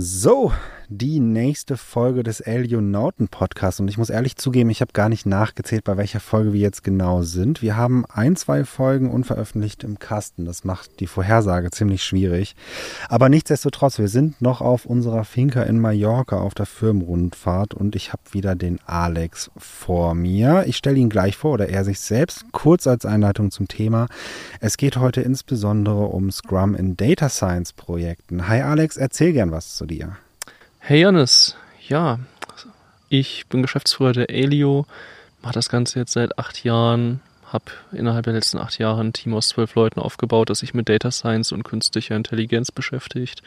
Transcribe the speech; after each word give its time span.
So, 0.00 0.52
die 0.88 1.20
nächste 1.20 1.76
Folge 1.76 2.22
des 2.22 2.40
Alionauten 2.40 3.28
Podcasts. 3.28 3.78
Und 3.78 3.88
ich 3.88 3.98
muss 3.98 4.08
ehrlich 4.10 4.36
zugeben, 4.36 4.70
ich 4.70 4.80
habe 4.80 4.92
gar 4.92 5.08
nicht 5.08 5.26
nachgezählt, 5.26 5.84
bei 5.84 5.96
welcher 5.96 6.20
Folge 6.20 6.52
wir 6.52 6.60
jetzt 6.60 6.82
genau 6.82 7.22
sind. 7.22 7.60
Wir 7.60 7.76
haben 7.76 8.06
ein, 8.06 8.36
zwei 8.36 8.64
Folgen 8.64 9.10
unveröffentlicht 9.10 9.84
im 9.84 9.98
Kasten. 9.98 10.46
Das 10.46 10.64
macht 10.64 11.00
die 11.00 11.06
Vorhersage 11.06 11.70
ziemlich 11.70 12.02
schwierig. 12.02 12.56
Aber 13.08 13.28
nichtsdestotrotz, 13.28 13.98
wir 13.98 14.08
sind 14.08 14.40
noch 14.40 14.60
auf 14.62 14.86
unserer 14.86 15.24
Finca 15.24 15.62
in 15.62 15.78
Mallorca 15.78 16.38
auf 16.38 16.54
der 16.54 16.66
Firmenrundfahrt 16.66 17.74
und 17.74 17.94
ich 17.94 18.12
habe 18.12 18.22
wieder 18.32 18.54
den 18.54 18.80
Alex 18.86 19.50
vor 19.56 20.14
mir. 20.14 20.64
Ich 20.66 20.76
stelle 20.76 20.96
ihn 20.98 21.10
gleich 21.10 21.36
vor 21.36 21.52
oder 21.52 21.68
er 21.68 21.84
sich 21.84 22.00
selbst. 22.00 22.46
Kurz 22.52 22.86
als 22.86 23.04
Einleitung 23.04 23.50
zum 23.50 23.68
Thema. 23.68 24.06
Es 24.60 24.78
geht 24.78 24.96
heute 24.96 25.20
insbesondere 25.20 26.06
um 26.06 26.30
Scrum 26.30 26.74
in 26.74 26.96
Data 26.96 27.28
Science 27.28 27.74
Projekten. 27.74 28.48
Hi 28.48 28.62
Alex, 28.62 28.96
erzähl 28.96 29.32
gern 29.34 29.52
was 29.52 29.76
zu 29.76 29.84
dir. 29.84 30.16
Hey 30.80 31.02
Janis, 31.02 31.56
ja, 31.86 32.18
ich 33.10 33.46
bin 33.48 33.62
Geschäftsführer 33.62 34.12
der 34.12 34.30
Elio, 34.30 34.86
mache 35.42 35.52
das 35.52 35.68
Ganze 35.68 35.98
jetzt 35.98 36.12
seit 36.12 36.38
acht 36.38 36.64
Jahren, 36.64 37.20
habe 37.44 37.66
innerhalb 37.92 38.24
der 38.24 38.32
letzten 38.32 38.58
acht 38.58 38.78
Jahre 38.78 39.02
ein 39.02 39.12
Team 39.12 39.34
aus 39.34 39.48
zwölf 39.48 39.74
Leuten 39.74 40.00
aufgebaut, 40.00 40.48
das 40.48 40.60
sich 40.60 40.74
mit 40.74 40.88
Data 40.88 41.10
Science 41.10 41.52
und 41.52 41.62
künstlicher 41.64 42.16
Intelligenz 42.16 42.72
beschäftigt. 42.72 43.42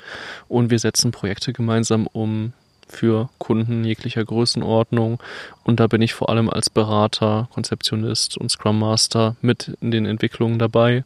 Und 0.48 0.70
wir 0.70 0.77
setzen 0.77 1.12
Projekte 1.12 1.52
gemeinsam 1.52 2.05
um 2.05 2.54
für 2.88 3.30
Kunden 3.40 3.84
jeglicher 3.85 4.23
Größenordnung. 4.23 5.20
Und 5.63 5.79
da 5.79 5.88
bin 5.88 6.02
ich 6.02 6.13
vor 6.13 6.29
allem 6.29 6.49
als 6.49 6.70
Berater, 6.70 7.48
Konzeptionist 7.54 8.38
und 8.38 8.52
Scrum 8.52 8.77
Master 8.77 9.35
mit 9.41 9.76
in 9.82 9.91
den 9.91 10.05
Entwicklungen 10.05 10.59
dabei 10.59 11.04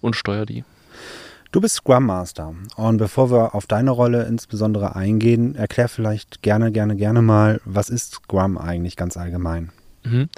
und 0.00 0.16
steuere 0.16 0.46
die. 0.46 0.64
Du 1.50 1.62
bist 1.62 1.76
Scrum 1.76 2.04
Master 2.04 2.54
und 2.76 2.98
bevor 2.98 3.30
wir 3.30 3.54
auf 3.54 3.66
deine 3.66 3.90
Rolle 3.90 4.24
insbesondere 4.24 4.96
eingehen, 4.96 5.54
erklär 5.54 5.88
vielleicht 5.88 6.42
gerne, 6.42 6.70
gerne, 6.72 6.94
gerne 6.94 7.22
mal, 7.22 7.60
was 7.64 7.88
ist 7.88 8.12
Scrum 8.12 8.58
eigentlich 8.58 8.96
ganz 8.96 9.16
allgemein? 9.16 9.70
Mhm. 10.04 10.28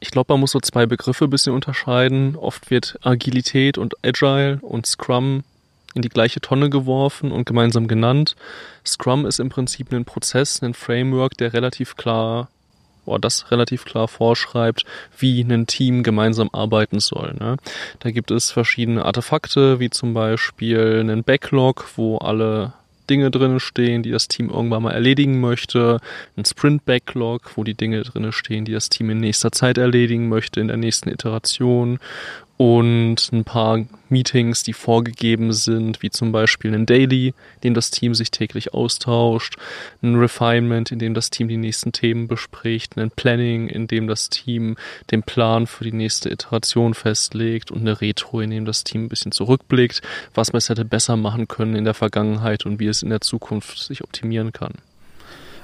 Ich 0.00 0.10
glaube, 0.10 0.32
man 0.32 0.40
muss 0.40 0.50
so 0.50 0.60
zwei 0.60 0.86
Begriffe 0.86 1.26
ein 1.26 1.30
bisschen 1.30 1.54
unterscheiden. 1.54 2.34
Oft 2.34 2.70
wird 2.70 2.98
Agilität 3.02 3.78
und 3.78 3.94
Agile 4.04 4.58
und 4.60 4.86
Scrum 4.86 5.44
in 5.94 6.02
die 6.02 6.08
gleiche 6.08 6.40
Tonne 6.40 6.68
geworfen 6.68 7.30
und 7.30 7.46
gemeinsam 7.46 7.86
genannt. 7.86 8.34
Scrum 8.84 9.24
ist 9.24 9.38
im 9.38 9.48
Prinzip 9.48 9.92
ein 9.92 10.04
Prozess, 10.04 10.62
ein 10.62 10.74
Framework, 10.74 11.36
der 11.38 11.52
relativ 11.52 11.96
klar 11.96 12.48
das 13.20 13.50
relativ 13.50 13.84
klar 13.84 14.08
vorschreibt, 14.08 14.84
wie 15.18 15.40
ein 15.40 15.66
Team 15.66 16.02
gemeinsam 16.02 16.50
arbeiten 16.52 17.00
soll. 17.00 17.34
Ne? 17.38 17.56
Da 18.00 18.10
gibt 18.10 18.30
es 18.30 18.50
verschiedene 18.50 19.04
Artefakte, 19.04 19.80
wie 19.80 19.90
zum 19.90 20.14
Beispiel 20.14 20.98
einen 21.00 21.24
Backlog, 21.24 21.86
wo 21.96 22.18
alle 22.18 22.72
Dinge 23.08 23.30
drinnen 23.30 23.60
stehen, 23.60 24.02
die 24.02 24.10
das 24.10 24.28
Team 24.28 24.50
irgendwann 24.50 24.82
mal 24.82 24.92
erledigen 24.92 25.40
möchte, 25.40 26.00
ein 26.36 26.44
Sprint-Backlog, 26.44 27.52
wo 27.56 27.64
die 27.64 27.74
Dinge 27.74 28.02
drinnen 28.02 28.32
stehen, 28.32 28.64
die 28.64 28.72
das 28.72 28.88
Team 28.88 29.10
in 29.10 29.18
nächster 29.18 29.52
Zeit 29.52 29.78
erledigen 29.78 30.28
möchte, 30.28 30.60
in 30.60 30.68
der 30.68 30.76
nächsten 30.76 31.08
Iteration 31.08 31.98
und 32.56 33.30
ein 33.32 33.44
paar 33.44 33.84
Meetings, 34.08 34.62
die 34.62 34.72
vorgegeben 34.72 35.52
sind, 35.52 36.00
wie 36.00 36.10
zum 36.10 36.32
Beispiel 36.32 36.74
ein 36.74 36.86
Daily, 36.86 37.28
in 37.56 37.60
dem 37.64 37.74
das 37.74 37.90
Team 37.90 38.14
sich 38.14 38.30
täglich 38.30 38.72
austauscht, 38.72 39.56
ein 40.02 40.16
Refinement, 40.16 40.90
in 40.90 40.98
dem 40.98 41.12
das 41.12 41.28
Team 41.30 41.48
die 41.48 41.58
nächsten 41.58 41.92
Themen 41.92 42.28
bespricht, 42.28 42.96
ein 42.96 43.10
Planning, 43.10 43.68
in 43.68 43.86
dem 43.88 44.06
das 44.06 44.30
Team 44.30 44.76
den 45.10 45.22
Plan 45.22 45.66
für 45.66 45.84
die 45.84 45.92
nächste 45.92 46.30
Iteration 46.30 46.94
festlegt 46.94 47.70
und 47.70 47.80
eine 47.80 48.00
Retro, 48.00 48.40
in 48.40 48.50
dem 48.50 48.64
das 48.64 48.84
Team 48.84 49.04
ein 49.04 49.08
bisschen 49.08 49.32
zurückblickt, 49.32 50.00
was 50.34 50.52
man 50.52 50.58
es 50.58 50.68
hätte 50.70 50.84
besser 50.84 51.16
machen 51.16 51.48
können 51.48 51.76
in 51.76 51.84
der 51.84 51.94
Vergangenheit 51.94 52.64
und 52.64 52.80
wie 52.80 52.86
es 52.86 53.02
in 53.02 53.10
der 53.10 53.20
Zukunft 53.20 53.78
sich 53.78 54.02
optimieren 54.02 54.52
kann. 54.52 54.72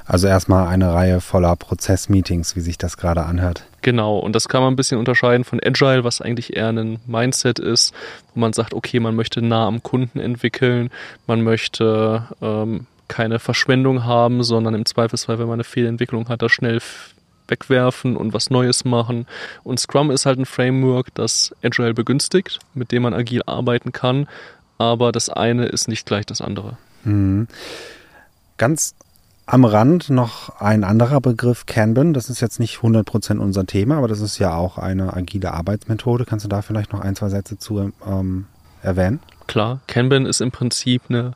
Also 0.04 0.26
erstmal 0.26 0.66
eine 0.66 0.92
Reihe 0.92 1.20
voller 1.20 1.56
Prozessmeetings, 1.56 2.56
wie 2.56 2.60
sich 2.60 2.76
das 2.76 2.96
gerade 2.96 3.22
anhört. 3.24 3.64
Genau, 3.82 4.18
und 4.18 4.34
das 4.34 4.48
kann 4.48 4.62
man 4.62 4.72
ein 4.72 4.76
bisschen 4.76 4.98
unterscheiden 4.98 5.44
von 5.44 5.60
Agile, 5.62 6.04
was 6.04 6.20
eigentlich 6.20 6.56
eher 6.56 6.68
ein 6.68 7.00
Mindset 7.06 7.58
ist, 7.58 7.92
wo 8.32 8.40
man 8.40 8.52
sagt, 8.52 8.74
okay, 8.74 9.00
man 9.00 9.16
möchte 9.16 9.42
nah 9.42 9.66
am 9.66 9.82
Kunden 9.82 10.20
entwickeln, 10.20 10.90
man 11.26 11.42
möchte 11.42 12.28
ähm, 12.40 12.86
keine 13.08 13.40
Verschwendung 13.40 14.04
haben, 14.04 14.44
sondern 14.44 14.74
im 14.74 14.86
Zweifelsfall, 14.86 15.38
wenn 15.38 15.48
man 15.48 15.54
eine 15.54 15.64
Fehlentwicklung 15.64 16.28
hat, 16.28 16.42
das 16.42 16.52
schnell 16.52 16.80
wegwerfen 17.48 18.16
und 18.16 18.32
was 18.32 18.50
Neues 18.50 18.84
machen. 18.84 19.26
Und 19.64 19.80
Scrum 19.80 20.12
ist 20.12 20.26
halt 20.26 20.38
ein 20.38 20.46
Framework, 20.46 21.12
das 21.14 21.54
Agile 21.62 21.92
begünstigt, 21.92 22.60
mit 22.74 22.92
dem 22.92 23.02
man 23.02 23.14
agil 23.14 23.42
arbeiten 23.46 23.90
kann, 23.90 24.28
aber 24.78 25.10
das 25.10 25.28
eine 25.28 25.66
ist 25.66 25.88
nicht 25.88 26.06
gleich 26.06 26.24
das 26.24 26.40
andere. 26.40 26.78
Mhm. 27.02 27.48
Ganz 28.58 28.94
am 29.46 29.64
Rand 29.64 30.10
noch 30.10 30.60
ein 30.60 30.84
anderer 30.84 31.20
Begriff, 31.20 31.66
Kanban. 31.66 32.14
Das 32.14 32.30
ist 32.30 32.40
jetzt 32.40 32.60
nicht 32.60 32.78
100% 32.78 33.38
unser 33.38 33.66
Thema, 33.66 33.98
aber 33.98 34.08
das 34.08 34.20
ist 34.20 34.38
ja 34.38 34.54
auch 34.54 34.78
eine 34.78 35.14
agile 35.14 35.52
Arbeitsmethode. 35.52 36.24
Kannst 36.24 36.44
du 36.44 36.48
da 36.48 36.62
vielleicht 36.62 36.92
noch 36.92 37.00
ein, 37.00 37.16
zwei 37.16 37.28
Sätze 37.28 37.58
zu 37.58 37.92
ähm, 38.06 38.46
erwähnen? 38.82 39.20
Klar, 39.46 39.80
Kanban 39.86 40.26
ist 40.26 40.40
im 40.40 40.50
Prinzip 40.50 41.02
eine 41.08 41.32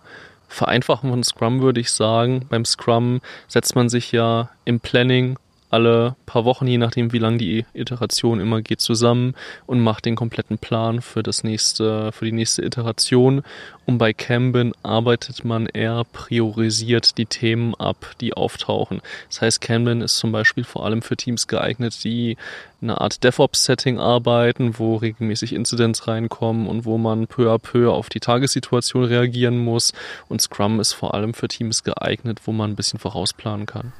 Vereinfachung 0.49 1.11
von 1.11 1.25
Scrum, 1.25 1.61
würde 1.61 1.81
ich 1.81 1.91
sagen. 1.91 2.47
Beim 2.49 2.65
Scrum 2.65 3.21
setzt 3.49 3.75
man 3.75 3.89
sich 3.89 4.12
ja 4.12 4.50
im 4.65 4.81
Planning 4.81 5.39
alle 5.71 6.16
paar 6.27 6.44
Wochen, 6.44 6.66
je 6.66 6.78
nachdem 6.78 7.12
wie 7.12 7.19
lang 7.19 7.38
die 7.38 7.65
Iteration 7.75 8.41
immer 8.41 8.62
geht, 8.62 8.81
zusammen 8.81 9.34
und 9.66 9.81
macht 9.81 10.04
den 10.04 10.16
kompletten 10.16 10.59
Plan 10.59 11.00
für 11.00 11.22
das 11.22 11.44
nächste, 11.44 12.12
für 12.12 12.25
die 12.25 12.32
nächste 12.32 12.65
Iteration. 12.65 13.43
Und 13.87 13.99
bei 13.99 14.12
Kanban 14.12 14.72
arbeitet 14.82 15.44
man 15.44 15.66
eher 15.66 16.03
priorisiert 16.12 17.19
die 17.19 17.27
Themen 17.27 17.75
ab, 17.75 18.15
die 18.21 18.34
auftauchen. 18.34 19.00
Das 19.28 19.43
heißt, 19.43 19.60
Kanban 19.60 20.03
ist 20.03 20.19
zum 20.19 20.32
Beispiel 20.32 20.65
vor 20.65 20.84
allem 20.84 21.03
für 21.03 21.16
Teams 21.16 21.47
geeignet, 21.47 22.03
die 22.04 22.37
eine 22.83 23.00
Art 23.00 23.22
DevOps-Setting 23.25 23.98
arbeiten, 23.98 24.78
wo 24.78 24.97
regelmäßig 24.97 25.53
Incidents 25.53 26.09
reinkommen 26.09 26.66
und 26.66 26.84
wo 26.84 26.98
man 26.98 27.27
peu 27.27 27.53
à 27.53 27.59
peu 27.59 27.93
auf 27.93 28.09
die 28.09 28.21
Tagessituation 28.21 29.04
reagieren 29.04 29.59
muss. 29.59 29.93
Und 30.28 30.43
Scrum 30.43 30.81
ist 30.81 30.93
vor 30.93 31.15
allem 31.15 31.34
für 31.34 31.48
Teams 31.48 31.84
geeignet, 31.84 32.41
wo 32.44 32.53
man 32.53 32.72
ein 32.72 32.77
bisschen 32.77 32.98
vorausplanen 32.98 33.66
kann 33.66 33.93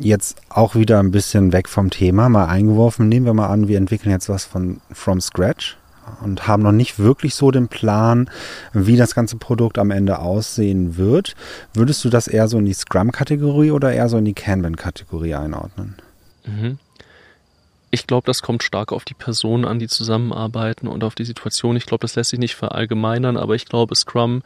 jetzt 0.00 0.40
auch 0.48 0.74
wieder 0.74 1.00
ein 1.00 1.10
bisschen 1.10 1.52
weg 1.52 1.68
vom 1.68 1.90
Thema, 1.90 2.28
mal 2.28 2.46
eingeworfen. 2.46 3.08
Nehmen 3.08 3.26
wir 3.26 3.34
mal 3.34 3.48
an, 3.48 3.68
wir 3.68 3.78
entwickeln 3.78 4.10
jetzt 4.10 4.28
was 4.28 4.44
von 4.44 4.80
from 4.92 5.20
scratch 5.20 5.76
und 6.22 6.46
haben 6.46 6.62
noch 6.62 6.72
nicht 6.72 6.98
wirklich 6.98 7.34
so 7.34 7.50
den 7.50 7.68
Plan, 7.68 8.30
wie 8.72 8.96
das 8.96 9.14
ganze 9.14 9.36
Produkt 9.36 9.78
am 9.78 9.90
Ende 9.90 10.18
aussehen 10.20 10.96
wird. 10.96 11.34
Würdest 11.74 12.04
du 12.04 12.08
das 12.08 12.28
eher 12.28 12.48
so 12.48 12.58
in 12.58 12.64
die 12.64 12.74
Scrum-Kategorie 12.74 13.70
oder 13.70 13.92
eher 13.92 14.08
so 14.08 14.18
in 14.18 14.24
die 14.24 14.34
Kanban-Kategorie 14.34 15.34
einordnen? 15.34 15.96
Mhm. 16.46 16.78
Ich 17.90 18.06
glaube, 18.06 18.26
das 18.26 18.42
kommt 18.42 18.62
stark 18.62 18.92
auf 18.92 19.04
die 19.04 19.14
Personen 19.14 19.64
an, 19.64 19.78
die 19.78 19.88
zusammenarbeiten 19.88 20.88
und 20.88 21.04
auf 21.04 21.14
die 21.14 21.24
Situation. 21.24 21.76
Ich 21.76 21.86
glaube, 21.86 22.02
das 22.02 22.16
lässt 22.16 22.30
sich 22.30 22.38
nicht 22.38 22.54
verallgemeinern, 22.54 23.38
aber 23.38 23.54
ich 23.54 23.64
glaube, 23.64 23.94
Scrum 23.94 24.42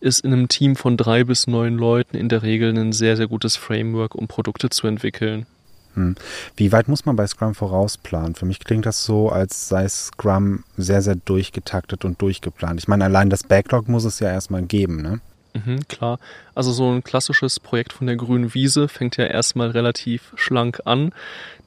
ist 0.00 0.24
in 0.24 0.32
einem 0.32 0.48
Team 0.48 0.76
von 0.76 0.96
drei 0.96 1.24
bis 1.24 1.46
neun 1.46 1.76
Leuten 1.76 2.16
in 2.16 2.28
der 2.28 2.42
Regel 2.42 2.76
ein 2.76 2.92
sehr, 2.92 3.16
sehr 3.16 3.28
gutes 3.28 3.56
Framework, 3.56 4.14
um 4.14 4.28
Produkte 4.28 4.70
zu 4.70 4.86
entwickeln. 4.86 5.46
Hm. 5.94 6.14
Wie 6.56 6.70
weit 6.70 6.88
muss 6.88 7.06
man 7.06 7.16
bei 7.16 7.26
Scrum 7.26 7.54
vorausplanen? 7.54 8.34
Für 8.34 8.46
mich 8.46 8.60
klingt 8.60 8.86
das 8.86 9.04
so, 9.04 9.30
als 9.30 9.68
sei 9.68 9.88
Scrum 9.88 10.64
sehr, 10.76 11.02
sehr 11.02 11.16
durchgetaktet 11.16 12.04
und 12.04 12.20
durchgeplant. 12.22 12.78
Ich 12.80 12.88
meine, 12.88 13.04
allein 13.04 13.30
das 13.30 13.42
Backlog 13.42 13.88
muss 13.88 14.04
es 14.04 14.20
ja 14.20 14.28
erstmal 14.28 14.62
geben, 14.62 15.02
ne? 15.02 15.20
Mhm, 15.64 15.88
klar. 15.88 16.18
Also 16.54 16.72
so 16.72 16.90
ein 16.90 17.04
klassisches 17.04 17.60
Projekt 17.60 17.92
von 17.92 18.06
der 18.06 18.16
grünen 18.16 18.54
Wiese 18.54 18.88
fängt 18.88 19.16
ja 19.16 19.24
erstmal 19.24 19.70
relativ 19.70 20.32
schlank 20.36 20.80
an. 20.84 21.12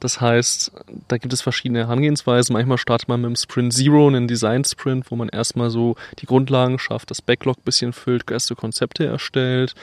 Das 0.00 0.20
heißt, 0.20 0.72
da 1.08 1.18
gibt 1.18 1.32
es 1.32 1.42
verschiedene 1.42 1.80
Herangehensweisen. 1.80 2.52
Manchmal 2.52 2.78
startet 2.78 3.08
man 3.08 3.20
mit 3.20 3.30
dem 3.30 3.36
Sprint 3.36 3.72
Zero, 3.72 4.06
einen 4.08 4.28
Design 4.28 4.64
Sprint, 4.64 5.10
wo 5.10 5.16
man 5.16 5.28
erstmal 5.28 5.70
so 5.70 5.96
die 6.18 6.26
Grundlagen 6.26 6.78
schafft, 6.78 7.10
das 7.10 7.22
Backlog 7.22 7.58
ein 7.58 7.64
bisschen 7.64 7.92
füllt, 7.92 8.30
erste 8.30 8.54
Konzepte 8.54 9.06
erstellt. 9.06 9.74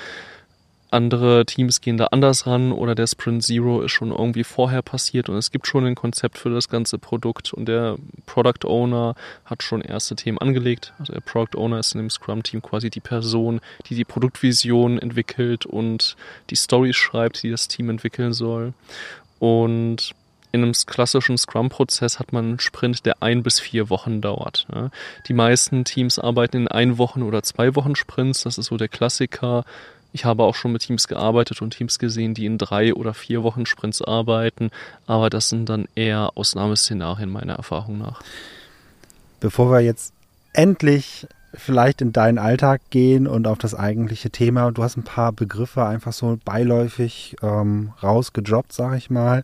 Andere 0.92 1.46
Teams 1.46 1.82
gehen 1.82 1.98
da 1.98 2.06
anders 2.08 2.48
ran 2.48 2.72
oder 2.72 2.96
der 2.96 3.06
Sprint 3.06 3.44
Zero 3.44 3.82
ist 3.82 3.92
schon 3.92 4.12
irgendwie 4.12 4.44
vorher 4.44 4.82
passiert 4.82 5.30
und 5.30 5.36
es 5.36 5.52
gibt 5.52 5.68
schon 5.68 5.86
ein 5.86 5.96
Konzept 5.96 6.40
für 6.40 6.50
das 6.50 6.68
ganze 6.68 6.98
Produkt 6.98 7.54
und 7.54 7.66
der 7.66 7.98
Product 8.26 8.66
Owner 8.66 9.16
hat 9.46 9.62
schon 9.62 9.82
erste 9.82 10.16
Themen 10.16 10.40
angelegt. 10.40 10.94
Also 10.98 11.14
der 11.14 11.22
Product 11.22 11.58
Owner 11.58 11.80
ist 11.80 11.94
in 11.94 12.00
dem 12.00 12.10
Scrum-Team 12.10 12.64
quasi 12.64 12.90
die 12.90 13.02
Person, 13.02 13.62
die 13.88 13.96
die 13.96 14.06
Produktvision 14.06 14.98
entwickelt 14.98 15.68
und 15.68 16.16
die 16.50 16.56
Stories 16.56 16.96
schreibt, 16.96 17.44
die 17.44 17.52
das 17.52 17.68
Team 17.68 17.90
entwickeln 17.90 18.34
soll. 18.34 18.74
Und 19.38 20.16
in 20.52 20.64
einem 20.64 20.74
klassischen 20.74 21.38
Scrum-Prozess 21.38 22.18
hat 22.18 22.34
man 22.34 22.46
einen 22.46 22.60
Sprint, 22.60 23.06
der 23.06 23.22
ein 23.22 23.44
bis 23.44 23.60
vier 23.60 23.92
Wochen 23.92 24.22
dauert. 24.22 24.66
Die 25.28 25.34
meisten 25.34 25.86
Teams 25.86 26.18
arbeiten 26.18 26.58
in 26.58 26.68
ein 26.68 26.98
Wochen 26.98 27.22
oder 27.22 27.44
zwei 27.44 27.76
Wochen 27.76 27.96
Sprints. 27.96 28.42
Das 28.42 28.58
ist 28.58 28.66
so 28.66 28.78
der 28.78 28.88
Klassiker. 28.88 29.64
Ich 30.12 30.26
habe 30.26 30.44
auch 30.44 30.56
schon 30.56 30.72
mit 30.72 30.82
Teams 30.82 31.08
gearbeitet 31.08 31.62
und 31.62 31.72
Teams 31.72 32.00
gesehen, 32.00 32.34
die 32.34 32.46
in 32.46 32.58
drei 32.58 32.94
oder 32.94 33.14
vier 33.14 33.44
Wochen 33.44 33.66
Sprints 33.66 34.02
arbeiten, 34.02 34.72
aber 35.06 35.30
das 35.30 35.50
sind 35.50 35.70
dann 35.70 35.88
eher 35.96 36.32
Ausnahmeszenarien 36.36 37.30
meiner 37.30 37.54
Erfahrung 37.54 37.98
nach. 38.00 38.22
Bevor 39.40 39.72
wir 39.72 39.82
jetzt 39.82 40.14
endlich 40.54 41.28
vielleicht 41.54 42.02
in 42.02 42.14
deinen 42.14 42.38
Alltag 42.38 42.82
gehen 42.90 43.28
und 43.28 43.48
auf 43.48 43.58
das 43.58 43.74
eigentliche 43.74 44.30
Thema. 44.30 44.72
Du 44.72 44.84
hast 44.84 44.98
ein 44.98 45.04
paar 45.04 45.32
Begriffe 45.32 45.86
einfach 45.86 46.14
so 46.14 46.38
beiläufig 46.46 47.36
ähm, 47.42 47.94
rausgedroppt, 48.04 48.74
sag 48.74 48.98
ich 48.98 49.10
mal. 49.10 49.44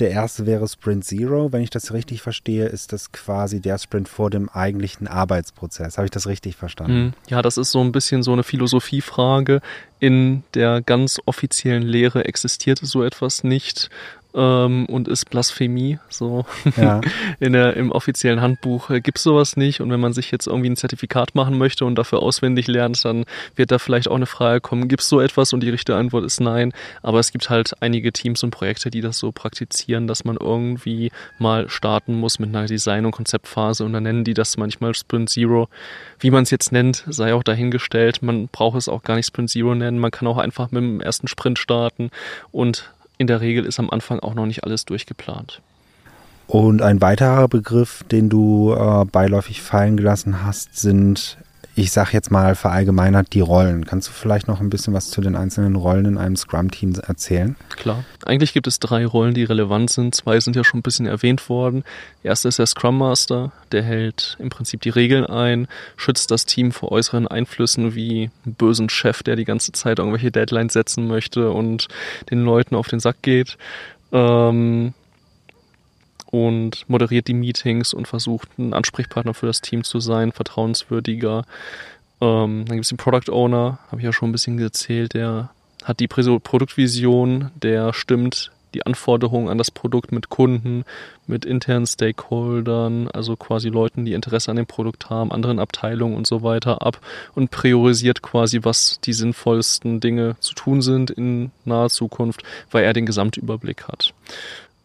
Der 0.00 0.10
erste 0.10 0.46
wäre 0.46 0.66
Sprint 0.66 1.04
Zero. 1.04 1.52
Wenn 1.52 1.62
ich 1.62 1.68
das 1.68 1.92
richtig 1.92 2.22
verstehe, 2.22 2.66
ist 2.66 2.92
das 2.94 3.12
quasi 3.12 3.60
der 3.60 3.76
Sprint 3.78 4.08
vor 4.08 4.30
dem 4.30 4.48
eigentlichen 4.48 5.06
Arbeitsprozess. 5.06 5.98
Habe 5.98 6.06
ich 6.06 6.10
das 6.10 6.26
richtig 6.26 6.56
verstanden? 6.56 6.92
Hm. 6.92 7.12
Ja, 7.28 7.42
das 7.42 7.58
ist 7.58 7.70
so 7.70 7.82
ein 7.82 7.92
bisschen 7.92 8.22
so 8.22 8.32
eine 8.32 8.42
Philosophiefrage. 8.42 9.60
In 9.98 10.42
der 10.54 10.80
ganz 10.80 11.20
offiziellen 11.26 11.82
Lehre 11.82 12.24
existiert 12.24 12.80
so 12.82 13.04
etwas 13.04 13.44
nicht 13.44 13.90
ähm, 14.34 14.86
und 14.86 15.08
ist 15.08 15.30
Blasphemie. 15.30 15.98
So 16.08 16.44
ja. 16.76 17.00
in 17.40 17.52
der 17.52 17.76
im 17.76 17.92
offiziellen 17.92 18.40
Handbuch 18.40 18.90
äh, 18.90 19.00
gibt's 19.00 19.22
sowas 19.22 19.56
nicht. 19.56 19.80
Und 19.80 19.90
wenn 19.90 20.00
man 20.00 20.12
sich 20.12 20.30
jetzt 20.30 20.46
irgendwie 20.46 20.70
ein 20.70 20.76
Zertifikat 20.76 21.34
machen 21.34 21.58
möchte 21.58 21.84
und 21.84 21.96
dafür 21.96 22.22
auswendig 22.22 22.66
lernt, 22.66 23.04
dann 23.04 23.24
wird 23.56 23.70
da 23.70 23.78
vielleicht 23.78 24.08
auch 24.08 24.16
eine 24.16 24.26
Frage 24.26 24.60
kommen: 24.60 24.88
Gibt's 24.88 25.08
so 25.08 25.20
etwas? 25.20 25.52
Und 25.52 25.60
die 25.60 25.70
richtige 25.70 25.96
Antwort 25.96 26.24
ist 26.24 26.40
nein. 26.40 26.72
Aber 27.02 27.18
es 27.18 27.32
gibt 27.32 27.50
halt 27.50 27.74
einige 27.80 28.12
Teams 28.12 28.42
und 28.42 28.50
Projekte, 28.50 28.90
die 28.90 29.00
das 29.00 29.18
so 29.18 29.32
praktizieren, 29.32 30.06
dass 30.06 30.24
man 30.24 30.36
irgendwie 30.36 31.10
mal 31.38 31.68
starten 31.68 32.14
muss 32.14 32.38
mit 32.38 32.50
einer 32.50 32.66
Design- 32.66 33.06
und 33.06 33.12
Konzeptphase 33.12 33.84
und 33.84 33.92
dann 33.92 34.02
nennen 34.02 34.24
die 34.24 34.34
das 34.34 34.56
manchmal 34.56 34.94
Sprint 34.94 35.30
Zero. 35.30 35.68
Wie 36.18 36.30
man 36.30 36.42
es 36.42 36.50
jetzt 36.50 36.72
nennt, 36.72 37.04
sei 37.08 37.34
auch 37.34 37.42
dahingestellt. 37.42 38.22
Man 38.22 38.48
braucht 38.48 38.78
es 38.78 38.88
auch 38.88 39.02
gar 39.02 39.16
nicht 39.16 39.26
Sprint 39.26 39.50
Zero 39.50 39.74
nennen. 39.74 39.98
Man 39.98 40.10
kann 40.10 40.28
auch 40.28 40.38
einfach 40.38 40.70
mit 40.70 40.82
dem 40.82 41.00
ersten 41.00 41.28
Sprint 41.28 41.58
starten 41.58 42.10
und 42.52 42.90
in 43.20 43.26
der 43.26 43.42
Regel 43.42 43.66
ist 43.66 43.78
am 43.78 43.90
Anfang 43.90 44.18
auch 44.20 44.32
noch 44.32 44.46
nicht 44.46 44.64
alles 44.64 44.86
durchgeplant. 44.86 45.60
Und 46.46 46.80
ein 46.80 47.02
weiterer 47.02 47.48
Begriff, 47.48 48.02
den 48.10 48.30
du 48.30 48.72
äh, 48.72 49.04
beiläufig 49.04 49.60
fallen 49.60 49.98
gelassen 49.98 50.42
hast, 50.42 50.80
sind, 50.80 51.36
ich 51.80 51.92
sag 51.92 52.12
jetzt 52.12 52.30
mal 52.30 52.54
verallgemeinert, 52.54 53.32
die 53.32 53.40
Rollen. 53.40 53.86
Kannst 53.86 54.08
du 54.08 54.12
vielleicht 54.12 54.48
noch 54.48 54.60
ein 54.60 54.68
bisschen 54.68 54.92
was 54.92 55.10
zu 55.10 55.20
den 55.20 55.34
einzelnen 55.34 55.76
Rollen 55.76 56.04
in 56.04 56.18
einem 56.18 56.36
Scrum-Team 56.36 56.94
erzählen? 57.06 57.56
Klar. 57.70 58.04
Eigentlich 58.24 58.52
gibt 58.52 58.66
es 58.66 58.80
drei 58.80 59.06
Rollen, 59.06 59.32
die 59.32 59.44
relevant 59.44 59.90
sind. 59.90 60.14
Zwei 60.14 60.38
sind 60.40 60.56
ja 60.56 60.62
schon 60.62 60.80
ein 60.80 60.82
bisschen 60.82 61.06
erwähnt 61.06 61.48
worden. 61.48 61.84
Erste 62.22 62.48
ist 62.48 62.58
der 62.58 62.66
Scrum 62.66 62.98
Master. 62.98 63.52
Der 63.72 63.82
hält 63.82 64.36
im 64.38 64.50
Prinzip 64.50 64.82
die 64.82 64.90
Regeln 64.90 65.24
ein, 65.24 65.68
schützt 65.96 66.30
das 66.30 66.44
Team 66.44 66.70
vor 66.70 66.92
äußeren 66.92 67.26
Einflüssen 67.26 67.94
wie 67.94 68.30
einen 68.44 68.54
bösen 68.54 68.90
Chef, 68.90 69.22
der 69.22 69.36
die 69.36 69.44
ganze 69.46 69.72
Zeit 69.72 69.98
irgendwelche 69.98 70.30
Deadlines 70.30 70.74
setzen 70.74 71.06
möchte 71.06 71.50
und 71.50 71.88
den 72.30 72.44
Leuten 72.44 72.74
auf 72.74 72.88
den 72.88 73.00
Sack 73.00 73.22
geht. 73.22 73.56
Ähm, 74.12 74.92
und 76.30 76.88
moderiert 76.88 77.28
die 77.28 77.34
Meetings 77.34 77.92
und 77.92 78.08
versucht, 78.08 78.58
ein 78.58 78.72
Ansprechpartner 78.72 79.34
für 79.34 79.46
das 79.46 79.60
Team 79.60 79.84
zu 79.84 80.00
sein, 80.00 80.32
vertrauenswürdiger. 80.32 81.44
Ähm, 82.20 82.64
dann 82.66 82.76
gibt 82.76 82.84
es 82.84 82.90
den 82.90 82.98
Product 82.98 83.32
Owner, 83.32 83.78
habe 83.88 84.00
ich 84.00 84.04
ja 84.04 84.12
schon 84.12 84.30
ein 84.30 84.32
bisschen 84.32 84.58
erzählt, 84.58 85.14
der 85.14 85.50
hat 85.84 86.00
die 86.00 86.08
Produktvision, 86.08 87.50
der 87.54 87.92
stimmt 87.92 88.52
die 88.74 88.86
Anforderungen 88.86 89.48
an 89.48 89.58
das 89.58 89.70
Produkt 89.70 90.12
mit 90.12 90.28
Kunden, 90.28 90.84
mit 91.26 91.44
internen 91.44 91.86
Stakeholdern, 91.86 93.08
also 93.08 93.36
quasi 93.36 93.68
Leuten, 93.68 94.04
die 94.04 94.12
Interesse 94.12 94.50
an 94.50 94.56
dem 94.56 94.66
Produkt 94.66 95.10
haben, 95.10 95.32
anderen 95.32 95.58
Abteilungen 95.58 96.16
und 96.16 96.26
so 96.26 96.42
weiter 96.42 96.82
ab 96.82 97.00
und 97.34 97.50
priorisiert 97.50 98.22
quasi, 98.22 98.60
was 98.62 99.00
die 99.02 99.12
sinnvollsten 99.12 100.00
Dinge 100.00 100.36
zu 100.40 100.54
tun 100.54 100.82
sind 100.82 101.10
in 101.10 101.50
naher 101.64 101.88
Zukunft, 101.88 102.42
weil 102.70 102.84
er 102.84 102.92
den 102.92 103.06
Gesamtüberblick 103.06 103.88
hat. 103.88 104.14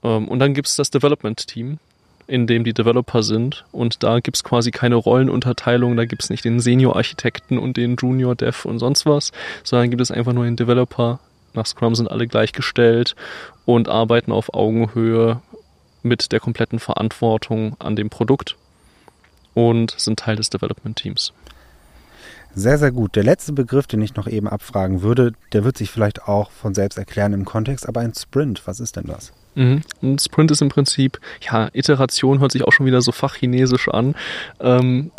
Ähm, 0.05 0.27
und 0.27 0.39
dann 0.39 0.53
gibt 0.53 0.67
es 0.67 0.75
das 0.75 0.91
Development 0.91 1.47
Team, 1.47 1.79
in 2.27 2.47
dem 2.47 2.63
die 2.63 2.73
Developer 2.73 3.23
sind. 3.23 3.65
Und 3.71 4.03
da 4.03 4.19
gibt 4.19 4.37
es 4.37 4.43
quasi 4.43 4.71
keine 4.71 4.95
Rollenunterteilung, 4.95 5.97
da 5.97 6.05
gibt 6.05 6.23
es 6.23 6.29
nicht 6.29 6.45
den 6.45 6.59
Senior-Architekten 6.59 7.57
und 7.57 7.77
den 7.77 7.95
Junior-Dev 7.95 8.67
und 8.67 8.79
sonst 8.79 9.05
was, 9.05 9.31
sondern 9.63 9.89
gibt 9.89 10.01
es 10.01 10.11
einfach 10.11 10.33
nur 10.33 10.45
den 10.45 10.55
Developer. 10.55 11.19
Nach 11.53 11.65
Scrum 11.65 11.95
sind 11.95 12.11
alle 12.11 12.27
gleichgestellt 12.27 13.15
und 13.65 13.89
arbeiten 13.89 14.31
auf 14.31 14.53
Augenhöhe 14.53 15.41
mit 16.03 16.31
der 16.31 16.39
kompletten 16.39 16.79
Verantwortung 16.79 17.75
an 17.79 17.95
dem 17.95 18.09
Produkt 18.09 18.57
und 19.53 19.91
sind 19.97 20.19
Teil 20.19 20.35
des 20.35 20.49
Development-Teams. 20.49 21.33
Sehr, 22.53 22.77
sehr 22.77 22.91
gut. 22.91 23.15
Der 23.15 23.23
letzte 23.23 23.53
Begriff, 23.53 23.87
den 23.87 24.01
ich 24.01 24.15
noch 24.15 24.27
eben 24.27 24.47
abfragen 24.47 25.01
würde, 25.01 25.33
der 25.53 25.63
wird 25.63 25.77
sich 25.77 25.89
vielleicht 25.89 26.27
auch 26.27 26.51
von 26.51 26.73
selbst 26.73 26.97
erklären 26.97 27.33
im 27.33 27.45
Kontext, 27.45 27.87
aber 27.87 28.01
ein 28.01 28.13
Sprint, 28.13 28.61
was 28.65 28.79
ist 28.79 28.97
denn 28.97 29.07
das? 29.07 29.33
Mhm. 29.55 29.81
Ein 30.03 30.19
Sprint 30.19 30.51
ist 30.51 30.61
im 30.61 30.69
Prinzip, 30.69 31.19
ja, 31.41 31.69
Iteration 31.73 32.39
hört 32.39 32.51
sich 32.51 32.63
auch 32.63 32.71
schon 32.71 32.85
wieder 32.85 33.01
so 33.01 33.11
fachchinesisch 33.11 33.87
an. 33.87 34.15
Ähm, 34.59 35.11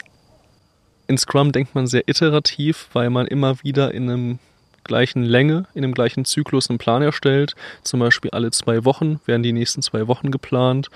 in 1.08 1.18
Scrum 1.18 1.52
denkt 1.52 1.74
man 1.74 1.86
sehr 1.86 2.08
iterativ, 2.08 2.88
weil 2.92 3.10
man 3.10 3.26
immer 3.26 3.62
wieder 3.62 3.92
in 3.94 4.10
einem 4.10 4.38
gleichen 4.84 5.22
Länge, 5.22 5.66
in 5.74 5.82
dem 5.82 5.94
gleichen 5.94 6.24
Zyklus 6.24 6.70
einen 6.70 6.78
Plan 6.78 7.02
erstellt. 7.02 7.54
Zum 7.82 8.00
Beispiel 8.00 8.30
alle 8.30 8.50
zwei 8.50 8.84
Wochen 8.84 9.20
werden 9.26 9.42
die 9.42 9.52
nächsten 9.52 9.82
zwei 9.82 10.06
Wochen 10.06 10.30
geplant. 10.30 10.88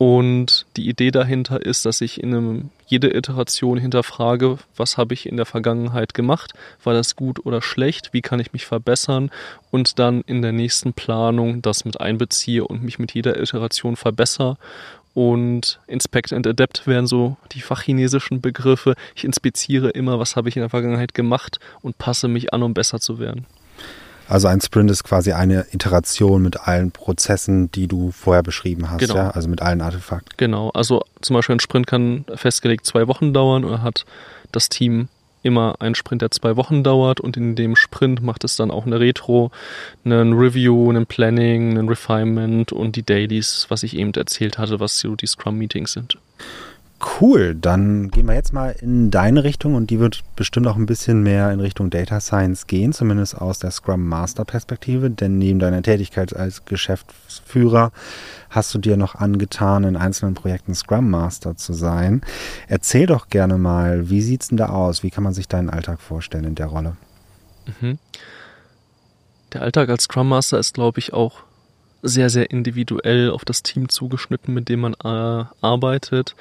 Und 0.00 0.64
die 0.78 0.88
Idee 0.88 1.10
dahinter 1.10 1.60
ist, 1.60 1.84
dass 1.84 2.00
ich 2.00 2.22
in 2.22 2.34
einem, 2.34 2.70
jede 2.86 3.14
Iteration 3.14 3.76
hinterfrage, 3.76 4.56
was 4.74 4.96
habe 4.96 5.12
ich 5.12 5.28
in 5.28 5.36
der 5.36 5.44
Vergangenheit 5.44 6.14
gemacht, 6.14 6.54
war 6.82 6.94
das 6.94 7.16
gut 7.16 7.44
oder 7.44 7.60
schlecht, 7.60 8.14
wie 8.14 8.22
kann 8.22 8.40
ich 8.40 8.54
mich 8.54 8.64
verbessern 8.64 9.30
und 9.70 9.98
dann 9.98 10.22
in 10.22 10.40
der 10.40 10.52
nächsten 10.52 10.94
Planung 10.94 11.60
das 11.60 11.84
mit 11.84 12.00
einbeziehe 12.00 12.66
und 12.66 12.82
mich 12.82 12.98
mit 12.98 13.12
jeder 13.12 13.38
Iteration 13.38 13.94
verbessere. 13.94 14.56
Und 15.12 15.80
Inspect 15.86 16.32
and 16.32 16.46
Adapt 16.46 16.86
wären 16.86 17.06
so 17.06 17.36
die 17.52 17.60
fachchinesischen 17.60 18.40
Begriffe. 18.40 18.94
Ich 19.14 19.24
inspiziere 19.24 19.90
immer, 19.90 20.18
was 20.18 20.34
habe 20.34 20.48
ich 20.48 20.56
in 20.56 20.62
der 20.62 20.70
Vergangenheit 20.70 21.12
gemacht 21.12 21.60
und 21.82 21.98
passe 21.98 22.26
mich 22.26 22.54
an, 22.54 22.62
um 22.62 22.72
besser 22.72 23.00
zu 23.00 23.18
werden. 23.18 23.44
Also 24.30 24.46
ein 24.46 24.60
Sprint 24.60 24.88
ist 24.92 25.02
quasi 25.02 25.32
eine 25.32 25.66
Iteration 25.72 26.40
mit 26.40 26.68
allen 26.68 26.92
Prozessen, 26.92 27.72
die 27.72 27.88
du 27.88 28.12
vorher 28.12 28.44
beschrieben 28.44 28.88
hast, 28.88 29.00
genau. 29.00 29.16
ja? 29.16 29.30
also 29.30 29.48
mit 29.48 29.60
allen 29.60 29.80
Artefakten. 29.80 30.32
Genau, 30.36 30.70
also 30.70 31.02
zum 31.20 31.34
Beispiel 31.34 31.56
ein 31.56 31.60
Sprint 31.60 31.88
kann 31.88 32.24
festgelegt 32.36 32.86
zwei 32.86 33.08
Wochen 33.08 33.34
dauern 33.34 33.64
oder 33.64 33.82
hat 33.82 34.06
das 34.52 34.68
Team 34.68 35.08
immer 35.42 35.74
einen 35.80 35.96
Sprint, 35.96 36.22
der 36.22 36.30
zwei 36.30 36.54
Wochen 36.54 36.84
dauert 36.84 37.18
und 37.18 37.36
in 37.36 37.56
dem 37.56 37.74
Sprint 37.74 38.22
macht 38.22 38.44
es 38.44 38.54
dann 38.54 38.70
auch 38.70 38.86
eine 38.86 39.00
Retro, 39.00 39.50
einen 40.04 40.34
Review, 40.34 40.90
einen 40.90 41.06
Planning, 41.06 41.70
einen 41.70 41.88
Refinement 41.88 42.72
und 42.72 42.94
die 42.94 43.02
Dailies, 43.02 43.66
was 43.68 43.82
ich 43.82 43.96
eben 43.96 44.12
erzählt 44.14 44.58
hatte, 44.58 44.78
was 44.78 45.00
so 45.00 45.16
die 45.16 45.26
Scrum-Meetings 45.26 45.92
sind. 45.92 46.18
Cool, 47.02 47.54
dann 47.54 48.10
gehen 48.10 48.26
wir 48.26 48.34
jetzt 48.34 48.52
mal 48.52 48.72
in 48.78 49.10
deine 49.10 49.42
Richtung 49.42 49.74
und 49.74 49.88
die 49.88 50.00
wird 50.00 50.22
bestimmt 50.36 50.66
auch 50.66 50.76
ein 50.76 50.84
bisschen 50.84 51.22
mehr 51.22 51.50
in 51.50 51.60
Richtung 51.60 51.88
Data 51.88 52.20
Science 52.20 52.66
gehen, 52.66 52.92
zumindest 52.92 53.38
aus 53.40 53.58
der 53.58 53.70
Scrum 53.70 54.06
Master 54.06 54.44
Perspektive, 54.44 55.08
denn 55.08 55.38
neben 55.38 55.58
deiner 55.60 55.82
Tätigkeit 55.82 56.36
als 56.36 56.66
Geschäftsführer 56.66 57.92
hast 58.50 58.74
du 58.74 58.78
dir 58.78 58.98
noch 58.98 59.14
angetan, 59.14 59.84
in 59.84 59.96
einzelnen 59.96 60.34
Projekten 60.34 60.74
Scrum 60.74 61.08
Master 61.08 61.56
zu 61.56 61.72
sein. 61.72 62.20
Erzähl 62.68 63.06
doch 63.06 63.28
gerne 63.28 63.56
mal, 63.56 64.10
wie 64.10 64.20
sieht's 64.20 64.48
denn 64.48 64.58
da 64.58 64.68
aus? 64.68 65.02
Wie 65.02 65.10
kann 65.10 65.24
man 65.24 65.32
sich 65.32 65.48
deinen 65.48 65.70
Alltag 65.70 66.02
vorstellen 66.02 66.44
in 66.44 66.54
der 66.54 66.66
Rolle? 66.66 66.96
Mhm. 67.80 67.98
Der 69.54 69.62
Alltag 69.62 69.88
als 69.88 70.04
Scrum 70.04 70.28
Master 70.28 70.58
ist, 70.58 70.74
glaube 70.74 70.98
ich, 70.98 71.14
auch 71.14 71.44
sehr, 72.02 72.28
sehr 72.28 72.50
individuell 72.50 73.30
auf 73.30 73.46
das 73.46 73.62
Team 73.62 73.88
zugeschnitten, 73.88 74.52
mit 74.52 74.68
dem 74.68 74.80
man 74.80 74.94
äh, 74.94 75.44
arbeitet 75.60 76.34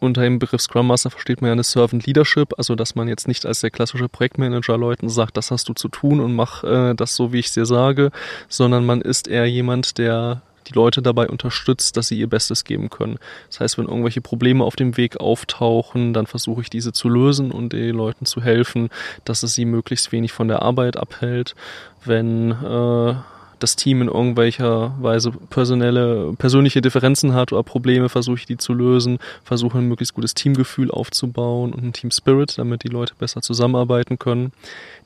unter 0.00 0.22
dem 0.22 0.38
Begriff 0.38 0.60
Scrum 0.60 0.86
Master 0.86 1.10
versteht 1.10 1.40
man 1.40 1.48
ja 1.48 1.52
eine 1.52 1.62
Servant 1.62 2.06
Leadership, 2.06 2.54
also 2.58 2.74
dass 2.74 2.94
man 2.94 3.08
jetzt 3.08 3.28
nicht 3.28 3.46
als 3.46 3.60
der 3.60 3.70
klassische 3.70 4.08
Projektmanager 4.08 4.76
Leuten 4.78 5.08
sagt, 5.08 5.36
das 5.36 5.50
hast 5.50 5.68
du 5.68 5.74
zu 5.74 5.88
tun 5.88 6.20
und 6.20 6.34
mach 6.34 6.64
äh, 6.64 6.94
das 6.94 7.16
so, 7.16 7.32
wie 7.32 7.38
ich 7.38 7.46
es 7.46 7.52
dir 7.52 7.66
sage, 7.66 8.10
sondern 8.48 8.86
man 8.86 9.00
ist 9.00 9.28
eher 9.28 9.46
jemand, 9.46 9.98
der 9.98 10.42
die 10.68 10.72
Leute 10.72 11.02
dabei 11.02 11.28
unterstützt, 11.28 11.96
dass 11.96 12.08
sie 12.08 12.18
ihr 12.18 12.28
Bestes 12.28 12.64
geben 12.64 12.90
können. 12.90 13.18
Das 13.48 13.60
heißt, 13.60 13.78
wenn 13.78 13.86
irgendwelche 13.86 14.20
Probleme 14.20 14.64
auf 14.64 14.76
dem 14.76 14.96
Weg 14.96 15.18
auftauchen, 15.18 16.12
dann 16.12 16.26
versuche 16.26 16.62
ich 16.62 16.70
diese 16.70 16.92
zu 16.92 17.08
lösen 17.08 17.52
und 17.52 17.72
den 17.72 17.94
Leuten 17.94 18.26
zu 18.26 18.42
helfen, 18.42 18.90
dass 19.24 19.42
es 19.42 19.54
sie 19.54 19.64
möglichst 19.64 20.12
wenig 20.12 20.32
von 20.32 20.48
der 20.48 20.62
Arbeit 20.62 20.96
abhält. 20.96 21.54
Wenn 22.04 22.50
äh, 22.50 23.14
das 23.58 23.76
Team 23.76 24.02
in 24.02 24.08
irgendwelcher 24.08 24.94
Weise 25.00 25.32
personelle, 25.50 26.34
persönliche 26.38 26.80
Differenzen 26.80 27.34
hat 27.34 27.52
oder 27.52 27.62
Probleme, 27.62 28.08
versuche 28.08 28.38
ich 28.38 28.46
die 28.46 28.56
zu 28.56 28.74
lösen, 28.74 29.18
versuche 29.44 29.78
ein 29.78 29.88
möglichst 29.88 30.14
gutes 30.14 30.34
Teamgefühl 30.34 30.90
aufzubauen 30.90 31.72
und 31.72 31.82
ein 31.82 31.92
Team 31.92 32.10
Spirit, 32.10 32.58
damit 32.58 32.82
die 32.84 32.88
Leute 32.88 33.14
besser 33.18 33.40
zusammenarbeiten 33.40 34.18
können. 34.18 34.52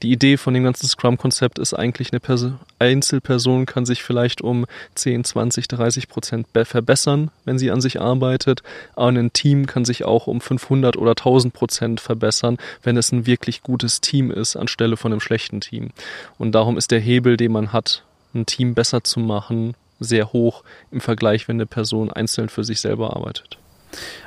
Die 0.03 0.11
Idee 0.11 0.37
von 0.37 0.55
dem 0.55 0.65
ganzen 0.65 0.87
Scrum-Konzept 0.87 1.59
ist 1.59 1.75
eigentlich, 1.75 2.13
eine 2.13 2.21
Perso 2.21 2.53
Einzelperson 2.79 3.67
kann 3.67 3.87
sich 3.87 4.03
vielleicht 4.03 4.41
um 4.41 4.67
10, 4.95 5.25
20, 5.25 5.69
30 5.69 6.09
Prozent 6.09 6.47
verbessern, 6.65 7.31
wenn 7.45 7.59
sie 7.59 7.71
an 7.71 7.81
sich 7.81 8.01
arbeitet, 8.01 8.63
aber 8.97 9.09
ein 9.09 9.33
Team 9.33 9.67
kann 9.67 9.85
sich 9.85 10.05
auch 10.05 10.27
um 10.27 10.41
500 10.41 10.97
oder 10.97 11.11
1000 11.11 11.53
Prozent 11.53 12.01
verbessern, 12.01 12.59
wenn 12.83 12.97
es 12.97 13.13
ein 13.13 13.27
wirklich 13.27 13.63
gutes 13.63 14.01
Team 14.01 14.31
ist, 14.31 14.57
anstelle 14.57 14.97
von 14.97 15.13
einem 15.13 15.21
schlechten 15.21 15.61
Team. 15.61 15.91
Und 16.39 16.53
darum 16.53 16.79
ist 16.79 16.91
der 16.91 17.01
Hebel, 17.01 17.37
den 17.37 17.53
man 17.53 17.73
hat, 17.73 18.03
ein 18.35 18.47
Team 18.47 18.75
besser 18.75 19.05
zu 19.05 19.21
machen, 19.21 19.75
sehr 19.99 20.33
hoch 20.33 20.65
im 20.91 21.01
Vergleich, 21.01 21.49
wenn 21.49 21.57
eine 21.57 21.67
Person 21.67 22.11
einzeln 22.11 22.49
für 22.49 22.65
sich 22.65 22.81
selber 22.81 23.17
arbeitet. 23.17 23.59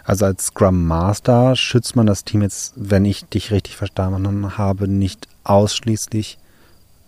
Also 0.03 0.25
als 0.25 0.47
Scrum 0.47 0.85
Master 0.85 1.55
schützt 1.55 1.95
man 1.95 2.05
das 2.05 2.25
Team 2.25 2.41
jetzt, 2.41 2.73
wenn 2.75 3.05
ich 3.05 3.25
dich 3.25 3.51
richtig 3.51 3.77
verstanden 3.77 4.57
habe, 4.57 4.87
nicht 4.87 5.27
ausschließlich 5.43 6.37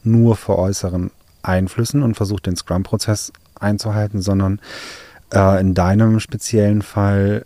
nur 0.04 0.36
vor 0.36 0.58
äußeren 0.58 1.12
Einflüssen 1.44 2.02
und 2.02 2.16
versucht 2.16 2.46
den 2.46 2.56
Scrum-Prozess 2.56 3.34
einzuhalten, 3.60 4.22
sondern 4.22 4.60
äh, 5.34 5.60
in 5.60 5.74
deinem 5.74 6.20
speziellen 6.20 6.82
Fall 6.82 7.44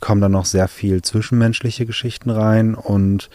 kommen 0.00 0.20
dann 0.20 0.32
noch 0.32 0.46
sehr 0.46 0.68
viel 0.68 1.02
zwischenmenschliche 1.02 1.86
Geschichten 1.86 2.30
rein 2.30 2.74
und 2.74 3.30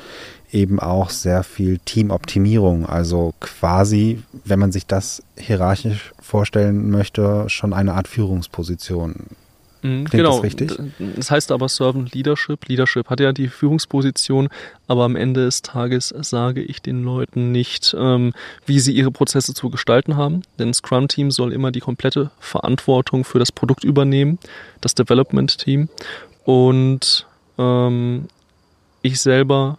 eben 0.52 0.80
auch 0.80 1.10
sehr 1.10 1.44
viel 1.44 1.80
Teamoptimierung. 1.80 2.86
Also 2.86 3.34
quasi, 3.40 4.24
wenn 4.44 4.60
man 4.60 4.72
sich 4.72 4.88
das 4.88 5.24
hierarchisch 5.38 6.14
vorstellen 6.22 6.90
möchte, 6.90 7.46
schon 7.50 7.74
eine 7.74 7.94
Art 7.94 8.08
Führungsposition. 8.08 9.28
Mhm, 9.86 10.06
Klingt 10.06 10.12
genau. 10.12 10.36
das 10.36 10.44
richtig? 10.44 10.72
Das 11.16 11.30
heißt 11.30 11.52
aber 11.52 11.70
Servant 11.70 12.14
Leadership. 12.16 12.68
Leadership 12.68 13.08
hat 13.10 13.20
ja 13.20 13.32
die 13.34 13.48
Führungsposition, 13.48 14.50
aber 14.88 15.04
am 15.04 15.16
Ende 15.16 15.46
des 15.46 15.62
Tages 15.62 16.14
sage 16.22 16.64
ich 16.64 16.82
den 16.82 17.04
Leuten 17.04 17.52
nicht, 17.52 17.96
ähm, 17.98 18.34
wie 18.66 18.80
sie 18.80 18.94
ihre 18.94 19.12
Prozesse 19.12 19.54
zu 19.54 19.70
gestalten 19.70 20.18
haben. 20.18 20.42
Denn 20.58 20.74
Scrum-Team 20.74 21.30
soll 21.30 21.54
immer 21.54 21.72
die 21.72 21.82
komplette 21.82 22.32
Verantwortung 22.40 23.26
für 23.26 23.38
das 23.38 23.52
Produkt 23.52 23.84
übernehmen, 23.84 24.40
das 24.82 24.96
Development-Team. 24.96 25.90
Und 26.46 27.26
ähm, 27.58 28.28
ich 29.02 29.20
selber 29.20 29.78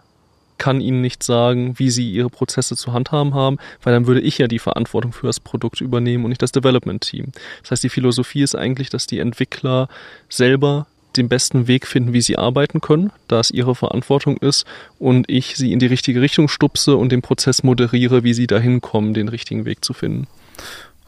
kann 0.57 0.81
ihnen 0.81 1.01
nicht 1.01 1.23
sagen, 1.23 1.77
wie 1.77 1.89
sie 1.89 2.11
ihre 2.11 2.29
Prozesse 2.29 2.75
zu 2.75 2.93
handhaben 2.93 3.33
haben, 3.33 3.57
weil 3.83 3.93
dann 3.93 4.07
würde 4.07 4.21
ich 4.21 4.37
ja 4.37 4.47
die 4.47 4.59
Verantwortung 4.59 5.13
für 5.13 5.27
das 5.27 5.39
Produkt 5.39 5.81
übernehmen 5.81 6.25
und 6.25 6.29
nicht 6.29 6.41
das 6.41 6.51
Development-Team. 6.51 7.31
Das 7.61 7.71
heißt, 7.71 7.83
die 7.83 7.89
Philosophie 7.89 8.41
ist 8.41 8.55
eigentlich, 8.55 8.89
dass 8.89 9.07
die 9.07 9.19
Entwickler 9.19 9.87
selber 10.29 10.87
den 11.15 11.29
besten 11.29 11.67
Weg 11.67 11.87
finden, 11.87 12.13
wie 12.13 12.21
sie 12.21 12.37
arbeiten 12.37 12.81
können, 12.81 13.11
da 13.27 13.39
es 13.39 13.49
ihre 13.51 13.75
Verantwortung 13.75 14.37
ist 14.37 14.65
und 14.99 15.29
ich 15.29 15.55
sie 15.55 15.71
in 15.71 15.79
die 15.79 15.87
richtige 15.87 16.21
Richtung 16.21 16.47
stupse 16.47 16.95
und 16.95 17.11
den 17.11 17.21
Prozess 17.21 17.63
moderiere, 17.63 18.23
wie 18.23 18.33
sie 18.33 18.47
dahin 18.47 18.81
kommen, 18.81 19.13
den 19.13 19.29
richtigen 19.29 19.65
Weg 19.65 19.83
zu 19.83 19.93
finden. 19.93 20.27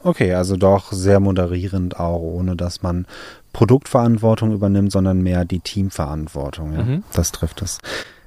Okay, 0.03 0.33
also 0.33 0.55
doch 0.55 0.91
sehr 0.91 1.19
moderierend 1.19 1.99
auch, 1.99 2.19
ohne 2.19 2.55
dass 2.55 2.81
man 2.81 3.05
Produktverantwortung 3.53 4.53
übernimmt, 4.53 4.91
sondern 4.91 5.21
mehr 5.21 5.45
die 5.45 5.59
Teamverantwortung. 5.59 6.73
Ja? 6.73 6.83
Mhm. 6.83 7.03
Das 7.13 7.31
trifft 7.31 7.61
es. 7.61 7.79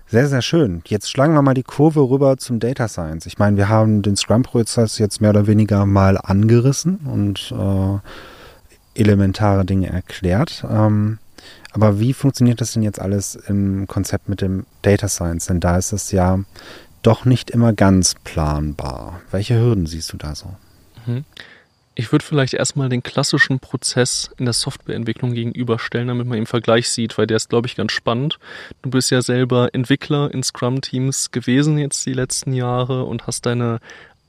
Sehr, 0.07 0.29
sehr 0.29 0.43
schön. 0.43 0.83
Jetzt 0.87 1.11
schlagen 1.11 1.33
wir 1.33 1.41
mal 1.41 1.55
die 1.55 1.63
Kurve 1.63 2.01
rüber 2.01 2.37
zum 2.37 2.61
Data 2.61 2.87
Science. 2.87 3.25
Ich 3.25 3.39
meine, 3.39 3.57
wir 3.57 3.71
haben 3.71 4.03
den 4.03 4.15
Scrum-Prozess 4.15 4.99
jetzt 4.99 5.23
mehr 5.23 5.31
oder 5.31 5.47
weniger 5.47 5.87
mal 5.87 6.19
angerissen 6.19 6.97
und 6.97 7.55
äh, 7.59 9.01
elementare 9.01 9.65
Dinge 9.65 9.89
erklärt. 9.89 10.67
Ähm, 10.69 11.19
aber 11.73 11.99
wie 11.99 12.13
funktioniert 12.13 12.61
das 12.61 12.73
denn 12.73 12.83
jetzt 12.83 13.01
alles 13.01 13.37
im 13.37 13.87
Konzept 13.87 14.29
mit 14.29 14.43
dem 14.43 14.67
Data 14.83 15.09
Science? 15.09 15.47
Denn 15.47 15.61
da 15.61 15.79
ist 15.79 15.93
es 15.93 16.13
ja 16.13 16.41
doch 17.03 17.25
nicht 17.25 17.51
immer 17.51 17.73
ganz 17.73 18.15
planbar. 18.23 19.23
Welche 19.31 19.59
Hürden 19.59 19.87
siehst 19.87 20.13
du 20.13 20.19
da 20.19 20.35
so? 20.35 20.49
Mhm. 21.07 21.25
Ich 21.95 22.11
würde 22.11 22.25
vielleicht 22.25 22.55
erstmal 22.55 22.89
den 22.89 23.03
klassischen 23.03 23.59
Prozess 23.59 24.31
in 24.39 24.47
der 24.47 24.55
Softwareentwicklung 24.55 25.35
gegenüberstellen, 25.35 26.09
damit 26.09 26.27
man 26.27 26.39
im 26.39 26.47
Vergleich 26.47 26.89
sieht, 26.89 27.19
weil 27.19 27.27
der 27.27 27.37
ist, 27.37 27.51
glaube 27.51 27.67
ich, 27.67 27.77
ganz 27.77 27.93
spannend. 27.93 28.39
Du 28.81 28.89
bist 28.89 29.11
ja 29.11 29.21
selber 29.21 29.75
Entwickler 29.75 30.33
in 30.33 30.43
Scrum-Teams 30.43 31.33
gewesen 31.33 31.77
jetzt 31.77 32.07
die 32.07 32.15
letzten 32.15 32.55
Jahre 32.55 33.05
und 33.05 33.27
hast 33.27 33.45
deine 33.45 33.81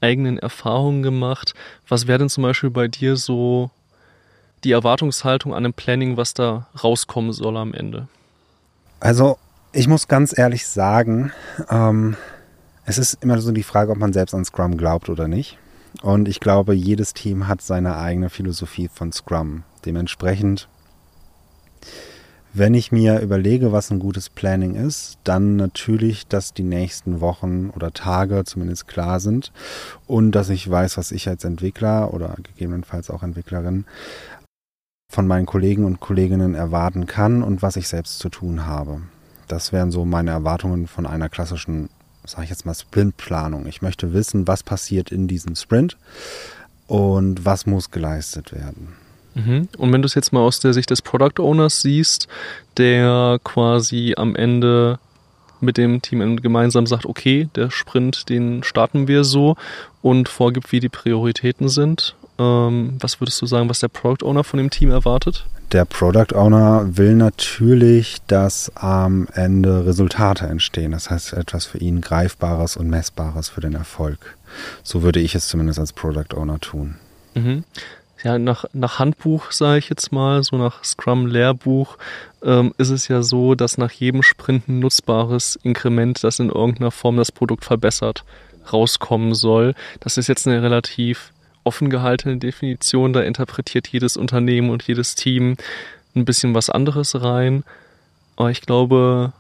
eigenen 0.02 0.38
Erfahrungen 0.38 1.04
gemacht. 1.04 1.54
Was 1.88 2.06
wäre 2.08 2.20
denn 2.20 2.30
zum 2.30 2.44
Beispiel 2.44 2.70
bei 2.70 2.90
dir 2.90 3.16
so 3.16 3.72
die 4.66 4.72
Erwartungshaltung 4.72 5.54
an 5.54 5.64
dem 5.64 5.74
Planning, 5.74 6.18
was 6.18 6.34
da 6.34 6.68
rauskommen 6.84 7.32
soll 7.32 7.56
am 7.56 7.74
Ende? 7.74 8.08
Also, 9.00 9.38
ich 9.72 9.88
muss 9.88 10.10
ganz 10.10 10.38
ehrlich 10.38 10.68
sagen, 10.68 11.32
ähm, 11.70 12.18
es 12.86 12.98
ist 12.98 13.24
immer 13.24 13.40
so 13.40 13.52
die 13.52 13.64
Frage, 13.64 13.92
ob 13.92 13.98
man 13.98 14.12
selbst 14.12 14.34
an 14.34 14.44
Scrum 14.44 14.78
glaubt 14.78 15.08
oder 15.08 15.30
nicht. 15.30 15.58
Und 16.04 16.28
ich 16.28 16.42
glaube, 16.42 16.74
jedes 16.74 17.14
Team 17.14 17.48
hat 17.48 17.62
seine 17.62 17.96
eigene 17.96 18.30
Philosophie 18.30 18.90
von 18.90 19.14
Scrum. 19.14 19.64
Dementsprechend, 19.86 20.68
wenn 22.52 22.74
ich 22.74 22.92
mir 22.92 23.22
überlege, 23.22 23.72
was 23.72 23.90
ein 23.90 24.00
gutes 24.00 24.30
Planning 24.30 24.76
ist, 24.76 25.18
dann 25.24 25.56
natürlich, 25.56 26.28
dass 26.28 26.54
die 26.54 26.64
nächsten 26.64 27.22
Wochen 27.22 27.70
oder 27.70 27.94
Tage 27.94 28.44
zumindest 28.44 28.90
klar 28.90 29.22
sind 29.22 29.54
und 30.06 30.34
dass 30.34 30.50
ich 30.50 30.70
weiß, 30.70 30.98
was 30.98 31.14
ich 31.14 31.30
als 31.30 31.46
Entwickler 31.46 32.14
oder 32.14 32.36
gegebenenfalls 32.44 33.10
auch 33.10 33.24
Entwicklerin 33.24 33.86
von 35.10 35.26
meinen 35.26 35.46
Kollegen 35.46 35.86
und 35.86 36.02
Kolleginnen 36.02 36.54
erwarten 36.54 37.08
kann 37.08 37.44
und 37.44 37.62
was 37.62 37.78
ich 37.78 37.88
selbst 37.88 38.20
zu 38.20 38.28
tun 38.28 38.66
habe. 38.66 39.02
Das 39.48 39.72
wären 39.72 39.90
so 39.90 40.04
meine 40.04 40.32
Erwartungen 40.32 40.88
von 40.88 41.06
einer 41.06 41.30
klassischen 41.30 41.88
sage 42.26 42.44
ich 42.44 42.50
jetzt 42.50 42.66
mal, 42.66 42.74
Sprintplanung. 42.74 43.68
Ich 43.68 43.82
möchte 43.82 44.14
wissen, 44.14 44.48
was 44.48 44.64
passiert 44.64 45.12
in 45.12 45.28
diesem 45.28 45.56
Sprint 45.56 45.98
und 46.88 47.46
was 47.46 47.66
muss 47.66 47.92
geleistet 47.92 48.54
werden. 48.54 48.96
Mhm. 49.36 49.68
Und 49.78 49.92
wenn 49.92 50.02
du 50.02 50.06
es 50.06 50.16
jetzt 50.16 50.32
mal 50.32 50.42
aus 50.42 50.60
der 50.60 50.74
Sicht 50.74 50.90
des 50.90 51.02
Product 51.02 51.40
Owners 51.40 51.82
siehst, 51.82 52.28
der 52.78 53.40
quasi 53.44 54.14
am 54.16 54.36
Ende 54.36 55.00
mit 55.60 55.78
dem 55.78 56.02
Team 56.02 56.38
gemeinsam 56.38 56.86
sagt, 56.86 57.06
okay, 57.06 57.50
der 57.56 57.72
Sprint, 57.72 58.30
den 58.30 58.64
starten 58.64 59.08
wir 59.08 59.24
so 59.24 59.56
und 60.02 60.30
vorgibt, 60.30 60.72
wie 60.72 60.80
die 60.80 60.90
Prioritäten 60.90 61.70
sind. 61.70 62.16
Ähm, 62.38 62.98
was 63.00 63.22
würdest 63.22 63.42
du 63.42 63.46
sagen, 63.46 63.70
was 63.70 63.80
der 63.80 63.88
Product 63.88 64.26
Owner 64.26 64.44
von 64.44 64.58
dem 64.58 64.70
Team 64.70 64.92
erwartet? 64.92 65.46
Der 65.74 65.86
Product 65.86 66.36
Owner 66.36 66.86
will 66.98 67.16
natürlich, 67.16 68.18
dass 68.28 68.72
am 68.76 69.28
Ende 69.34 69.88
Resultate 69.88 70.46
entstehen. 70.46 70.92
Das 70.92 71.10
heißt, 71.10 71.34
etwas 71.34 71.66
für 71.66 71.80
ihn 71.80 72.00
Greifbares 72.00 72.78
und 72.78 72.92
Messbares 72.92 73.50
für 73.50 73.62
den 73.62 73.74
Erfolg. 73.74 74.38
So 74.84 75.02
würde 75.02 75.20
ich 75.20 75.34
es 75.34 75.48
zumindest 75.48 75.80
als 75.80 75.92
Product 75.92 76.36
Owner 76.36 76.60
tun. 76.60 76.98
Mhm. 77.34 77.64
Ja, 78.24 78.38
nach, 78.38 78.66
nach 78.74 79.00
Handbuch, 79.00 79.52
sage 79.52 79.80
ich 79.80 79.90
jetzt 79.90 80.12
mal, 80.12 80.44
so 80.44 80.58
nach 80.58 80.84
Scrum-Lehrbuch, 80.84 81.98
ähm, 82.44 82.76
ist 82.78 82.92
es 82.92 83.08
ja 83.08 83.24
so, 83.24 83.56
dass 83.56 83.80
nach 83.80 83.92
jedem 83.92 84.22
Sprint 84.22 84.70
ein 84.70 84.78
nutzbares 84.78 85.58
Inkrement, 85.64 86.24
das 86.24 86.38
in 86.38 86.50
irgendeiner 86.50 86.92
Form 86.92 87.18
das 87.18 87.32
Produkt 87.32 87.66
verbessert, 87.66 88.24
rauskommen 88.72 89.34
soll. 89.34 89.74
Das 90.02 90.20
ist 90.20 90.28
jetzt 90.28 90.48
eine 90.48 90.62
relativ 90.62 91.34
offen 91.64 91.90
gehaltene 91.90 92.38
Definition. 92.38 93.14
Da 93.14 93.22
interpretiert 93.22 93.88
jedes 93.88 94.18
Unternehmen 94.18 94.70
und 94.70 94.84
jedes 94.84 95.16
Team 95.16 95.58
ein 96.16 96.26
bisschen 96.26 96.54
was 96.54 96.70
anderes 96.70 97.22
rein. 97.22 97.64
Aber 98.36 98.52
ich 98.52 98.62
glaube, 98.62 99.34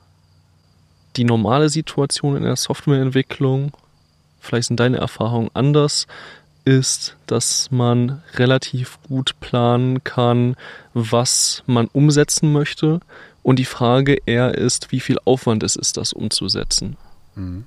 die 1.15 1.23
normale 1.23 1.69
Situation 1.69 2.35
in 2.35 2.43
der 2.43 2.55
Softwareentwicklung, 2.55 3.71
vielleicht 4.39 4.67
sind 4.67 4.79
deine 4.79 4.97
Erfahrungen 4.97 5.49
anders, 5.53 6.07
ist, 6.65 7.17
dass 7.27 7.71
man 7.71 8.21
relativ 8.35 8.97
gut 9.07 9.39
planen 9.39 10.03
kann, 10.03 10.55
was 10.93 11.63
man 11.65 11.87
umsetzen 11.87 12.51
möchte. 12.53 13.01
Und 13.41 13.59
die 13.59 13.65
Frage 13.65 14.17
eher 14.25 14.55
ist, 14.55 14.91
wie 14.91 15.01
viel 15.01 15.17
Aufwand 15.25 15.63
es 15.63 15.75
ist, 15.75 15.97
das 15.97 16.13
umzusetzen. 16.13 16.95
Mhm. 17.35 17.65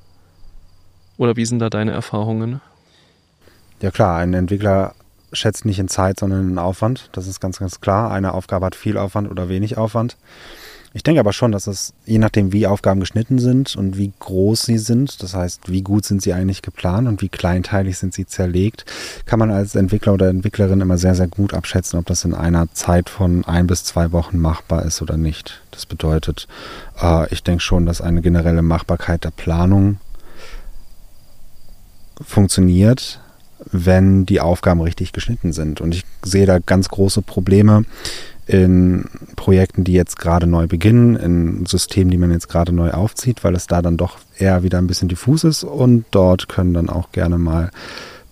Oder 1.18 1.36
wie 1.36 1.44
sind 1.44 1.58
da 1.58 1.70
deine 1.70 1.92
Erfahrungen? 1.92 2.60
Ja 3.80 3.90
klar, 3.90 4.16
ein 4.18 4.34
Entwickler 4.34 4.94
schätzt 5.32 5.64
nicht 5.64 5.78
in 5.78 5.88
Zeit, 5.88 6.20
sondern 6.20 6.48
in 6.48 6.58
Aufwand. 6.58 7.10
Das 7.12 7.26
ist 7.26 7.40
ganz, 7.40 7.58
ganz 7.58 7.80
klar. 7.80 8.10
Eine 8.10 8.32
Aufgabe 8.34 8.66
hat 8.66 8.74
viel 8.74 8.96
Aufwand 8.96 9.30
oder 9.30 9.48
wenig 9.48 9.76
Aufwand. 9.76 10.16
Ich 10.96 11.02
denke 11.02 11.20
aber 11.20 11.34
schon, 11.34 11.52
dass 11.52 11.66
es, 11.66 11.92
je 12.06 12.18
nachdem, 12.18 12.54
wie 12.54 12.66
Aufgaben 12.66 13.00
geschnitten 13.00 13.38
sind 13.38 13.76
und 13.76 13.98
wie 13.98 14.12
groß 14.18 14.62
sie 14.62 14.78
sind, 14.78 15.22
das 15.22 15.34
heißt, 15.34 15.70
wie 15.70 15.82
gut 15.82 16.06
sind 16.06 16.22
sie 16.22 16.32
eigentlich 16.32 16.62
geplant 16.62 17.06
und 17.06 17.20
wie 17.20 17.28
kleinteilig 17.28 17.98
sind 17.98 18.14
sie 18.14 18.24
zerlegt, 18.24 18.86
kann 19.26 19.38
man 19.38 19.50
als 19.50 19.74
Entwickler 19.74 20.14
oder 20.14 20.30
Entwicklerin 20.30 20.80
immer 20.80 20.96
sehr, 20.96 21.14
sehr 21.14 21.28
gut 21.28 21.52
abschätzen, 21.52 21.98
ob 21.98 22.06
das 22.06 22.24
in 22.24 22.32
einer 22.32 22.72
Zeit 22.72 23.10
von 23.10 23.44
ein 23.44 23.66
bis 23.66 23.84
zwei 23.84 24.10
Wochen 24.12 24.38
machbar 24.38 24.86
ist 24.86 25.02
oder 25.02 25.18
nicht. 25.18 25.60
Das 25.70 25.84
bedeutet, 25.84 26.48
äh, 26.98 27.30
ich 27.30 27.42
denke 27.42 27.60
schon, 27.60 27.84
dass 27.84 28.00
eine 28.00 28.22
generelle 28.22 28.62
Machbarkeit 28.62 29.22
der 29.24 29.32
Planung 29.32 29.98
funktioniert, 32.22 33.20
wenn 33.64 34.26
die 34.26 34.40
Aufgaben 34.40 34.80
richtig 34.80 35.12
geschnitten 35.12 35.52
sind. 35.52 35.80
Und 35.80 35.94
ich 35.94 36.04
sehe 36.24 36.46
da 36.46 36.58
ganz 36.58 36.88
große 36.88 37.22
Probleme 37.22 37.84
in 38.46 39.06
Projekten, 39.34 39.82
die 39.82 39.92
jetzt 39.92 40.18
gerade 40.18 40.46
neu 40.46 40.66
beginnen, 40.66 41.16
in 41.16 41.66
Systemen, 41.66 42.10
die 42.10 42.18
man 42.18 42.30
jetzt 42.30 42.48
gerade 42.48 42.72
neu 42.72 42.92
aufzieht, 42.92 43.42
weil 43.42 43.54
es 43.54 43.66
da 43.66 43.82
dann 43.82 43.96
doch 43.96 44.18
eher 44.38 44.62
wieder 44.62 44.78
ein 44.78 44.86
bisschen 44.86 45.08
diffus 45.08 45.42
ist 45.42 45.64
und 45.64 46.04
dort 46.12 46.48
können 46.48 46.72
dann 46.72 46.88
auch 46.88 47.10
gerne 47.10 47.38
mal 47.38 47.70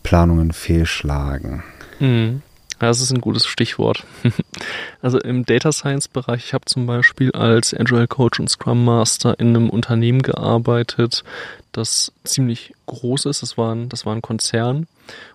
Planungen 0.05 0.53
fehlschlagen. 0.53 1.65
Mhm. 1.99 2.43
Ja, 2.85 2.89
das 2.89 3.01
ist 3.01 3.13
ein 3.13 3.23
gutes 3.23 3.47
Stichwort. 3.47 4.05
also 5.01 5.19
im 5.19 5.47
Data 5.47 5.73
Science 5.73 6.07
Bereich, 6.07 6.45
ich 6.45 6.53
habe 6.53 6.67
zum 6.67 6.85
Beispiel 6.85 7.33
als 7.33 7.73
Agile 7.73 8.07
Coach 8.07 8.39
und 8.39 8.51
Scrum 8.51 8.85
Master 8.85 9.41
in 9.41 9.57
einem 9.57 9.71
Unternehmen 9.71 10.21
gearbeitet, 10.21 11.25
das 11.73 12.13
ziemlich 12.25 12.75
groß 12.85 13.25
ist. 13.25 13.41
Das 13.41 13.57
war 13.57 13.75
ein, 13.75 13.89
das 13.89 14.05
war 14.05 14.15
ein 14.15 14.21
Konzern 14.21 14.87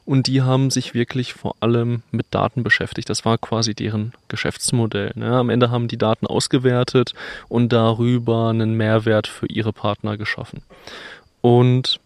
und 0.06 0.28
die 0.28 0.44
haben 0.44 0.70
sich 0.70 0.94
wirklich 0.94 1.34
vor 1.34 1.56
allem 1.60 2.04
mit 2.12 2.28
Daten 2.30 2.62
beschäftigt. 2.62 3.10
Das 3.10 3.26
war 3.26 3.40
quasi 3.40 3.74
deren 3.74 4.14
Geschäftsmodell. 4.28 5.14
Ne? 5.16 5.36
Am 5.36 5.50
Ende 5.50 5.72
haben 5.72 5.88
die 5.88 5.98
Daten 5.98 6.28
ausgewertet 6.28 7.16
und 7.48 7.74
darüber 7.74 8.50
einen 8.50 8.76
Mehrwert 8.76 9.26
für 9.26 9.48
ihre 9.48 9.74
Partner 9.74 10.18
geschaffen. 10.18 10.62
Und 11.42 12.00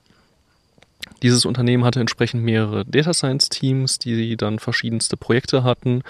dieses 1.21 1.45
Unternehmen 1.45 1.85
hatte 1.85 1.99
entsprechend 1.99 2.43
mehrere 2.43 2.85
Data 2.85 3.13
Science 3.13 3.49
Teams, 3.49 3.99
die 3.99 4.35
dann 4.37 4.59
verschiedenste 4.59 5.17
Projekte 5.17 5.63
hatten. 5.63 6.03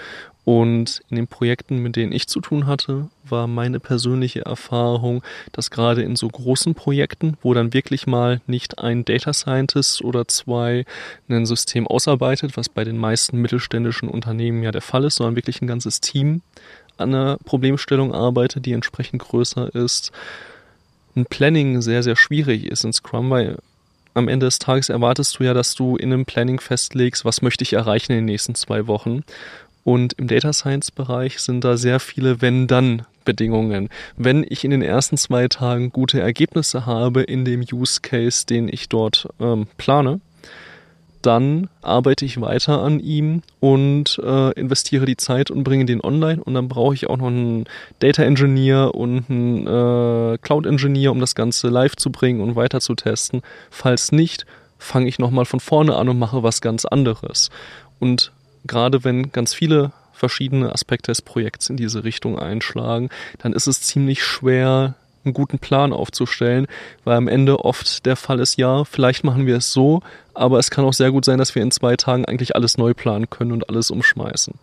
Und 0.44 1.00
in 1.08 1.16
den 1.16 1.26
Projekten, 1.26 1.78
mit 1.78 1.96
denen 1.96 2.12
ich 2.12 2.26
zu 2.26 2.40
tun 2.40 2.66
hatte, 2.66 3.08
war 3.26 3.46
meine 3.46 3.80
persönliche 3.80 4.44
Erfahrung, 4.44 5.22
dass 5.52 5.70
gerade 5.70 6.02
in 6.02 6.16
so 6.16 6.28
großen 6.28 6.74
Projekten, 6.74 7.38
wo 7.40 7.54
dann 7.54 7.72
wirklich 7.72 8.06
mal 8.06 8.42
nicht 8.46 8.78
ein 8.78 9.06
Data 9.06 9.32
Scientist 9.32 10.02
oder 10.02 10.28
zwei 10.28 10.84
ein 11.28 11.46
System 11.46 11.86
ausarbeitet, 11.86 12.58
was 12.58 12.68
bei 12.68 12.84
den 12.84 12.98
meisten 12.98 13.40
mittelständischen 13.40 14.08
Unternehmen 14.08 14.62
ja 14.62 14.70
der 14.70 14.82
Fall 14.82 15.04
ist, 15.04 15.16
sondern 15.16 15.36
wirklich 15.36 15.62
ein 15.62 15.66
ganzes 15.66 16.02
Team 16.02 16.42
an 16.98 17.14
einer 17.14 17.38
Problemstellung 17.44 18.12
arbeitet, 18.12 18.66
die 18.66 18.72
entsprechend 18.72 19.22
größer 19.22 19.74
ist, 19.74 20.12
ein 21.16 21.24
Planning 21.24 21.80
sehr, 21.80 22.02
sehr 22.02 22.16
schwierig 22.16 22.66
ist 22.66 22.84
in 22.84 22.92
Scrum, 22.92 23.30
weil 23.30 23.58
am 24.14 24.28
Ende 24.28 24.46
des 24.46 24.58
Tages 24.58 24.88
erwartest 24.88 25.38
du 25.38 25.44
ja, 25.44 25.54
dass 25.54 25.74
du 25.74 25.96
in 25.96 26.12
einem 26.12 26.24
Planning 26.24 26.60
festlegst, 26.60 27.24
was 27.24 27.42
möchte 27.42 27.62
ich 27.62 27.72
erreichen 27.72 28.12
in 28.12 28.18
den 28.18 28.24
nächsten 28.26 28.54
zwei 28.54 28.86
Wochen. 28.86 29.24
Und 29.82 30.14
im 30.14 30.28
Data 30.28 30.52
Science 30.52 30.90
Bereich 30.90 31.40
sind 31.40 31.62
da 31.62 31.76
sehr 31.76 32.00
viele 32.00 32.40
Wenn-Dann 32.40 33.02
Bedingungen. 33.24 33.88
Wenn 34.16 34.44
ich 34.48 34.64
in 34.64 34.70
den 34.70 34.82
ersten 34.82 35.16
zwei 35.16 35.48
Tagen 35.48 35.90
gute 35.90 36.20
Ergebnisse 36.20 36.86
habe 36.86 37.22
in 37.22 37.44
dem 37.44 37.60
Use 37.60 38.00
Case, 38.00 38.46
den 38.46 38.68
ich 38.68 38.88
dort 38.88 39.28
ähm, 39.40 39.66
plane, 39.76 40.20
dann 41.24 41.68
arbeite 41.80 42.24
ich 42.24 42.40
weiter 42.40 42.82
an 42.82 43.00
ihm 43.00 43.42
und 43.60 44.20
äh, 44.22 44.52
investiere 44.52 45.06
die 45.06 45.16
Zeit 45.16 45.50
und 45.50 45.64
bringe 45.64 45.86
den 45.86 46.02
online 46.02 46.42
und 46.42 46.54
dann 46.54 46.68
brauche 46.68 46.94
ich 46.94 47.08
auch 47.08 47.16
noch 47.16 47.28
einen 47.28 47.64
Data 47.98 48.22
Engineer 48.22 48.94
und 48.94 49.24
einen 49.30 49.66
äh, 49.66 50.38
Cloud 50.38 50.66
Engineer, 50.66 51.12
um 51.12 51.20
das 51.20 51.34
Ganze 51.34 51.68
live 51.68 51.96
zu 51.96 52.12
bringen 52.12 52.40
und 52.40 52.56
weiter 52.56 52.80
zu 52.80 52.94
testen. 52.94 53.42
Falls 53.70 54.12
nicht, 54.12 54.44
fange 54.78 55.08
ich 55.08 55.18
nochmal 55.18 55.46
von 55.46 55.60
vorne 55.60 55.96
an 55.96 56.08
und 56.08 56.18
mache 56.18 56.42
was 56.42 56.60
ganz 56.60 56.84
anderes. 56.84 57.50
Und 58.00 58.32
gerade 58.66 59.02
wenn 59.04 59.32
ganz 59.32 59.54
viele 59.54 59.92
verschiedene 60.12 60.72
Aspekte 60.72 61.10
des 61.10 61.22
Projekts 61.22 61.70
in 61.70 61.76
diese 61.76 62.04
Richtung 62.04 62.38
einschlagen, 62.38 63.08
dann 63.38 63.52
ist 63.52 63.66
es 63.66 63.80
ziemlich 63.80 64.22
schwer, 64.22 64.94
einen 65.24 65.34
guten 65.34 65.58
Plan 65.58 65.92
aufzustellen, 65.92 66.66
weil 67.04 67.16
am 67.16 67.28
Ende 67.28 67.64
oft 67.64 68.06
der 68.06 68.16
Fall 68.16 68.40
ist, 68.40 68.56
ja, 68.56 68.84
vielleicht 68.84 69.24
machen 69.24 69.46
wir 69.46 69.56
es 69.56 69.72
so, 69.72 70.00
aber 70.34 70.58
es 70.58 70.70
kann 70.70 70.84
auch 70.84 70.92
sehr 70.92 71.10
gut 71.10 71.24
sein, 71.24 71.38
dass 71.38 71.54
wir 71.54 71.62
in 71.62 71.70
zwei 71.70 71.96
Tagen 71.96 72.24
eigentlich 72.24 72.54
alles 72.56 72.78
neu 72.78 72.94
planen 72.94 73.30
können 73.30 73.52
und 73.52 73.68
alles 73.68 73.90
umschmeißen. 73.90 74.54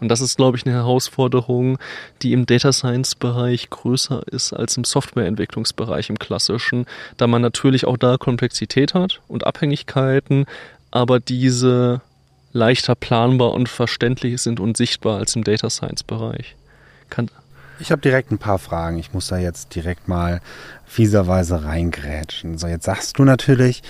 Und 0.00 0.08
das 0.08 0.20
ist, 0.20 0.36
glaube 0.36 0.56
ich, 0.56 0.64
eine 0.64 0.74
Herausforderung, 0.74 1.78
die 2.22 2.32
im 2.32 2.46
Data 2.46 2.72
Science 2.72 3.14
Bereich 3.14 3.68
größer 3.68 4.22
ist 4.28 4.52
als 4.52 4.76
im 4.76 4.84
Softwareentwicklungsbereich 4.84 6.08
im 6.08 6.18
klassischen, 6.18 6.86
da 7.18 7.26
man 7.26 7.42
natürlich 7.42 7.84
auch 7.86 7.98
da 7.98 8.16
Komplexität 8.16 8.94
hat 8.94 9.20
und 9.28 9.46
Abhängigkeiten, 9.46 10.46
aber 10.90 11.20
diese 11.20 12.00
leichter 12.52 12.94
planbar 12.94 13.52
und 13.52 13.68
verständlich 13.68 14.40
sind 14.40 14.58
und 14.58 14.76
sichtbar 14.76 15.18
als 15.18 15.36
im 15.36 15.44
Data 15.44 15.70
Science 15.70 16.02
Bereich. 16.02 16.56
Ich 17.80 17.90
habe 17.90 18.02
direkt 18.02 18.30
ein 18.30 18.38
paar 18.38 18.58
Fragen. 18.58 18.98
Ich 18.98 19.12
muss 19.12 19.28
da 19.28 19.38
jetzt 19.38 19.74
direkt 19.74 20.08
mal 20.08 20.40
fieserweise 20.86 21.64
reingrätschen. 21.64 22.58
So, 22.58 22.66
jetzt 22.66 22.84
sagst 22.84 23.18
du 23.18 23.24
natürlich, 23.24 23.82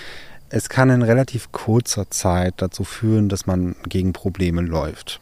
es 0.49 0.69
kann 0.69 0.89
in 0.89 1.01
relativ 1.01 1.51
kurzer 1.51 2.09
Zeit 2.09 2.55
dazu 2.57 2.83
führen, 2.83 3.29
dass 3.29 3.45
man 3.45 3.75
gegen 3.87 4.13
Probleme 4.13 4.61
läuft. 4.61 5.19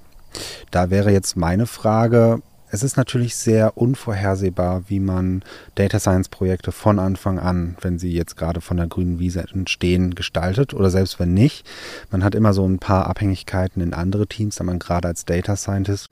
Da 0.72 0.90
wäre 0.90 1.12
jetzt 1.12 1.38
meine 1.38 1.66
Frage, 1.66 2.42
es 2.72 2.84
ist 2.84 2.98
natürlich 2.98 3.36
sehr 3.36 3.78
unvorhersehbar, 3.78 4.84
wie 4.88 5.00
man 5.00 5.44
Data 5.74 6.00
Science 6.00 6.30
Projekte 6.30 6.72
von 6.72 7.00
Anfang 7.00 7.40
an, 7.40 7.76
wenn 7.82 7.98
sie 7.98 8.14
jetzt 8.14 8.38
gerade 8.38 8.62
von 8.62 8.78
der 8.78 8.86
grünen 8.86 9.18
Wiese 9.18 9.44
entstehen, 9.52 10.14
gestaltet 10.14 10.76
oder 10.76 10.92
selbst 10.92 11.20
wenn 11.20 11.34
nicht. 11.34 11.68
Man 12.12 12.24
hat 12.24 12.36
immer 12.36 12.54
so 12.54 12.68
ein 12.68 12.78
paar 12.78 13.08
Abhängigkeiten 13.08 13.82
in 13.82 13.94
andere 13.94 14.28
Teams, 14.28 14.56
da 14.56 14.64
man 14.64 14.78
gerade 14.78 15.08
als 15.08 15.26
Data 15.26 15.56
Scientist 15.56 16.10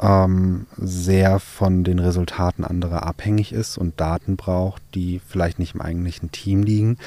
ähm, 0.00 0.66
sehr 0.76 1.38
von 1.38 1.84
den 1.84 1.98
Resultaten 1.98 2.64
anderer 2.64 3.04
abhängig 3.04 3.52
ist 3.52 3.78
und 3.78 4.00
Daten 4.00 4.36
braucht, 4.36 4.82
die 4.94 5.20
vielleicht 5.26 5.58
nicht 5.58 5.74
im 5.74 5.80
eigentlichen 5.80 6.32
Team 6.32 6.62
liegen. 6.62 6.98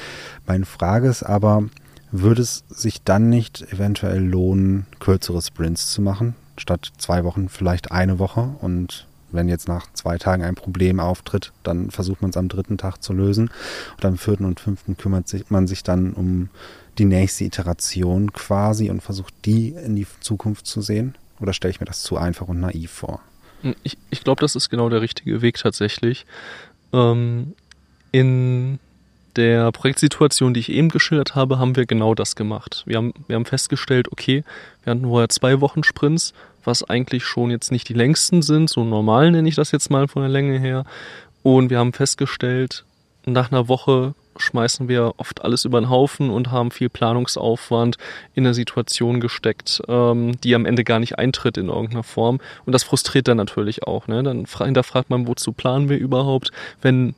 Meine 0.46 0.64
Frage 0.64 1.08
ist 1.08 1.22
aber, 1.22 1.64
würde 2.10 2.42
es 2.42 2.64
sich 2.68 3.02
dann 3.02 3.28
nicht 3.28 3.70
eventuell 3.72 4.24
lohnen, 4.24 4.86
kürzere 4.98 5.42
Sprints 5.42 5.90
zu 5.90 6.00
machen, 6.00 6.34
statt 6.56 6.92
zwei 6.96 7.24
Wochen 7.24 7.48
vielleicht 7.48 7.92
eine 7.92 8.18
Woche 8.18 8.50
und 8.60 9.06
wenn 9.30 9.48
jetzt 9.48 9.68
nach 9.68 9.92
zwei 9.92 10.16
Tagen 10.16 10.42
ein 10.42 10.54
Problem 10.54 11.00
auftritt, 11.00 11.52
dann 11.62 11.90
versucht 11.90 12.22
man 12.22 12.30
es 12.30 12.36
am 12.36 12.48
dritten 12.48 12.78
Tag 12.78 13.02
zu 13.02 13.12
lösen. 13.12 13.50
Und 13.96 14.04
am 14.04 14.16
vierten 14.16 14.44
und 14.44 14.58
fünften 14.58 14.96
kümmert 14.96 15.28
sich, 15.28 15.50
man 15.50 15.66
sich 15.66 15.82
dann 15.82 16.14
um 16.14 16.48
die 16.96 17.04
nächste 17.04 17.44
Iteration 17.44 18.32
quasi 18.32 18.90
und 18.90 19.02
versucht 19.02 19.34
die 19.44 19.70
in 19.70 19.96
die 19.96 20.06
Zukunft 20.20 20.66
zu 20.66 20.80
sehen. 20.80 21.14
Oder 21.40 21.52
stelle 21.52 21.70
ich 21.70 21.80
mir 21.80 21.86
das 21.86 22.02
zu 22.02 22.16
einfach 22.16 22.48
und 22.48 22.60
naiv 22.60 22.90
vor? 22.90 23.20
Hm, 23.62 23.74
ich, 23.82 23.96
ich 24.10 24.24
glaube, 24.24 24.40
das 24.40 24.56
ist 24.56 24.68
genau 24.68 24.88
der 24.88 25.00
richtige 25.00 25.42
Weg 25.42 25.58
tatsächlich. 25.58 26.26
Ähm, 26.92 27.54
in 28.12 28.78
der 29.36 29.70
Projektsituation, 29.72 30.52
die 30.52 30.60
ich 30.60 30.72
eben 30.72 30.88
geschildert 30.88 31.34
habe, 31.34 31.58
haben 31.58 31.76
wir 31.76 31.86
genau 31.86 32.14
das 32.14 32.34
gemacht. 32.34 32.82
Wir 32.86 32.96
haben, 32.96 33.12
wir 33.28 33.36
haben 33.36 33.44
festgestellt, 33.44 34.10
okay, 34.10 34.42
wir 34.82 34.90
hatten 34.90 35.04
vorher 35.04 35.28
zwei 35.28 35.60
Wochen 35.60 35.84
Sprints, 35.84 36.34
was 36.64 36.82
eigentlich 36.82 37.24
schon 37.24 37.50
jetzt 37.50 37.70
nicht 37.70 37.88
die 37.88 37.94
längsten 37.94 38.42
sind, 38.42 38.68
so 38.68 38.84
normal 38.84 39.30
nenne 39.30 39.48
ich 39.48 39.54
das 39.54 39.70
jetzt 39.70 39.90
mal 39.90 40.08
von 40.08 40.22
der 40.22 40.30
Länge 40.30 40.58
her. 40.58 40.84
Und 41.42 41.70
wir 41.70 41.78
haben 41.78 41.92
festgestellt, 41.92 42.84
nach 43.26 43.52
einer 43.52 43.68
Woche 43.68 44.14
schmeißen 44.38 44.88
wir 44.88 45.14
oft 45.16 45.44
alles 45.44 45.64
über 45.64 45.80
den 45.80 45.90
Haufen 45.90 46.30
und 46.30 46.50
haben 46.50 46.70
viel 46.70 46.88
Planungsaufwand 46.88 47.96
in 48.34 48.46
eine 48.46 48.54
Situation 48.54 49.20
gesteckt, 49.20 49.82
ähm, 49.88 50.40
die 50.40 50.54
am 50.54 50.66
Ende 50.66 50.84
gar 50.84 51.00
nicht 51.00 51.18
eintritt 51.18 51.56
in 51.56 51.68
irgendeiner 51.68 52.02
Form. 52.02 52.40
Und 52.64 52.72
das 52.72 52.84
frustriert 52.84 53.28
dann 53.28 53.36
natürlich 53.36 53.84
auch. 53.84 54.06
Ne? 54.06 54.22
Dann 54.22 54.46
hinterfragt 54.46 55.10
man, 55.10 55.26
wozu 55.26 55.52
planen 55.52 55.88
wir 55.88 55.98
überhaupt, 55.98 56.50
wenn 56.82 57.14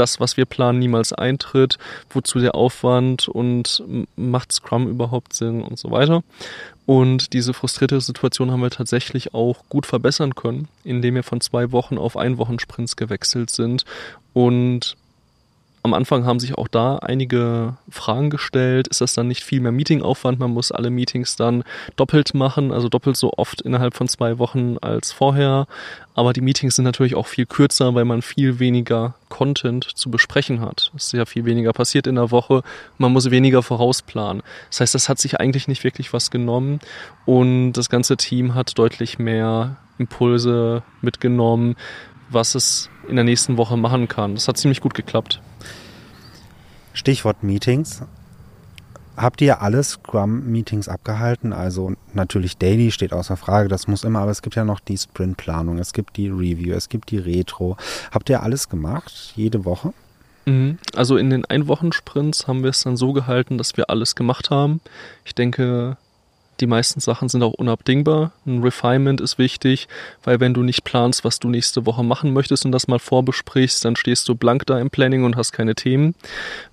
das, 0.00 0.18
was 0.18 0.36
wir 0.36 0.46
planen, 0.46 0.78
niemals 0.78 1.12
eintritt, 1.12 1.78
wozu 2.08 2.38
der 2.38 2.54
Aufwand 2.54 3.28
und 3.28 3.84
macht 4.16 4.50
Scrum 4.50 4.88
überhaupt 4.88 5.34
Sinn 5.34 5.62
und 5.62 5.78
so 5.78 5.90
weiter. 5.90 6.22
Und 6.86 7.34
diese 7.34 7.52
frustrierte 7.52 8.00
Situation 8.00 8.50
haben 8.50 8.62
wir 8.62 8.70
tatsächlich 8.70 9.34
auch 9.34 9.62
gut 9.68 9.86
verbessern 9.86 10.34
können, 10.34 10.68
indem 10.84 11.16
wir 11.16 11.22
von 11.22 11.40
zwei 11.40 11.70
Wochen 11.70 11.98
auf 11.98 12.16
ein 12.16 12.38
Wochensprints 12.38 12.96
gewechselt 12.96 13.50
sind 13.50 13.84
und 14.32 14.96
am 15.82 15.94
Anfang 15.94 16.26
haben 16.26 16.40
sich 16.40 16.58
auch 16.58 16.68
da 16.68 16.96
einige 16.96 17.76
Fragen 17.88 18.28
gestellt. 18.28 18.88
Ist 18.88 19.00
das 19.00 19.14
dann 19.14 19.28
nicht 19.28 19.42
viel 19.42 19.60
mehr 19.60 19.72
Meetingaufwand? 19.72 20.38
Man 20.38 20.50
muss 20.50 20.72
alle 20.72 20.90
Meetings 20.90 21.36
dann 21.36 21.64
doppelt 21.96 22.34
machen, 22.34 22.70
also 22.70 22.88
doppelt 22.88 23.16
so 23.16 23.32
oft 23.36 23.62
innerhalb 23.62 23.94
von 23.94 24.06
zwei 24.06 24.38
Wochen 24.38 24.76
als 24.82 25.10
vorher. 25.10 25.66
Aber 26.14 26.34
die 26.34 26.42
Meetings 26.42 26.76
sind 26.76 26.84
natürlich 26.84 27.14
auch 27.14 27.26
viel 27.26 27.46
kürzer, 27.46 27.94
weil 27.94 28.04
man 28.04 28.20
viel 28.20 28.58
weniger 28.58 29.14
Content 29.30 29.84
zu 29.84 30.10
besprechen 30.10 30.60
hat. 30.60 30.92
Es 30.94 31.06
ist 31.06 31.12
ja 31.12 31.24
viel 31.24 31.46
weniger 31.46 31.72
passiert 31.72 32.06
in 32.06 32.16
der 32.16 32.30
Woche. 32.30 32.62
Man 32.98 33.12
muss 33.12 33.30
weniger 33.30 33.62
vorausplanen. 33.62 34.42
Das 34.68 34.80
heißt, 34.80 34.94
das 34.94 35.08
hat 35.08 35.18
sich 35.18 35.40
eigentlich 35.40 35.66
nicht 35.66 35.82
wirklich 35.82 36.12
was 36.12 36.30
genommen 36.30 36.80
und 37.24 37.72
das 37.72 37.88
ganze 37.88 38.18
Team 38.18 38.54
hat 38.54 38.76
deutlich 38.78 39.18
mehr 39.18 39.76
Impulse 39.98 40.82
mitgenommen, 41.00 41.76
was 42.28 42.54
es 42.54 42.90
in 43.08 43.16
der 43.16 43.24
nächsten 43.24 43.56
Woche 43.56 43.78
machen 43.78 44.08
kann. 44.08 44.34
Das 44.34 44.46
hat 44.46 44.58
ziemlich 44.58 44.80
gut 44.80 44.94
geklappt. 44.94 45.40
Stichwort 46.92 47.42
Meetings. 47.42 48.02
Habt 49.16 49.42
ihr 49.42 49.60
alle 49.60 49.82
Scrum-Meetings 49.82 50.88
abgehalten? 50.88 51.52
Also 51.52 51.92
natürlich 52.14 52.56
Daily 52.56 52.90
steht 52.90 53.12
außer 53.12 53.36
Frage, 53.36 53.68
das 53.68 53.86
muss 53.86 54.04
immer, 54.04 54.20
aber 54.20 54.30
es 54.30 54.40
gibt 54.40 54.56
ja 54.56 54.64
noch 54.64 54.80
die 54.80 54.96
Sprint-Planung, 54.96 55.78
es 55.78 55.92
gibt 55.92 56.16
die 56.16 56.28
Review, 56.28 56.74
es 56.74 56.88
gibt 56.88 57.10
die 57.10 57.18
Retro. 57.18 57.76
Habt 58.12 58.30
ihr 58.30 58.42
alles 58.42 58.68
gemacht, 58.68 59.32
jede 59.36 59.64
Woche? 59.64 59.92
Mhm. 60.46 60.78
Also 60.94 61.16
in 61.16 61.28
den 61.28 61.44
Einwochensprints 61.44 62.48
haben 62.48 62.62
wir 62.62 62.70
es 62.70 62.82
dann 62.82 62.96
so 62.96 63.12
gehalten, 63.12 63.58
dass 63.58 63.76
wir 63.76 63.90
alles 63.90 64.14
gemacht 64.14 64.50
haben. 64.50 64.80
Ich 65.24 65.34
denke, 65.34 65.98
die 66.60 66.66
meisten 66.66 67.00
Sachen 67.00 67.28
sind 67.28 67.42
auch 67.42 67.54
unabdingbar. 67.54 68.32
Ein 68.46 68.62
Refinement 68.62 69.20
ist 69.20 69.38
wichtig, 69.38 69.88
weil 70.22 70.40
wenn 70.40 70.54
du 70.54 70.62
nicht 70.62 70.84
planst, 70.84 71.24
was 71.24 71.38
du 71.38 71.48
nächste 71.48 71.86
Woche 71.86 72.04
machen 72.04 72.32
möchtest 72.32 72.64
und 72.64 72.72
das 72.72 72.88
mal 72.88 72.98
vorbesprichst, 72.98 73.84
dann 73.84 73.96
stehst 73.96 74.28
du 74.28 74.34
blank 74.34 74.66
da 74.66 74.78
im 74.78 74.90
Planning 74.90 75.24
und 75.24 75.36
hast 75.36 75.52
keine 75.52 75.74
Themen. 75.74 76.14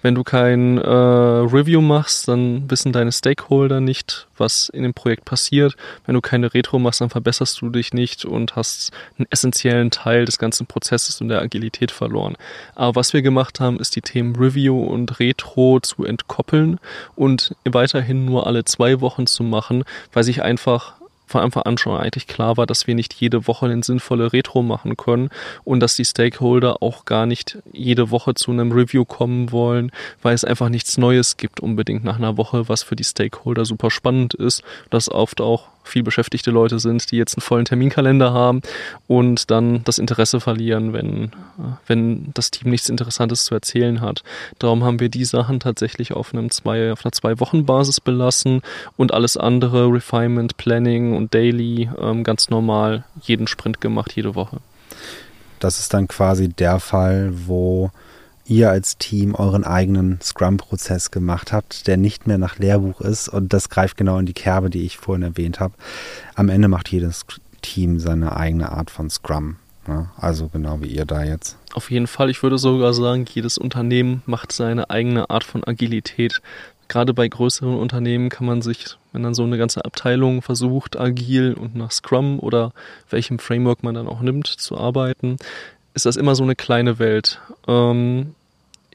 Wenn 0.02 0.16
du 0.16 0.24
kein 0.24 0.78
äh, 0.78 0.90
Review 0.90 1.82
machst, 1.82 2.28
dann 2.28 2.70
wissen 2.70 2.92
deine 2.92 3.12
Stakeholder 3.12 3.80
nicht, 3.80 4.27
was 4.40 4.70
in 4.70 4.84
dem 4.84 4.94
Projekt 4.94 5.26
passiert. 5.26 5.76
Wenn 6.06 6.16
du 6.16 6.22
keine 6.22 6.54
Retro 6.54 6.80
machst, 6.80 7.02
dann 7.02 7.10
verbesserst 7.10 7.62
du 7.62 7.70
dich 7.70 7.94
nicht 7.94 8.26
und 8.26 8.56
hast 8.56 8.92
einen 9.18 9.28
essentiellen 9.30 9.92
Teil 9.92 10.26
des 10.26 10.38
ganzen 10.38 10.68
Prozesses 10.68 11.22
und 11.22 11.30
der 11.30 11.42
Agilität 11.42 11.92
verloren. 11.92 12.36
Aber 12.76 12.96
was 12.96 13.14
wir 13.14 13.22
gemacht 13.22 13.60
haben, 13.60 13.80
ist 13.80 13.96
die 13.96 14.02
Themen 14.02 14.36
Review 14.36 14.84
und 14.84 15.20
Retro 15.20 15.80
zu 15.80 16.06
entkoppeln 16.06 16.80
und 17.16 17.56
weiterhin 17.66 18.26
nur 18.26 18.48
alle 18.48 18.66
zwei 18.66 19.02
Wochen 19.02 19.28
zu 19.28 19.44
machen, 19.44 19.84
weil 20.14 20.24
sich 20.24 20.42
einfach 20.42 20.97
von 21.28 21.42
Anfang 21.42 21.64
an 21.64 21.78
schon 21.78 21.98
eigentlich 21.98 22.26
klar 22.26 22.58
war, 22.58 22.66
dass 22.66 22.88
wir 22.88 22.96
nicht 22.96 23.14
jede 23.14 23.48
Woche 23.48 23.68
eine 23.68 23.84
sinnvolle 23.84 24.34
Retro 24.34 24.64
machen 24.64 24.98
können 24.98 25.30
und 25.64 25.82
dass 25.82 25.96
die 25.96 26.06
Stakeholder 26.06 26.82
auch 26.82 27.06
gar 27.06 27.26
nicht 27.26 27.60
jede 27.72 28.10
Woche 28.10 28.34
zu 28.34 28.52
einem 28.52 28.72
Review 28.72 29.06
kommen 29.06 29.52
wollen, 29.52 29.92
weil 30.22 30.34
es 30.34 30.46
einfach 30.46 30.70
nichts 30.70 30.98
Neues 30.98 31.38
gibt 31.38 31.60
unbedingt 31.60 32.04
nach 32.04 32.18
einer 32.18 32.38
Woche, 32.38 32.70
was 32.70 32.84
für 32.84 32.96
die 32.96 33.04
Stakeholder 33.04 33.66
super 33.66 33.92
spannend 33.92 34.34
ist, 34.34 34.64
das 34.90 35.12
oft 35.12 35.42
auch 35.42 35.68
viel 35.88 36.04
beschäftigte 36.04 36.52
Leute 36.52 36.80
sind, 36.80 37.12
die 37.12 37.18
jetzt 37.18 37.36
einen 37.36 37.42
vollen 37.42 37.66
Terminkalender 37.66 38.34
haben 38.34 38.62
und 39.08 39.50
dann 39.52 39.84
das 39.84 39.98
Interesse 39.98 40.40
verlieren, 40.40 40.94
wenn, 40.94 41.32
wenn 41.88 42.32
das 42.34 42.52
Team 42.52 42.72
nichts 42.72 42.90
Interessantes 42.90 43.46
zu 43.46 43.56
erzählen 43.56 44.02
hat. 44.02 44.24
Darum 44.60 44.84
haben 44.84 45.00
wir 45.00 45.10
die 45.10 45.26
Sachen 45.26 45.60
tatsächlich 45.60 46.14
auf, 46.14 46.34
einem 46.34 46.50
zwei, 46.52 46.92
auf 46.92 47.06
einer 47.06 47.12
Zwei-Wochen-Basis 47.12 48.02
belassen 48.02 48.62
und 48.96 49.14
alles 49.14 49.38
andere, 49.38 49.92
Refinement, 49.92 50.58
Planning 50.58 51.16
und 51.16 51.34
Daily, 51.34 51.90
ähm, 52.00 52.24
ganz 52.24 52.50
normal 52.50 53.06
jeden 53.22 53.48
Sprint 53.48 53.82
gemacht, 53.82 54.14
jede 54.16 54.36
Woche. 54.36 54.58
Das 55.60 55.80
ist 55.80 55.94
dann 55.94 56.08
quasi 56.08 56.50
der 56.50 56.80
Fall, 56.80 57.32
wo 57.34 57.92
ihr 58.48 58.70
als 58.70 58.98
Team 58.98 59.36
euren 59.36 59.64
eigenen 59.64 60.20
Scrum-Prozess 60.22 61.12
gemacht 61.12 61.52
habt, 61.52 61.88
der 61.88 61.98
nicht 61.98 62.28
mehr 62.28 62.38
nach 62.38 62.58
Lehrbuch 62.58 63.02
ist. 63.02 63.28
Und 63.30 63.54
das 63.54 63.70
greift 63.70 63.98
genau 63.98 64.18
in 64.20 64.26
die 64.26 64.34
Kerbe, 64.34 64.70
die 64.70 64.86
ich 64.86 64.98
vorhin 64.98 65.24
erwähnt 65.24 65.60
habe. 65.60 65.74
Am 66.36 66.50
Ende 66.50 66.68
macht 66.68 66.90
jedes 66.90 67.26
Team 67.62 68.00
seine 68.00 68.36
eigene 68.36 68.72
Art 68.72 68.90
von 68.90 69.10
Scrum. 69.10 69.58
Ja, 69.88 70.12
also 70.18 70.50
genau 70.50 70.82
wie 70.82 70.88
ihr 70.88 71.06
da 71.06 71.24
jetzt. 71.24 71.58
Auf 71.74 71.92
jeden 71.92 72.08
Fall. 72.08 72.30
Ich 72.30 72.44
würde 72.44 72.58
sogar 72.58 72.94
sagen, 72.94 73.26
jedes 73.30 73.58
Unternehmen 73.58 74.22
macht 74.26 74.52
seine 74.52 74.90
eigene 74.90 75.30
Art 75.30 75.44
von 75.44 75.64
Agilität. 75.64 76.42
Gerade 76.90 77.14
bei 77.14 77.28
größeren 77.28 77.78
Unternehmen 77.78 78.30
kann 78.30 78.46
man 78.46 78.62
sich, 78.62 78.98
wenn 79.12 79.24
dann 79.24 79.34
so 79.34 79.44
eine 79.44 79.58
ganze 79.58 79.84
Abteilung 79.84 80.42
versucht, 80.42 80.98
agil 80.98 81.54
und 81.54 81.76
nach 81.76 81.92
Scrum 81.92 82.40
oder 82.40 82.72
welchem 83.10 83.40
Framework 83.40 83.84
man 83.84 83.96
dann 83.96 84.08
auch 84.08 84.22
nimmt, 84.22 84.48
zu 84.48 84.78
arbeiten, 84.78 85.38
ist 85.94 86.06
das 86.06 86.16
immer 86.16 86.36
so 86.36 86.44
eine 86.44 86.56
kleine 86.56 87.00
Welt. 87.00 87.42
Ähm, 87.68 88.36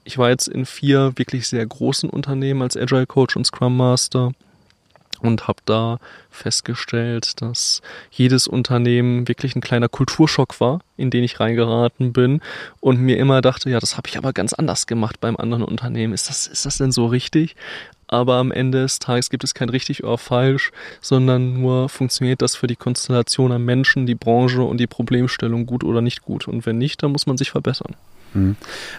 ich 0.04 0.18
war 0.18 0.30
jetzt 0.30 0.48
in 0.48 0.66
vier 0.66 1.12
wirklich 1.16 1.48
sehr 1.48 1.64
großen 1.64 2.10
Unternehmen 2.10 2.62
als 2.62 2.76
Agile 2.76 3.06
Coach 3.06 3.36
und 3.36 3.46
Scrum 3.46 3.76
Master 3.76 4.32
und 5.22 5.46
habe 5.46 5.60
da 5.64 5.98
festgestellt, 6.30 7.40
dass 7.40 7.80
jedes 8.10 8.48
Unternehmen 8.48 9.28
wirklich 9.28 9.54
ein 9.54 9.60
kleiner 9.60 9.88
Kulturschock 9.88 10.60
war, 10.60 10.80
in 10.96 11.10
den 11.10 11.22
ich 11.22 11.38
reingeraten 11.38 12.12
bin 12.12 12.40
und 12.80 13.00
mir 13.00 13.18
immer 13.18 13.40
dachte, 13.40 13.70
ja, 13.70 13.78
das 13.78 13.96
habe 13.96 14.08
ich 14.08 14.18
aber 14.18 14.32
ganz 14.32 14.52
anders 14.52 14.86
gemacht 14.86 15.20
beim 15.20 15.36
anderen 15.36 15.62
Unternehmen. 15.62 16.12
Ist 16.12 16.28
das, 16.28 16.46
ist 16.46 16.66
das 16.66 16.78
denn 16.78 16.92
so 16.92 17.06
richtig? 17.06 17.54
Aber 18.08 18.34
am 18.34 18.52
Ende 18.52 18.82
des 18.82 18.98
Tages 18.98 19.30
gibt 19.30 19.44
es 19.44 19.54
kein 19.54 19.70
richtig 19.70 20.04
oder 20.04 20.18
falsch, 20.18 20.70
sondern 21.00 21.60
nur 21.60 21.88
funktioniert 21.88 22.42
das 22.42 22.56
für 22.56 22.66
die 22.66 22.76
Konstellation 22.76 23.52
an 23.52 23.64
Menschen, 23.64 24.06
die 24.06 24.14
Branche 24.14 24.62
und 24.62 24.78
die 24.78 24.86
Problemstellung 24.86 25.64
gut 25.64 25.82
oder 25.82 26.02
nicht 26.02 26.22
gut. 26.22 26.46
Und 26.46 26.66
wenn 26.66 26.76
nicht, 26.76 27.02
dann 27.02 27.12
muss 27.12 27.26
man 27.26 27.38
sich 27.38 27.50
verbessern. 27.52 27.94
Hm. 28.32 28.56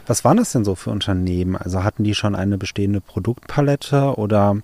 Was 0.08 0.24
waren 0.24 0.38
das 0.38 0.52
denn 0.52 0.66
so 0.66 0.76
für 0.76 0.92
Unternehmen? 0.92 1.56
Also 1.56 1.84
hatten 1.84 2.04
die 2.04 2.16
schon 2.16 2.36
eine 2.36 2.58
bestehende 2.58 3.02
Produktpalette 3.02 4.16
oder 4.18 4.58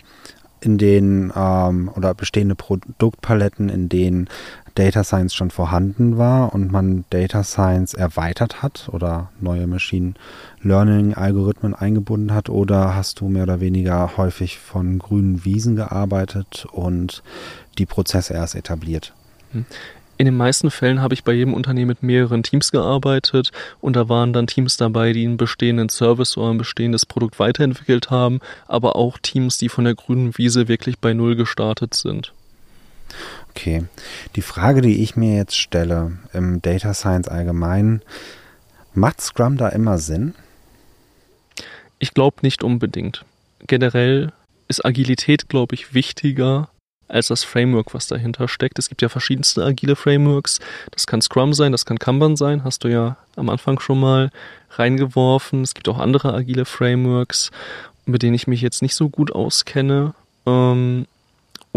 in 0.62 0.78
denen 0.78 1.32
ähm, 1.36 1.90
oder 1.96 2.14
bestehende 2.14 2.56
Produktpaletten, 2.56 3.70
in 3.70 3.90
denen 3.90 4.28
Data 4.76 5.04
Science 5.04 5.34
schon 5.34 5.52
vorhanden 5.52 6.18
war 6.18 6.54
und 6.54 6.72
man 6.72 7.06
Data 7.10 7.44
Science 7.44 7.94
erweitert 7.94 8.62
hat 8.62 8.90
oder 8.92 9.30
neue 9.40 9.68
Machine 9.68 10.14
Learning 10.62 11.14
Algorithmen 11.14 11.74
eingebunden 11.74 12.34
hat 12.34 12.50
oder 12.50 12.96
hast 12.96 13.20
du 13.20 13.28
mehr 13.28 13.44
oder 13.44 13.60
weniger 13.60 14.18
häufig 14.18 14.60
von 14.60 15.00
grünen 15.00 15.44
Wiesen 15.44 15.76
gearbeitet 15.76 16.66
und 16.72 17.24
die 17.78 17.86
Prozesse 17.86 18.34
erst 18.34 18.56
etabliert? 18.56 19.14
In 20.20 20.26
den 20.26 20.36
meisten 20.36 20.70
Fällen 20.70 21.02
habe 21.02 21.14
ich 21.14 21.24
bei 21.24 21.32
jedem 21.32 21.54
Unternehmen 21.54 21.88
mit 21.88 22.04
mehreren 22.04 22.44
Teams 22.44 22.74
gearbeitet 22.74 23.52
und 23.80 23.96
da 23.96 24.10
waren 24.10 24.34
dann 24.34 24.48
Teams 24.48 24.76
dabei, 24.76 25.14
die 25.14 25.26
einen 25.26 25.38
bestehenden 25.38 25.88
Service 25.88 26.36
oder 26.36 26.50
ein 26.50 26.58
bestehendes 26.58 27.06
Produkt 27.06 27.40
weiterentwickelt 27.40 28.10
haben, 28.10 28.42
aber 28.68 28.98
auch 28.98 29.18
Teams, 29.18 29.58
die 29.58 29.70
von 29.70 29.86
der 29.86 29.96
grünen 29.96 30.38
Wiese 30.38 30.68
wirklich 30.68 31.00
bei 31.00 31.14
Null 31.14 31.38
gestartet 31.38 31.94
sind. 31.94 32.34
Okay. 33.52 33.86
Die 34.36 34.42
Frage, 34.42 34.82
die 34.82 35.02
ich 35.02 35.16
mir 35.16 35.38
jetzt 35.38 35.58
stelle 35.58 36.18
im 36.34 36.62
Data 36.62 36.94
Science 36.94 37.30
allgemein, 37.30 38.02
macht 38.94 39.22
Scrum 39.22 39.56
da 39.56 39.70
immer 39.70 40.00
Sinn? 40.00 40.36
Ich 41.98 42.14
glaube 42.14 42.40
nicht 42.42 42.62
unbedingt. 42.62 43.24
Generell 43.68 44.34
ist 44.68 44.84
Agilität, 44.84 45.48
glaube 45.48 45.76
ich, 45.76 45.94
wichtiger 45.94 46.68
als 47.10 47.28
das 47.28 47.44
Framework, 47.44 47.94
was 47.94 48.08
dahinter 48.08 48.48
steckt. 48.48 48.80
Es 48.80 48.88
gibt 48.88 49.02
ja 49.02 49.10
verschiedenste 49.10 49.64
agile 49.64 49.96
Frameworks. 49.96 50.60
Das 50.92 51.08
kann 51.08 51.22
Scrum 51.22 51.54
sein, 51.54 51.72
das 51.72 51.86
kann 51.86 52.00
Kanban 52.00 52.36
sein, 52.36 52.64
hast 52.64 52.84
du 52.84 52.88
ja 52.88 53.18
am 53.36 53.50
Anfang 53.50 53.80
schon 53.80 54.00
mal 54.00 54.32
reingeworfen. 54.72 55.64
Es 55.64 55.74
gibt 55.74 55.90
auch 55.90 55.98
andere 55.98 56.34
agile 56.34 56.66
Frameworks, 56.66 57.52
mit 58.06 58.22
denen 58.24 58.36
ich 58.36 58.48
mich 58.48 58.62
jetzt 58.62 58.82
nicht 58.82 58.96
so 58.96 59.10
gut 59.10 59.32
auskenne. 59.32 60.14
Ähm, 60.46 61.06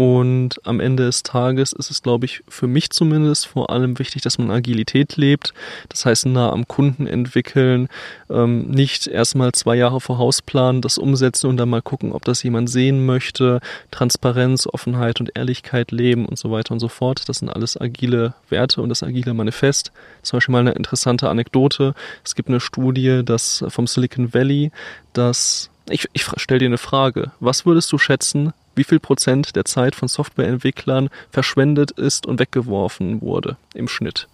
und 0.03 0.59
am 0.65 0.81
Ende 0.81 1.05
des 1.05 1.23
Tages 1.23 1.71
ist 1.71 1.89
es, 1.89 2.01
glaube 2.01 2.25
ich, 2.25 2.43
für 2.49 2.67
mich 2.67 2.89
zumindest 2.89 3.47
vor 3.47 3.69
allem 3.69 3.97
wichtig, 3.99 4.21
dass 4.21 4.37
man 4.37 4.51
Agilität 4.51 5.15
lebt. 5.15 5.53
Das 5.87 6.05
heißt, 6.05 6.25
nah 6.25 6.51
am 6.51 6.67
Kunden 6.67 7.07
entwickeln, 7.07 7.87
ähm, 8.29 8.69
nicht 8.69 9.07
erstmal 9.07 9.53
zwei 9.53 9.75
Jahre 9.77 10.01
vor 10.01 10.17
Haus 10.17 10.41
planen, 10.41 10.81
das 10.81 10.97
umsetzen 10.97 11.47
und 11.47 11.55
dann 11.55 11.69
mal 11.69 11.81
gucken, 11.81 12.11
ob 12.11 12.25
das 12.25 12.43
jemand 12.43 12.69
sehen 12.69 13.05
möchte. 13.05 13.61
Transparenz, 13.91 14.67
Offenheit 14.67 15.21
und 15.21 15.37
Ehrlichkeit 15.37 15.91
leben 15.91 16.25
und 16.25 16.37
so 16.37 16.51
weiter 16.51 16.73
und 16.73 16.81
so 16.81 16.89
fort. 16.89 17.29
Das 17.29 17.37
sind 17.37 17.47
alles 17.47 17.79
agile 17.79 18.33
Werte 18.49 18.81
und 18.81 18.89
das 18.89 19.03
agile 19.03 19.33
Manifest. 19.33 19.93
Zum 20.21 20.35
Beispiel 20.35 20.51
mal 20.51 20.59
eine 20.59 20.73
interessante 20.73 21.29
Anekdote. 21.29 21.95
Es 22.25 22.35
gibt 22.35 22.49
eine 22.49 22.59
Studie, 22.59 23.21
dass 23.23 23.63
vom 23.69 23.87
Silicon 23.87 24.33
Valley, 24.33 24.69
dass 25.13 25.69
ich, 25.89 26.09
ich 26.11 26.25
stelle 26.35 26.59
dir 26.59 26.65
eine 26.65 26.77
Frage. 26.77 27.31
Was 27.39 27.65
würdest 27.65 27.89
du 27.93 27.97
schätzen, 27.97 28.53
wie 28.75 28.83
viel 28.83 28.99
Prozent 28.99 29.55
der 29.55 29.65
Zeit 29.65 29.95
von 29.95 30.07
Softwareentwicklern 30.07 31.09
verschwendet 31.31 31.91
ist 31.91 32.25
und 32.25 32.39
weggeworfen 32.39 33.21
wurde 33.21 33.57
im 33.73 33.87
Schnitt. 33.87 34.27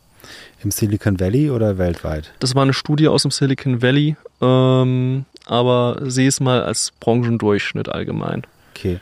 Im 0.64 0.72
Silicon 0.72 1.20
Valley 1.20 1.50
oder 1.50 1.78
weltweit? 1.78 2.34
Das 2.40 2.56
war 2.56 2.64
eine 2.64 2.74
Studie 2.74 3.08
aus 3.08 3.24
dem 3.24 3.32
Silicon 3.32 3.82
Valley, 3.82 4.18
ähm, 4.42 5.26
aber 5.46 6.00
sehe 6.04 6.28
es 6.28 6.40
mal 6.40 6.64
als 6.64 6.92
Branchendurchschnitt 7.00 7.90
allgemein. 7.90 8.44
Okay. 8.76 9.00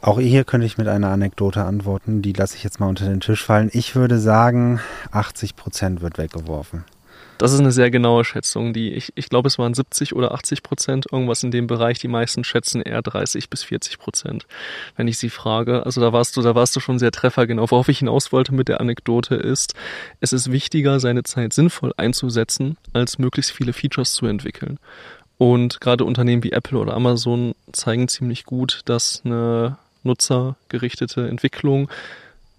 Auch 0.00 0.20
hier 0.20 0.44
könnte 0.44 0.66
ich 0.66 0.78
mit 0.78 0.88
einer 0.88 1.08
Anekdote 1.08 1.64
antworten, 1.64 2.22
die 2.22 2.32
lasse 2.32 2.56
ich 2.56 2.62
jetzt 2.62 2.80
mal 2.80 2.88
unter 2.88 3.06
den 3.06 3.20
Tisch 3.20 3.44
fallen. 3.44 3.70
Ich 3.72 3.96
würde 3.96 4.18
sagen, 4.18 4.80
80 5.10 5.56
Prozent 5.56 6.00
wird 6.00 6.18
weggeworfen. 6.18 6.84
Das 7.38 7.52
ist 7.52 7.60
eine 7.60 7.72
sehr 7.72 7.90
genaue 7.90 8.24
Schätzung. 8.24 8.72
Die 8.72 8.92
ich, 8.92 9.12
ich 9.14 9.28
glaube, 9.28 9.48
es 9.48 9.58
waren 9.58 9.74
70 9.74 10.14
oder 10.14 10.32
80 10.32 10.62
Prozent, 10.62 11.06
irgendwas 11.12 11.42
in 11.42 11.50
dem 11.50 11.66
Bereich. 11.66 11.98
Die 11.98 12.08
meisten 12.08 12.44
schätzen 12.44 12.80
eher 12.80 13.02
30 13.02 13.50
bis 13.50 13.62
40 13.64 13.98
Prozent, 13.98 14.46
wenn 14.96 15.08
ich 15.08 15.18
sie 15.18 15.28
frage. 15.28 15.84
Also 15.84 16.00
da 16.00 16.12
warst 16.12 16.36
du, 16.36 16.42
da 16.42 16.54
warst 16.54 16.74
du 16.76 16.80
schon 16.80 16.98
sehr 16.98 17.10
treffergenau. 17.10 17.70
Worauf 17.70 17.88
ich 17.88 17.98
hinaus 17.98 18.32
wollte 18.32 18.54
mit 18.54 18.68
der 18.68 18.80
Anekdote 18.80 19.34
ist, 19.34 19.74
es 20.20 20.32
ist 20.32 20.50
wichtiger, 20.50 20.98
seine 21.00 21.24
Zeit 21.24 21.52
sinnvoll 21.52 21.92
einzusetzen, 21.96 22.76
als 22.92 23.18
möglichst 23.18 23.52
viele 23.52 23.72
Features 23.72 24.14
zu 24.14 24.26
entwickeln. 24.26 24.78
Und 25.38 25.80
gerade 25.82 26.04
Unternehmen 26.04 26.42
wie 26.44 26.52
Apple 26.52 26.78
oder 26.78 26.94
Amazon 26.94 27.54
zeigen 27.72 28.08
ziemlich 28.08 28.44
gut, 28.44 28.80
dass 28.86 29.20
eine 29.24 29.76
nutzergerichtete 30.02 31.28
Entwicklung 31.28 31.90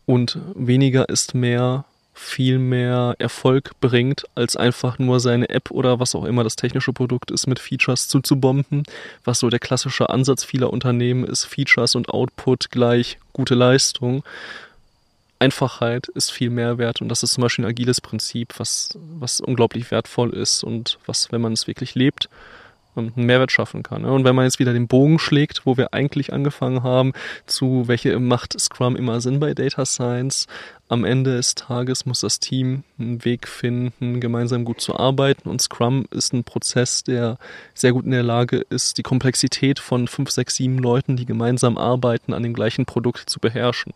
und 0.05 0.37
weniger 0.53 1.09
ist 1.09 1.33
mehr 1.33 1.85
viel 2.17 2.57
mehr 2.57 3.15
Erfolg 3.19 3.79
bringt, 3.79 4.25
als 4.33 4.57
einfach 4.57 4.97
nur 4.97 5.19
seine 5.19 5.49
App 5.49 5.71
oder 5.71 5.99
was 5.99 6.15
auch 6.15 6.25
immer 6.25 6.43
das 6.43 6.55
technische 6.55 6.91
Produkt 6.91 7.31
ist, 7.31 7.47
mit 7.47 7.59
Features 7.59 8.07
zuzubomben. 8.07 8.83
Was 9.23 9.39
so 9.39 9.49
der 9.49 9.59
klassische 9.59 10.09
Ansatz 10.09 10.43
vieler 10.43 10.73
Unternehmen 10.73 11.23
ist, 11.23 11.45
Features 11.45 11.95
und 11.95 12.09
Output 12.09 12.71
gleich 12.71 13.19
gute 13.33 13.55
Leistung. 13.55 14.23
Einfachheit 15.39 16.07
ist 16.07 16.31
viel 16.31 16.49
mehr 16.49 16.79
wert 16.79 17.01
und 17.01 17.09
das 17.09 17.21
ist 17.21 17.33
zum 17.33 17.43
Beispiel 17.43 17.65
ein 17.65 17.69
agiles 17.69 18.01
Prinzip, 18.01 18.55
was, 18.57 18.97
was 19.19 19.39
unglaublich 19.39 19.91
wertvoll 19.91 20.33
ist 20.33 20.63
und 20.63 20.97
was, 21.05 21.31
wenn 21.31 21.41
man 21.41 21.53
es 21.53 21.67
wirklich 21.67 21.93
lebt, 21.93 22.29
einen 22.97 23.13
Mehrwert 23.15 23.51
schaffen 23.51 23.83
kann. 23.83 24.05
Und 24.05 24.23
wenn 24.23 24.35
man 24.35 24.45
jetzt 24.45 24.59
wieder 24.59 24.73
den 24.73 24.87
Bogen 24.87 25.19
schlägt, 25.19 25.65
wo 25.65 25.77
wir 25.77 25.93
eigentlich 25.93 26.33
angefangen 26.33 26.83
haben, 26.83 27.13
zu 27.45 27.87
welche 27.87 28.19
macht 28.19 28.59
Scrum 28.59 28.95
immer 28.95 29.21
Sinn 29.21 29.39
bei 29.39 29.53
Data 29.53 29.85
Science, 29.85 30.47
am 30.89 31.03
Ende 31.03 31.35
des 31.35 31.55
Tages 31.55 32.05
muss 32.05 32.21
das 32.21 32.39
Team 32.39 32.83
einen 32.97 33.25
Weg 33.25 33.47
finden, 33.47 34.21
gemeinsam 34.21 34.63
gut 34.63 34.79
zu 34.79 34.97
arbeiten. 34.97 35.49
Und 35.49 35.61
Scrum 35.61 36.05
ist 36.11 36.33
ein 36.33 36.43
Prozess, 36.43 37.03
der 37.03 37.37
sehr 37.73 37.91
gut 37.91 38.05
in 38.05 38.11
der 38.11 38.23
Lage 38.23 38.65
ist, 38.69 38.97
die 38.97 39.03
Komplexität 39.03 39.79
von 39.79 40.07
fünf, 40.07 40.31
sechs, 40.31 40.55
sieben 40.55 40.77
Leuten, 40.77 41.17
die 41.17 41.25
gemeinsam 41.25 41.77
arbeiten, 41.77 42.33
an 42.33 42.43
dem 42.43 42.53
gleichen 42.53 42.85
Produkt 42.85 43.29
zu 43.29 43.39
beherrschen. 43.39 43.93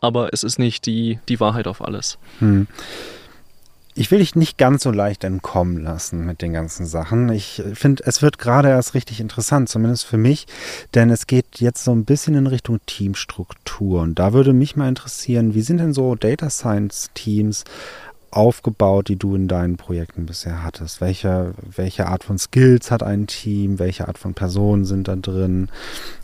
Aber 0.00 0.32
es 0.32 0.44
ist 0.44 0.58
nicht 0.58 0.86
die, 0.86 1.18
die 1.28 1.40
Wahrheit 1.40 1.66
auf 1.66 1.82
alles. 1.82 2.18
Hm 2.38 2.68
ich 3.96 4.10
will 4.10 4.18
dich 4.18 4.34
nicht 4.34 4.58
ganz 4.58 4.82
so 4.82 4.90
leicht 4.90 5.22
entkommen 5.22 5.78
lassen 5.78 6.26
mit 6.26 6.42
den 6.42 6.52
ganzen 6.52 6.84
Sachen. 6.84 7.28
Ich 7.28 7.62
finde, 7.74 8.02
es 8.06 8.22
wird 8.22 8.38
gerade 8.38 8.68
erst 8.68 8.94
richtig 8.94 9.20
interessant, 9.20 9.68
zumindest 9.68 10.04
für 10.04 10.16
mich, 10.16 10.46
denn 10.94 11.10
es 11.10 11.26
geht 11.26 11.60
jetzt 11.60 11.84
so 11.84 11.92
ein 11.92 12.04
bisschen 12.04 12.34
in 12.34 12.48
Richtung 12.48 12.80
Teamstruktur. 12.86 14.02
Und 14.02 14.18
da 14.18 14.32
würde 14.32 14.52
mich 14.52 14.74
mal 14.74 14.88
interessieren, 14.88 15.54
wie 15.54 15.62
sind 15.62 15.78
denn 15.78 15.94
so 15.94 16.16
Data 16.16 16.50
Science 16.50 17.10
Teams 17.14 17.64
aufgebaut, 18.32 19.06
die 19.06 19.16
du 19.16 19.36
in 19.36 19.46
deinen 19.46 19.76
Projekten 19.76 20.26
bisher 20.26 20.64
hattest? 20.64 21.00
Welche, 21.00 21.54
welche 21.62 22.08
Art 22.08 22.24
von 22.24 22.36
Skills 22.36 22.90
hat 22.90 23.04
ein 23.04 23.28
Team? 23.28 23.78
Welche 23.78 24.08
Art 24.08 24.18
von 24.18 24.34
Personen 24.34 24.84
sind 24.84 25.06
da 25.06 25.14
drin? 25.14 25.68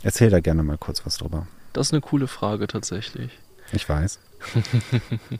Erzähl 0.03 0.29
da 0.29 0.41
gerne 0.41 0.63
mal 0.63 0.77
kurz 0.77 1.05
was 1.05 1.17
drüber. 1.17 1.47
Das 1.71 1.87
ist 1.87 1.93
eine 1.93 2.01
coole 2.01 2.27
Frage 2.27 2.67
tatsächlich. 2.67 3.31
Ich 3.71 3.87
weiß. 3.87 4.19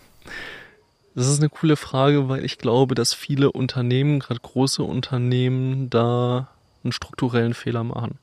Das 1.14 1.28
ist 1.28 1.40
eine 1.40 1.50
coole 1.50 1.76
Frage, 1.76 2.30
weil 2.30 2.46
ich 2.46 2.58
glaube, 2.58 2.96
dass 2.96 3.14
viele 3.14 3.52
Unternehmen, 3.52 4.20
gerade 4.20 4.40
große 4.40 4.82
Unternehmen, 4.82 5.90
da 5.90 6.50
einen 6.84 6.94
strukturellen 6.94 7.54
Fehler 7.54 7.84
machen. 7.84 8.18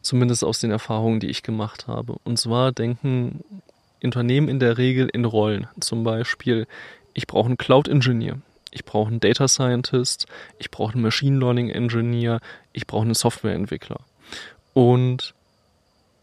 Zumindest 0.00 0.44
aus 0.44 0.60
den 0.60 0.70
Erfahrungen, 0.70 1.18
die 1.18 1.28
ich 1.28 1.42
gemacht 1.42 1.86
habe. 1.88 2.16
Und 2.24 2.38
zwar 2.38 2.72
denken 2.72 3.42
Unternehmen 4.02 4.48
in 4.48 4.60
der 4.60 4.78
Regel 4.78 5.08
in 5.12 5.24
Rollen. 5.24 5.66
Zum 5.80 6.04
Beispiel, 6.04 6.66
ich 7.14 7.26
brauche 7.26 7.46
einen 7.46 7.56
Cloud-Engineer, 7.56 8.38
ich 8.70 8.84
brauche 8.84 9.08
einen 9.08 9.20
Data 9.20 9.48
Scientist, 9.48 10.26
ich 10.58 10.70
brauche 10.70 10.92
einen 10.92 11.02
Machine 11.02 11.38
Learning 11.38 11.70
Engineer, 11.70 12.40
ich 12.72 12.86
brauche 12.86 13.04
einen 13.04 13.14
Softwareentwickler. 13.14 14.00
Und 14.74 15.34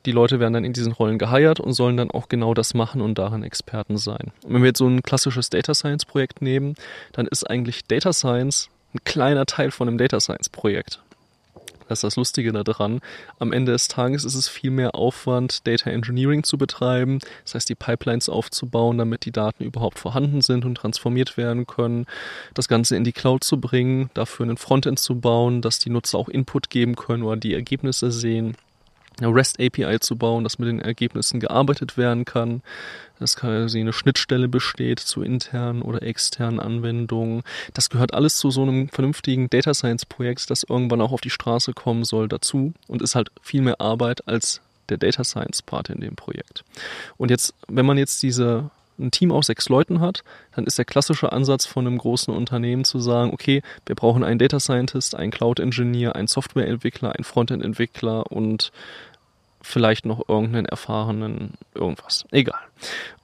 die 0.06 0.12
Leute 0.12 0.40
werden 0.40 0.54
dann 0.54 0.66
in 0.66 0.74
diesen 0.74 0.94
Rollen 0.94 1.18
geheiert 1.18 1.60
und 1.60 1.74
sollen 1.74 1.98
dann 1.98 2.12
auch 2.12 2.30
genau 2.30 2.54
das 2.54 2.74
machen 2.74 3.02
und 3.02 3.18
darin 3.18 3.44
Experten 3.44 3.98
sein. 3.98 4.32
Und 4.44 4.54
wenn 4.54 4.62
wir 4.62 4.70
jetzt 4.70 4.80
so 4.80 4.88
ein 4.88 5.04
klassisches 5.04 5.50
Data 5.50 5.74
Science 5.74 6.06
Projekt 6.06 6.42
nehmen, 6.42 6.76
dann 7.14 7.28
ist 7.28 7.50
eigentlich 7.50 7.84
Data 7.86 8.14
Science 8.14 8.70
ein 8.94 9.04
kleiner 9.04 9.46
Teil 9.46 9.72
von 9.72 9.88
einem 9.88 9.98
Data 9.98 10.20
Science 10.20 10.50
Projekt. 10.50 11.00
Das 11.88 12.00
ist 12.00 12.04
das 12.04 12.16
Lustige 12.16 12.54
daran. 12.54 13.02
Am 13.38 13.52
Ende 13.52 13.74
des 13.74 13.90
Tages 13.90 14.24
ist 14.24 14.36
es 14.36 14.48
viel 14.48 14.72
mehr 14.72 14.96
Aufwand, 14.96 15.68
Data 15.68 15.90
Engineering 15.90 16.44
zu 16.44 16.58
betreiben, 16.58 17.20
das 17.44 17.56
heißt 17.56 17.68
die 17.68 17.76
Pipelines 17.76 18.30
aufzubauen, 18.30 18.98
damit 18.98 19.26
die 19.26 19.34
Daten 19.34 19.66
überhaupt 19.66 20.00
vorhanden 20.00 20.40
sind 20.40 20.64
und 20.64 20.76
transformiert 20.76 21.36
werden 21.36 21.68
können, 21.68 22.06
das 22.54 22.70
Ganze 22.70 22.96
in 22.96 23.04
die 23.04 23.12
Cloud 23.12 23.44
zu 23.44 23.60
bringen, 23.60 24.10
dafür 24.14 24.46
einen 24.46 24.56
Frontend 24.56 25.00
zu 25.00 25.20
bauen, 25.20 25.62
dass 25.62 25.80
die 25.80 25.90
Nutzer 25.90 26.18
auch 26.18 26.30
Input 26.30 26.70
geben 26.70 26.96
können 26.96 27.24
oder 27.24 27.36
die 27.36 27.54
Ergebnisse 27.54 28.10
sehen 28.10 28.56
eine 29.20 29.34
REST 29.34 29.60
API 29.60 30.00
zu 30.00 30.16
bauen, 30.16 30.44
dass 30.44 30.60
mit 30.60 30.70
den 30.70 30.80
Ergebnissen 30.80 31.40
gearbeitet 31.40 31.98
werden 31.98 32.26
kann, 32.26 32.62
dass 33.20 33.36
quasi 33.36 33.80
eine 33.80 33.94
Schnittstelle 33.94 34.48
besteht 34.48 35.00
zu 35.00 35.22
internen 35.22 35.82
oder 35.82 36.02
externen 36.02 36.60
Anwendungen. 36.60 37.44
Das 37.74 37.90
gehört 37.90 38.14
alles 38.14 38.38
zu 38.38 38.50
so 38.50 38.64
einem 38.64 38.90
vernünftigen 38.90 39.50
Data 39.50 39.74
Science 39.74 40.06
Projekt, 40.06 40.50
das 40.50 40.64
irgendwann 40.64 41.02
auch 41.02 41.12
auf 41.12 41.22
die 41.22 41.30
Straße 41.30 41.74
kommen 41.74 42.04
soll, 42.04 42.28
dazu 42.28 42.74
und 42.88 43.02
ist 43.02 43.16
halt 43.16 43.32
viel 43.42 43.62
mehr 43.62 43.80
Arbeit 43.80 44.28
als 44.28 44.62
der 44.90 44.98
Data 44.98 45.24
Science 45.24 45.62
Part 45.62 45.90
in 45.90 46.02
dem 46.02 46.16
Projekt. 46.16 46.64
Und 47.18 47.30
jetzt, 47.30 47.54
wenn 47.68 47.86
man 47.86 47.98
jetzt 47.98 48.24
diese 48.24 48.72
ein 49.00 49.12
Team 49.12 49.32
aus 49.32 49.48
sechs 49.48 49.70
Leuten 49.70 50.00
hat, 50.00 50.24
dann 50.56 50.66
ist 50.66 50.78
der 50.78 50.86
klassische 50.86 51.32
Ansatz 51.32 51.66
von 51.66 51.88
einem 51.88 51.98
großen 51.98 52.34
Unternehmen 52.34 52.84
zu 52.84 53.00
sagen, 53.00 53.32
okay, 53.34 53.62
wir 53.86 53.96
brauchen 53.96 54.24
einen 54.24 54.40
Data 54.40 54.60
Scientist, 54.60 55.16
einen 55.16 55.32
Cloud 55.32 55.60
Engineer, 55.60 56.16
einen 56.16 56.28
Softwareentwickler, 56.28 57.14
einen 57.16 57.24
Frontend 57.24 57.64
Entwickler 57.64 58.32
und 58.32 58.72
vielleicht 59.62 60.06
noch 60.06 60.28
irgendeinen 60.28 60.66
erfahrenen 60.66 61.54
irgendwas. 61.74 62.26
Egal. 62.32 62.60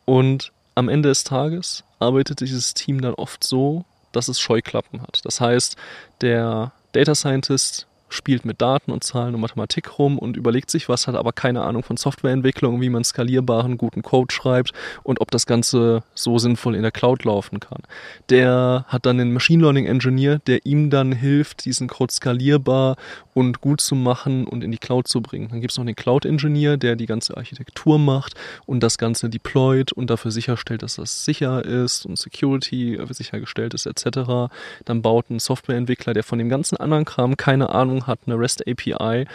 Und 0.06 0.52
am 0.76 0.90
Ende 0.90 1.10
des 1.10 1.24
Tages 1.24 1.84
arbeitet 2.00 2.40
dieses 2.40 2.74
Team 2.74 3.02
dann 3.02 3.16
oft 3.16 3.44
so, 3.44 3.86
dass 4.12 4.28
es 4.28 4.40
Scheuklappen 4.40 5.02
hat. 5.02 5.22
Das 5.26 5.42
heißt, 5.42 5.76
der 6.22 6.72
Data 6.92 7.16
Scientist 7.16 7.87
spielt 8.10 8.46
mit 8.46 8.62
Daten 8.62 8.92
und 8.92 9.04
Zahlen 9.04 9.36
und 9.36 9.42
Mathematik 9.42 9.98
rum 10.00 10.18
und 10.18 10.38
überlegt 10.38 10.72
sich 10.72 10.90
was, 10.90 11.08
hat 11.08 11.16
aber 11.16 11.34
keine 11.34 11.64
Ahnung 11.64 11.84
von 11.84 11.98
Softwareentwicklung, 11.98 12.82
wie 12.82 12.90
man 12.90 13.04
skalierbaren, 13.04 13.78
guten 13.78 14.02
Code 14.02 14.34
schreibt 14.34 14.72
und 15.04 15.22
ob 15.22 15.32
das 15.32 15.46
Ganze 15.46 16.04
so 16.14 16.38
sinnvoll 16.38 16.76
in 16.76 16.82
der 16.82 16.92
Cloud 16.92 17.24
laufen 17.26 17.60
kann. 17.60 17.82
Der 18.30 18.86
hat 18.88 19.06
dann 19.06 19.20
einen 19.20 19.34
Machine 19.34 19.64
Learning 19.64 19.86
Engineer, 19.86 20.40
der 20.48 20.66
ihm 20.66 20.90
dann 20.90 21.12
hilft, 21.12 21.66
diesen 21.66 21.88
Code 21.88 22.14
skalierbar 22.14 22.96
und 23.34 23.62
gut 23.62 23.82
zu 23.82 23.96
machen 23.96 24.48
und 24.48 24.64
in 24.64 24.72
die 24.72 24.78
Cloud 24.78 25.08
zu 25.08 25.22
bringen. 25.22 25.50
Dann 25.50 25.62
gibt 25.62 25.72
es 25.72 25.78
noch 25.78 25.86
den 25.86 25.96
Cloud 25.96 26.26
Engineer, 26.26 26.78
der 26.78 26.96
die 26.96 27.06
ganze 27.06 27.38
Architektur 27.38 28.00
macht 28.00 28.34
und 28.66 28.82
das 28.82 28.98
Ganze 28.98 29.30
deployt 29.30 29.92
und 29.92 30.10
dafür 30.10 30.32
sicherstellt, 30.32 30.82
dass 30.82 30.96
das 30.96 31.26
sicher 31.26 31.64
ist 31.64 32.06
und 32.06 32.18
Security 32.18 33.00
sichergestellt 33.10 33.74
ist 33.74 33.86
etc. 33.86 34.52
Dann 34.86 35.02
baut 35.02 35.30
ein 35.30 35.40
Softwareentwickler, 35.40 36.14
der 36.14 36.24
von 36.24 36.40
dem 36.40 36.50
ganzen 36.50 36.78
anderen 36.78 37.06
Kram 37.06 37.38
keine 37.38 37.70
Ahnung 37.70 37.97
Ahnung 37.98 38.08
hat, 38.08 38.20
eine 38.26 38.40
REST 38.40 38.68
API 38.68 39.26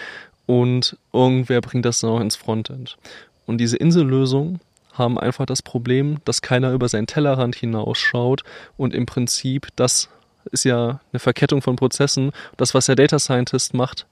und 0.47 0.97
irgendwer 1.13 1.61
bringt 1.61 1.85
das 1.85 2.01
dann 2.01 2.11
auch 2.11 2.21
ins 2.21 2.37
Frontend. 2.37 2.97
Und 3.47 3.59
diese 3.59 3.77
Insellösungen 3.77 4.61
haben 4.93 5.19
einfach 5.19 5.47
das 5.47 5.63
Problem, 5.63 6.19
dass 6.25 6.43
keiner 6.43 6.73
über 6.73 6.89
seinen 6.89 7.07
Tellerrand 7.07 7.57
hinausschaut 7.57 8.45
und 8.77 8.95
im 8.95 9.07
Prinzip 9.07 9.69
das 9.77 10.09
ist 10.51 10.65
ja 10.65 11.01
eine 11.13 11.21
Verkettung 11.21 11.63
von 11.63 11.77
Prozessen. 11.77 12.33
Das, 12.57 12.75
was 12.75 12.87
der 12.87 12.97
Data 12.97 13.19
Scientist 13.19 13.75
macht, 13.75 14.07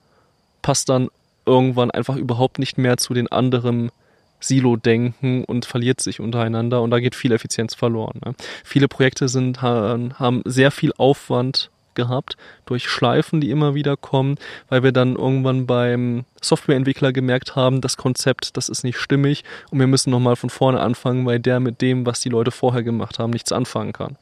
passt 0.63 0.89
dann 0.89 1.09
irgendwann 1.45 1.91
einfach 1.91 2.17
überhaupt 2.17 2.61
nicht 2.61 2.79
mehr 2.79 2.97
zu 2.99 3.15
den 3.15 3.27
anderen 3.29 3.91
Silo-Denken 4.39 5.45
und 5.45 5.67
verliert 5.67 6.01
sich 6.01 6.21
untereinander 6.21 6.83
und 6.83 6.93
da 6.93 7.01
geht 7.01 7.17
viel 7.17 7.33
Effizienz 7.33 7.75
verloren. 7.75 8.21
Ne? 8.25 8.35
Viele 8.65 8.87
Projekte 8.87 9.29
sind, 9.29 9.61
haben 9.61 10.43
sehr 10.45 10.71
viel 10.71 10.93
Aufwand 10.97 11.71
gehabt 12.01 12.37
durch 12.67 12.89
Schleifen, 12.89 13.41
die 13.41 13.51
immer 13.51 13.75
wieder 13.75 13.97
kommen, 13.97 14.37
weil 14.69 14.83
wir 14.83 14.93
dann 14.93 15.17
irgendwann 15.17 15.67
beim 15.67 16.25
Softwareentwickler 16.41 17.13
gemerkt 17.13 17.57
haben, 17.57 17.81
das 17.81 17.97
Konzept, 17.97 18.57
das 18.57 18.69
ist 18.69 18.85
nicht 18.85 18.99
stimmig 18.99 19.45
und 19.71 19.79
wir 19.79 19.87
müssen 19.87 20.11
nochmal 20.11 20.37
von 20.37 20.51
vorne 20.51 20.81
anfangen, 20.81 21.27
weil 21.27 21.41
der 21.41 21.61
mit 21.61 21.83
dem, 21.83 22.07
was 22.07 22.21
die 22.21 22.31
Leute 22.31 22.51
vorher 22.51 22.83
gemacht 22.83 23.19
haben, 23.19 23.31
nichts 23.31 23.53
anfangen 23.53 23.93
kann. 23.93 24.17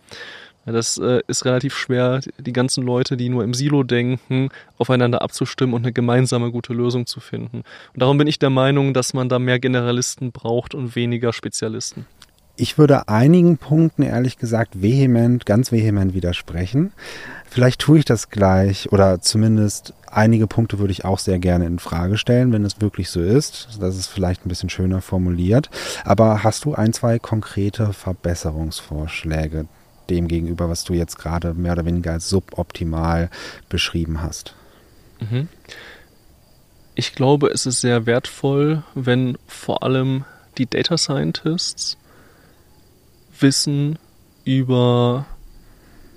Das 0.72 0.98
äh, 0.98 1.20
ist 1.26 1.44
relativ 1.44 1.76
schwer, 1.76 2.20
die 2.38 2.52
ganzen 2.52 2.84
Leute, 2.84 3.16
die 3.16 3.28
nur 3.28 3.44
im 3.44 3.54
Silo 3.54 3.82
denken, 3.84 4.50
aufeinander 4.76 5.22
abzustimmen 5.22 5.74
und 5.74 5.82
eine 5.82 5.92
gemeinsame 5.92 6.50
gute 6.50 6.74
Lösung 6.74 7.06
zu 7.06 7.20
finden. 7.20 7.58
Und 7.94 8.02
darum 8.02 8.18
bin 8.18 8.26
ich 8.26 8.38
der 8.38 8.50
Meinung, 8.50 8.92
dass 8.92 9.14
man 9.14 9.28
da 9.28 9.38
mehr 9.38 9.58
Generalisten 9.58 10.32
braucht 10.32 10.74
und 10.74 10.94
weniger 10.94 11.32
Spezialisten. 11.32 12.06
Ich 12.60 12.76
würde 12.76 13.08
einigen 13.08 13.56
Punkten 13.56 14.02
ehrlich 14.02 14.36
gesagt 14.36 14.82
vehement, 14.82 15.46
ganz 15.46 15.70
vehement 15.70 16.12
widersprechen. 16.12 16.92
Vielleicht 17.48 17.80
tue 17.80 18.00
ich 18.00 18.04
das 18.04 18.30
gleich 18.30 18.90
oder 18.90 19.20
zumindest 19.20 19.94
einige 20.08 20.48
Punkte 20.48 20.80
würde 20.80 20.90
ich 20.90 21.04
auch 21.04 21.20
sehr 21.20 21.38
gerne 21.38 21.66
in 21.66 21.78
Frage 21.78 22.18
stellen, 22.18 22.52
wenn 22.52 22.64
es 22.64 22.80
wirklich 22.80 23.10
so 23.10 23.20
ist. 23.20 23.78
Das 23.80 23.96
ist 23.96 24.08
vielleicht 24.08 24.44
ein 24.44 24.48
bisschen 24.48 24.70
schöner 24.70 25.00
formuliert. 25.00 25.70
Aber 26.04 26.42
hast 26.42 26.64
du 26.64 26.74
ein, 26.74 26.92
zwei 26.92 27.20
konkrete 27.20 27.92
Verbesserungsvorschläge 27.92 29.66
dem 30.10 30.26
gegenüber, 30.26 30.68
was 30.68 30.82
du 30.82 30.94
jetzt 30.94 31.16
gerade 31.16 31.54
mehr 31.54 31.74
oder 31.74 31.84
weniger 31.84 32.10
als 32.10 32.28
suboptimal 32.28 33.30
beschrieben 33.68 34.20
hast? 34.20 34.56
Mhm. 35.20 35.46
Ich 36.96 37.14
glaube, 37.14 37.50
es 37.50 37.66
ist 37.66 37.82
sehr 37.82 38.06
wertvoll, 38.06 38.82
wenn 38.96 39.38
vor 39.46 39.84
allem 39.84 40.24
die 40.58 40.66
Data 40.66 40.98
Scientists 40.98 41.96
Wissen 43.40 43.98
über 44.44 45.26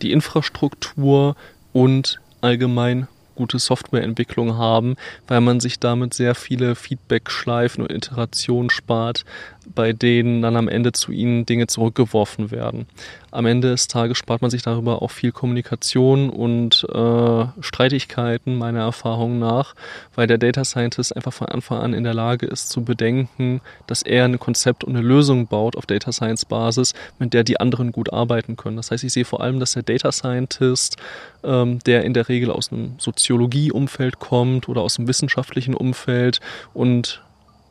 die 0.02 0.12
Infrastruktur 0.12 1.36
und 1.74 2.20
allgemein 2.42 3.08
gute 3.36 3.60
Softwareentwicklung 3.60 4.58
haben, 4.58 4.96
weil 5.28 5.42
man 5.42 5.60
sich 5.60 5.80
damit 5.80 6.14
sehr 6.14 6.36
viele 6.36 6.76
Feedback-Schleifen 6.76 7.82
und 7.84 7.92
Iterationen 7.92 8.70
spart, 8.70 9.26
bei 9.68 9.94
denen 9.94 10.42
dann 10.42 10.56
am 10.56 10.68
Ende 10.68 10.92
zu 10.92 11.12
ihnen 11.12 11.46
Dinge 11.46 11.68
zurückgeworfen 11.68 12.52
werden. 12.52 12.88
Am 13.30 13.46
Ende 13.46 13.70
des 13.70 13.88
Tages 13.88 14.18
spart 14.18 14.42
man 14.42 14.52
sich 14.52 14.62
darüber 14.62 15.02
auch 15.02 15.12
viel 15.12 15.32
Kommunikation 15.32 16.30
und 16.30 16.86
äh, 16.94 17.46
Streitigkeiten, 17.62 18.58
meiner 18.58 18.82
Erfahrung 18.82 19.40
nach, 19.40 19.74
weil 20.16 20.28
der 20.28 20.38
Data 20.38 20.66
Scientist 20.66 21.16
einfach 21.16 21.32
von 21.32 21.48
Anfang 21.48 21.80
an 21.80 21.94
in 21.94 22.04
der 22.04 22.14
Lage 22.14 22.46
ist 22.46 22.70
zu 22.70 22.84
bedenken, 22.84 23.62
dass 23.88 24.02
er 24.02 24.26
ein 24.26 24.40
Konzept 24.40 24.84
und 24.84 24.96
eine 24.96 25.06
Lösung 25.06 25.48
baut 25.48 25.78
auf 25.78 25.86
Data 25.86 26.12
Science 26.12 26.46
Basis, 26.46 26.94
mit 27.20 27.34
der 27.34 27.44
die 27.44 27.60
anderen 27.60 27.92
gut 27.92 28.12
arbeiten 28.12 28.58
können. 28.58 28.78
Das 28.78 28.92
heißt, 28.92 29.04
ich 29.04 29.14
sehe 29.14 29.26
vor 29.26 29.42
allem, 29.42 29.60
dass 29.60 29.74
der 29.74 29.84
Data 29.84 30.12
Scientist, 30.12 30.98
ähm, 31.44 31.80
der 31.86 32.04
in 32.04 32.14
der 32.14 32.28
Regel 32.28 32.52
aus 32.52 32.72
einem 32.72 32.96
Soziologie-Umfeld 32.98 34.20
kommt 34.20 34.68
oder 34.68 34.82
aus 34.82 34.98
einem 34.98 35.08
wissenschaftlichen 35.08 35.74
Umfeld 35.74 36.42
und 36.74 37.24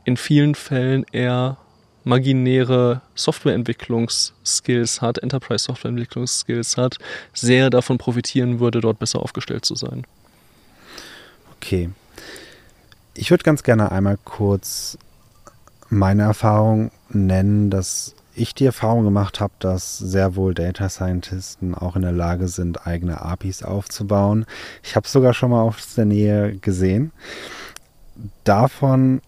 in 0.05 0.17
vielen 0.17 0.55
Fällen 0.55 1.05
eher 1.13 1.59
maginäre 2.05 3.03
Softwareentwicklungsskills 3.15 5.03
hat, 5.03 5.19
Enterprise-Softwareentwicklungsskills 5.19 6.77
hat, 6.77 6.97
sehr 7.35 7.71
davon 7.71 7.99
profitieren 7.99 8.61
würde, 8.61 8.81
dort 8.81 8.99
besser 8.99 9.21
aufgestellt 9.21 9.65
zu 9.65 9.75
sein. 9.75 10.07
Okay. 11.57 11.91
Ich 13.15 13.31
würde 13.31 13.45
ganz 13.45 13.63
gerne 13.63 13.93
einmal 13.93 14.19
kurz 14.25 14.97
meine 15.91 16.23
Erfahrung 16.23 16.91
nennen, 17.11 17.71
dass 17.71 18.15
ich 18.35 18.55
die 18.55 18.65
Erfahrung 18.65 19.05
gemacht 19.05 19.41
habe, 19.41 19.53
dass 19.59 19.99
sehr 19.99 20.37
wohl 20.37 20.55
Data 20.55 20.89
Scientisten 20.89 21.75
auch 21.75 21.97
in 21.97 22.03
der 22.03 22.13
Lage 22.13 22.49
sind, 22.49 22.87
eigene 22.87 23.21
APIs 23.21 23.63
aufzubauen. 23.63 24.47
Ich 24.83 24.97
habe 24.97 25.05
es 25.05 25.13
sogar 25.13 25.35
schon 25.35 25.51
mal 25.51 25.63
aus 25.63 25.95
der 25.97 26.07
Nähe 26.07 26.57
gesehen. 26.57 27.13
Davon 28.45 29.21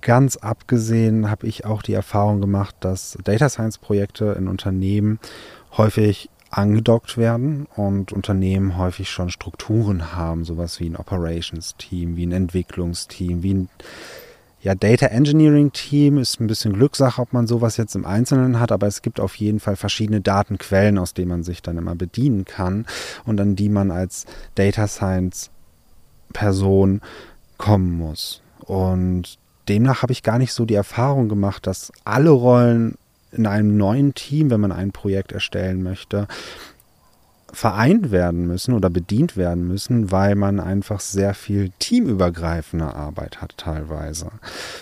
ganz 0.00 0.36
abgesehen 0.36 1.30
habe 1.30 1.46
ich 1.46 1.64
auch 1.64 1.82
die 1.82 1.94
Erfahrung 1.94 2.40
gemacht, 2.40 2.74
dass 2.80 3.16
Data 3.24 3.48
Science 3.48 3.78
Projekte 3.78 4.36
in 4.38 4.48
Unternehmen 4.48 5.18
häufig 5.76 6.28
angedockt 6.50 7.16
werden 7.16 7.66
und 7.76 8.12
Unternehmen 8.12 8.76
häufig 8.76 9.08
schon 9.08 9.30
Strukturen 9.30 10.14
haben, 10.14 10.44
sowas 10.44 10.80
wie 10.80 10.88
ein 10.88 10.96
Operations 10.96 11.76
Team, 11.76 12.16
wie 12.16 12.26
ein 12.26 12.32
Entwicklungsteam, 12.32 13.42
wie 13.42 13.54
ein 13.54 13.68
ja, 14.62 14.74
Data 14.74 15.06
Engineering 15.06 15.72
Team 15.72 16.18
ist 16.18 16.38
ein 16.38 16.46
bisschen 16.46 16.74
Glückssache, 16.74 17.22
ob 17.22 17.32
man 17.32 17.46
sowas 17.46 17.78
jetzt 17.78 17.94
im 17.94 18.04
Einzelnen 18.04 18.60
hat, 18.60 18.72
aber 18.72 18.86
es 18.86 19.00
gibt 19.00 19.18
auf 19.18 19.36
jeden 19.36 19.58
Fall 19.58 19.76
verschiedene 19.76 20.20
Datenquellen, 20.20 20.98
aus 20.98 21.14
denen 21.14 21.30
man 21.30 21.44
sich 21.44 21.62
dann 21.62 21.78
immer 21.78 21.94
bedienen 21.94 22.44
kann 22.44 22.84
und 23.24 23.40
an 23.40 23.56
die 23.56 23.70
man 23.70 23.90
als 23.90 24.26
Data 24.56 24.86
Science 24.86 25.50
Person 26.34 27.00
kommen 27.56 27.96
muss. 27.96 28.42
Und 28.66 29.38
demnach 29.70 30.02
habe 30.02 30.12
ich 30.12 30.22
gar 30.22 30.38
nicht 30.38 30.52
so 30.52 30.64
die 30.64 30.74
Erfahrung 30.74 31.28
gemacht, 31.28 31.66
dass 31.66 31.92
alle 32.04 32.30
Rollen 32.30 32.96
in 33.32 33.46
einem 33.46 33.76
neuen 33.76 34.14
Team, 34.14 34.50
wenn 34.50 34.60
man 34.60 34.72
ein 34.72 34.90
Projekt 34.90 35.32
erstellen 35.32 35.82
möchte, 35.82 36.26
vereint 37.52 38.10
werden 38.10 38.46
müssen 38.46 38.74
oder 38.74 38.90
bedient 38.90 39.36
werden 39.36 39.66
müssen, 39.66 40.10
weil 40.10 40.34
man 40.34 40.60
einfach 40.60 41.00
sehr 41.00 41.34
viel 41.34 41.70
teamübergreifende 41.78 42.94
Arbeit 42.94 43.40
hat 43.40 43.54
teilweise. 43.56 44.30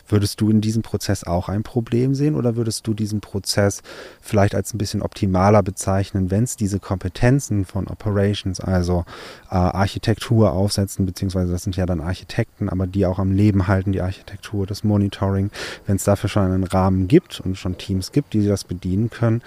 Würdest 0.09 0.41
du 0.41 0.51
in 0.51 0.61
diesem 0.61 0.83
Prozess 0.83 1.25
auch 1.25 1.49
ein 1.49 1.63
Problem 1.63 2.15
sehen 2.15 2.35
oder 2.35 2.57
würdest 2.57 2.87
du 2.87 2.95
diesen 2.95 3.21
Prozess 3.21 3.83
vielleicht 4.21 4.55
als 4.55 4.75
ein 4.75 4.79
bisschen 4.79 5.03
optimaler 5.03 5.63
bezeichnen, 5.63 6.31
wenn 6.31 6.45
es 6.45 6.57
diese 6.57 6.79
Kompetenzen 6.79 7.65
von 7.65 7.89
Operations, 7.89 8.61
also 8.61 9.05
äh, 9.51 9.55
Architektur 9.55 10.53
aufsetzen, 10.53 11.07
beziehungsweise 11.07 11.53
das 11.53 11.63
sind 11.63 11.77
ja 11.77 11.87
dann 11.87 12.01
Architekten, 12.01 12.69
aber 12.69 12.87
die 12.87 13.07
auch 13.07 13.19
am 13.19 13.33
Leben 13.33 13.67
halten, 13.67 13.93
die 13.93 14.03
Architektur, 14.03 14.67
das 14.67 14.85
Monitoring, 14.85 15.51
wenn 15.87 15.97
es 15.97 16.05
dafür 16.05 16.29
schon 16.29 16.51
einen 16.51 16.65
Rahmen 16.65 17.09
gibt 17.09 17.41
und 17.41 17.57
schon 17.57 17.79
Teams 17.79 18.13
gibt, 18.13 18.35
die 18.35 18.47
das 18.47 18.65
bedienen 18.65 19.11
können, 19.11 19.43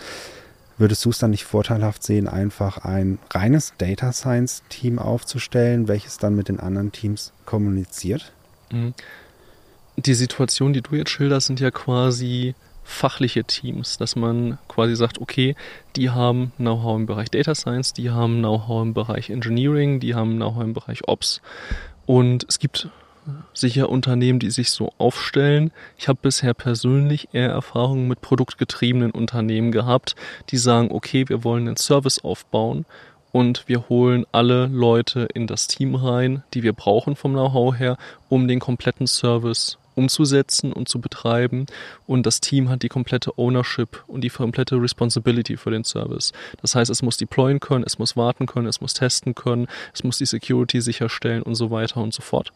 Würdest 0.81 1.05
du 1.05 1.11
es 1.11 1.19
dann 1.19 1.29
nicht 1.29 1.43
vorteilhaft 1.43 2.01
sehen, 2.01 2.27
einfach 2.27 2.79
ein 2.79 3.19
reines 3.29 3.73
Data 3.77 4.11
Science 4.11 4.63
Team 4.67 4.97
aufzustellen, 4.97 5.87
welches 5.87 6.17
dann 6.17 6.35
mit 6.35 6.49
den 6.49 6.59
anderen 6.59 6.91
Teams 6.91 7.33
kommuniziert? 7.45 8.33
Mhm. 8.71 8.95
Die 9.97 10.15
Situation, 10.15 10.73
die 10.73 10.81
du 10.81 10.95
jetzt 10.95 11.11
schilderst, 11.11 11.45
sind 11.45 11.59
ja 11.59 11.69
quasi 11.69 12.55
fachliche 12.83 13.43
Teams, 13.43 13.99
dass 13.99 14.15
man 14.15 14.57
quasi 14.67 14.95
sagt, 14.95 15.21
okay, 15.21 15.55
die 15.95 16.09
haben 16.09 16.51
Know-how 16.57 16.97
im 16.97 17.05
Bereich 17.05 17.29
Data 17.29 17.53
Science, 17.53 17.93
die 17.93 18.09
haben 18.09 18.39
Know-how 18.39 18.81
im 18.81 18.95
Bereich 18.95 19.29
Engineering, 19.29 19.99
die 19.99 20.15
haben 20.15 20.37
Know-how 20.37 20.63
im 20.63 20.73
Bereich 20.73 21.07
Ops. 21.07 21.41
Und 22.07 22.43
es 22.49 22.57
gibt 22.57 22.89
sicher 23.53 23.89
Unternehmen, 23.89 24.39
die 24.39 24.51
sich 24.51 24.71
so 24.71 24.91
aufstellen. 24.97 25.71
Ich 25.97 26.07
habe 26.07 26.19
bisher 26.21 26.53
persönlich 26.53 27.29
eher 27.33 27.49
Erfahrungen 27.49 28.07
mit 28.07 28.21
produktgetriebenen 28.21 29.11
Unternehmen 29.11 29.71
gehabt, 29.71 30.15
die 30.49 30.57
sagen, 30.57 30.89
okay, 30.91 31.27
wir 31.29 31.43
wollen 31.43 31.67
einen 31.67 31.77
Service 31.77 32.19
aufbauen 32.19 32.85
und 33.31 33.67
wir 33.67 33.87
holen 33.89 34.25
alle 34.31 34.67
Leute 34.67 35.27
in 35.33 35.47
das 35.47 35.67
Team 35.67 35.95
rein, 35.95 36.43
die 36.53 36.63
wir 36.63 36.73
brauchen 36.73 37.15
vom 37.15 37.33
Know-how 37.33 37.77
her, 37.77 37.97
um 38.29 38.47
den 38.47 38.59
kompletten 38.59 39.07
Service 39.07 39.77
umzusetzen 40.01 40.73
und 40.73 40.89
zu 40.89 40.99
betreiben. 40.99 41.65
Und 42.07 42.25
das 42.25 42.41
Team 42.41 42.69
hat 42.69 42.83
die 42.83 42.89
komplette 42.89 43.37
Ownership 43.37 44.03
und 44.07 44.21
die 44.21 44.29
komplette 44.29 44.75
Responsibility 44.81 45.57
für 45.57 45.71
den 45.71 45.83
Service. 45.83 46.33
Das 46.61 46.75
heißt, 46.75 46.89
es 46.89 47.01
muss 47.01 47.17
deployen 47.17 47.59
können, 47.59 47.83
es 47.85 47.99
muss 47.99 48.17
warten 48.17 48.47
können, 48.47 48.67
es 48.67 48.81
muss 48.81 48.93
testen 48.93 49.35
können, 49.35 49.67
es 49.93 50.03
muss 50.03 50.17
die 50.17 50.25
Security 50.25 50.81
sicherstellen 50.81 51.43
und 51.43 51.55
so 51.55 51.71
weiter 51.71 52.01
und 52.01 52.13
so 52.13 52.21
fort. 52.21 52.51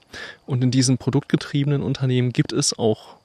Und 0.45 0.63
in 0.63 0.71
diesen 0.71 0.97
produktgetriebenen 0.97 1.83
Unternehmen 1.83 2.33
gibt 2.33 2.51
es 2.51 2.77
auch 2.77 3.15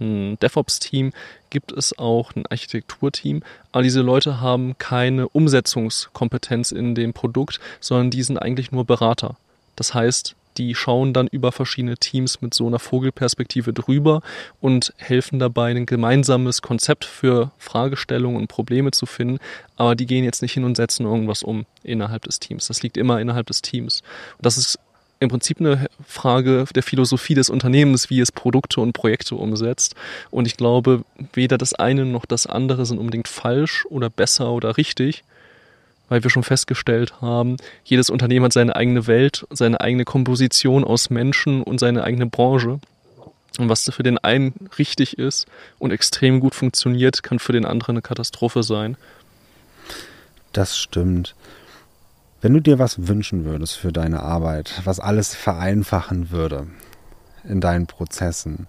ein 0.00 0.36
DevOps-Team, 0.40 1.12
gibt 1.50 1.70
es 1.70 1.96
auch 1.96 2.34
ein 2.34 2.46
Architekturteam, 2.46 3.42
aber 3.70 3.84
diese 3.84 4.00
Leute 4.00 4.40
haben 4.40 4.76
keine 4.78 5.28
Umsetzungskompetenz 5.28 6.72
in 6.72 6.96
dem 6.96 7.12
Produkt, 7.12 7.60
sondern 7.80 8.10
die 8.10 8.24
sind 8.24 8.38
eigentlich 8.38 8.72
nur 8.72 8.84
Berater. 8.84 9.36
Das 9.76 9.94
heißt, 9.94 10.34
die 10.56 10.74
schauen 10.74 11.12
dann 11.12 11.26
über 11.26 11.52
verschiedene 11.52 11.96
Teams 11.96 12.40
mit 12.40 12.54
so 12.54 12.66
einer 12.66 12.78
Vogelperspektive 12.78 13.72
drüber 13.72 14.22
und 14.60 14.92
helfen 14.96 15.38
dabei, 15.38 15.70
ein 15.70 15.86
gemeinsames 15.86 16.62
Konzept 16.62 17.04
für 17.04 17.52
Fragestellungen 17.58 18.40
und 18.40 18.48
Probleme 18.48 18.90
zu 18.90 19.06
finden. 19.06 19.38
Aber 19.76 19.94
die 19.94 20.06
gehen 20.06 20.24
jetzt 20.24 20.42
nicht 20.42 20.52
hin 20.52 20.64
und 20.64 20.76
setzen 20.76 21.06
irgendwas 21.06 21.42
um 21.42 21.66
innerhalb 21.82 22.22
des 22.24 22.40
Teams. 22.40 22.68
Das 22.68 22.82
liegt 22.82 22.96
immer 22.96 23.20
innerhalb 23.20 23.46
des 23.46 23.62
Teams. 23.62 24.02
Und 24.38 24.46
das 24.46 24.58
ist 24.58 24.78
im 25.20 25.28
Prinzip 25.28 25.60
eine 25.60 25.88
Frage 26.06 26.64
der 26.74 26.82
Philosophie 26.82 27.34
des 27.34 27.50
Unternehmens, 27.50 28.10
wie 28.10 28.20
es 28.20 28.32
Produkte 28.32 28.80
und 28.80 28.92
Projekte 28.92 29.34
umsetzt. 29.36 29.94
Und 30.30 30.46
ich 30.46 30.56
glaube, 30.56 31.04
weder 31.32 31.58
das 31.58 31.74
eine 31.74 32.04
noch 32.04 32.26
das 32.26 32.46
andere 32.46 32.86
sind 32.86 32.98
unbedingt 32.98 33.28
falsch 33.28 33.86
oder 33.86 34.10
besser 34.10 34.52
oder 34.52 34.76
richtig, 34.76 35.24
weil 36.08 36.22
wir 36.22 36.30
schon 36.30 36.42
festgestellt 36.42 37.20
haben, 37.20 37.56
jedes 37.84 38.10
Unternehmen 38.10 38.44
hat 38.44 38.52
seine 38.52 38.76
eigene 38.76 39.06
Welt, 39.06 39.46
seine 39.50 39.80
eigene 39.80 40.04
Komposition 40.04 40.84
aus 40.84 41.10
Menschen 41.10 41.62
und 41.62 41.80
seine 41.80 42.04
eigene 42.04 42.26
Branche. 42.26 42.80
Und 43.58 43.68
was 43.68 43.88
für 43.88 44.02
den 44.02 44.18
einen 44.18 44.68
richtig 44.78 45.18
ist 45.18 45.46
und 45.78 45.92
extrem 45.92 46.40
gut 46.40 46.54
funktioniert, 46.54 47.22
kann 47.22 47.38
für 47.38 47.52
den 47.52 47.64
anderen 47.64 47.96
eine 47.96 48.02
Katastrophe 48.02 48.62
sein. 48.62 48.96
Das 50.52 50.76
stimmt. 50.76 51.34
Wenn 52.40 52.52
du 52.52 52.60
dir 52.60 52.78
was 52.78 53.08
wünschen 53.08 53.44
würdest 53.44 53.76
für 53.76 53.92
deine 53.92 54.22
Arbeit, 54.22 54.82
was 54.84 55.00
alles 55.00 55.34
vereinfachen 55.34 56.30
würde 56.30 56.66
in 57.44 57.60
deinen 57.60 57.86
Prozessen, 57.86 58.66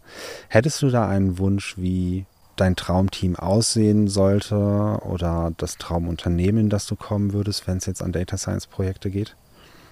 hättest 0.48 0.82
du 0.82 0.90
da 0.90 1.08
einen 1.10 1.40
Wunsch, 1.40 1.76
wie 1.78 2.26
dein 2.56 2.76
Traumteam 2.76 3.36
aussehen 3.36 4.08
sollte 4.08 4.56
oder 4.56 5.52
das 5.58 5.78
Traumunternehmen, 5.78 6.70
das 6.70 6.86
du 6.86 6.96
kommen 6.96 7.34
würdest, 7.34 7.68
wenn 7.68 7.78
es 7.78 7.86
jetzt 7.86 8.02
an 8.02 8.12
Data 8.12 8.38
Science 8.38 8.68
Projekte 8.68 9.10
geht? 9.10 9.36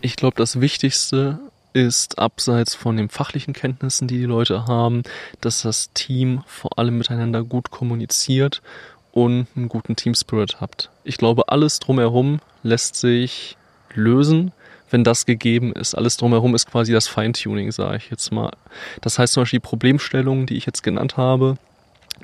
Ich 0.02 0.16
glaube, 0.16 0.36
das 0.38 0.60
Wichtigste 0.60 1.40
ist 1.74 2.20
abseits 2.20 2.76
von 2.76 2.98
den 2.98 3.10
fachlichen 3.10 3.54
Kenntnissen, 3.54 4.08
die 4.08 4.20
die 4.20 4.26
Leute 4.26 4.68
haben, 4.68 5.04
dass 5.42 5.62
das 5.62 5.92
Team 5.94 6.44
vor 6.46 6.78
allem 6.78 6.98
miteinander 6.98 7.44
gut 7.44 7.72
kommuniziert 7.72 8.62
und 9.12 9.48
einen 9.56 9.70
guten 9.70 9.96
Team 9.96 10.14
Spirit 10.14 10.62
habt. 10.62 10.90
Ich 11.04 11.18
glaube, 11.18 11.50
alles 11.50 11.80
drumherum 11.80 12.40
lässt 12.62 12.96
sich 12.96 13.58
lösen, 13.94 14.52
wenn 14.90 15.04
das 15.04 15.26
gegeben 15.26 15.74
ist. 15.74 15.96
Alles 15.96 16.18
drumherum 16.18 16.54
ist 16.56 16.70
quasi 16.70 16.92
das 16.92 17.08
Feintuning, 17.08 17.72
sage 17.72 17.98
ich 17.98 18.10
jetzt 18.10 18.32
mal. 18.32 18.52
Das 19.02 19.18
heißt 19.18 19.34
zum 19.34 19.42
Beispiel 19.42 19.60
die 19.60 19.68
Problemstellungen, 19.68 20.46
die 20.46 20.58
ich 20.58 20.66
jetzt 20.66 20.84
genannt 20.84 21.18
habe, 21.18 21.58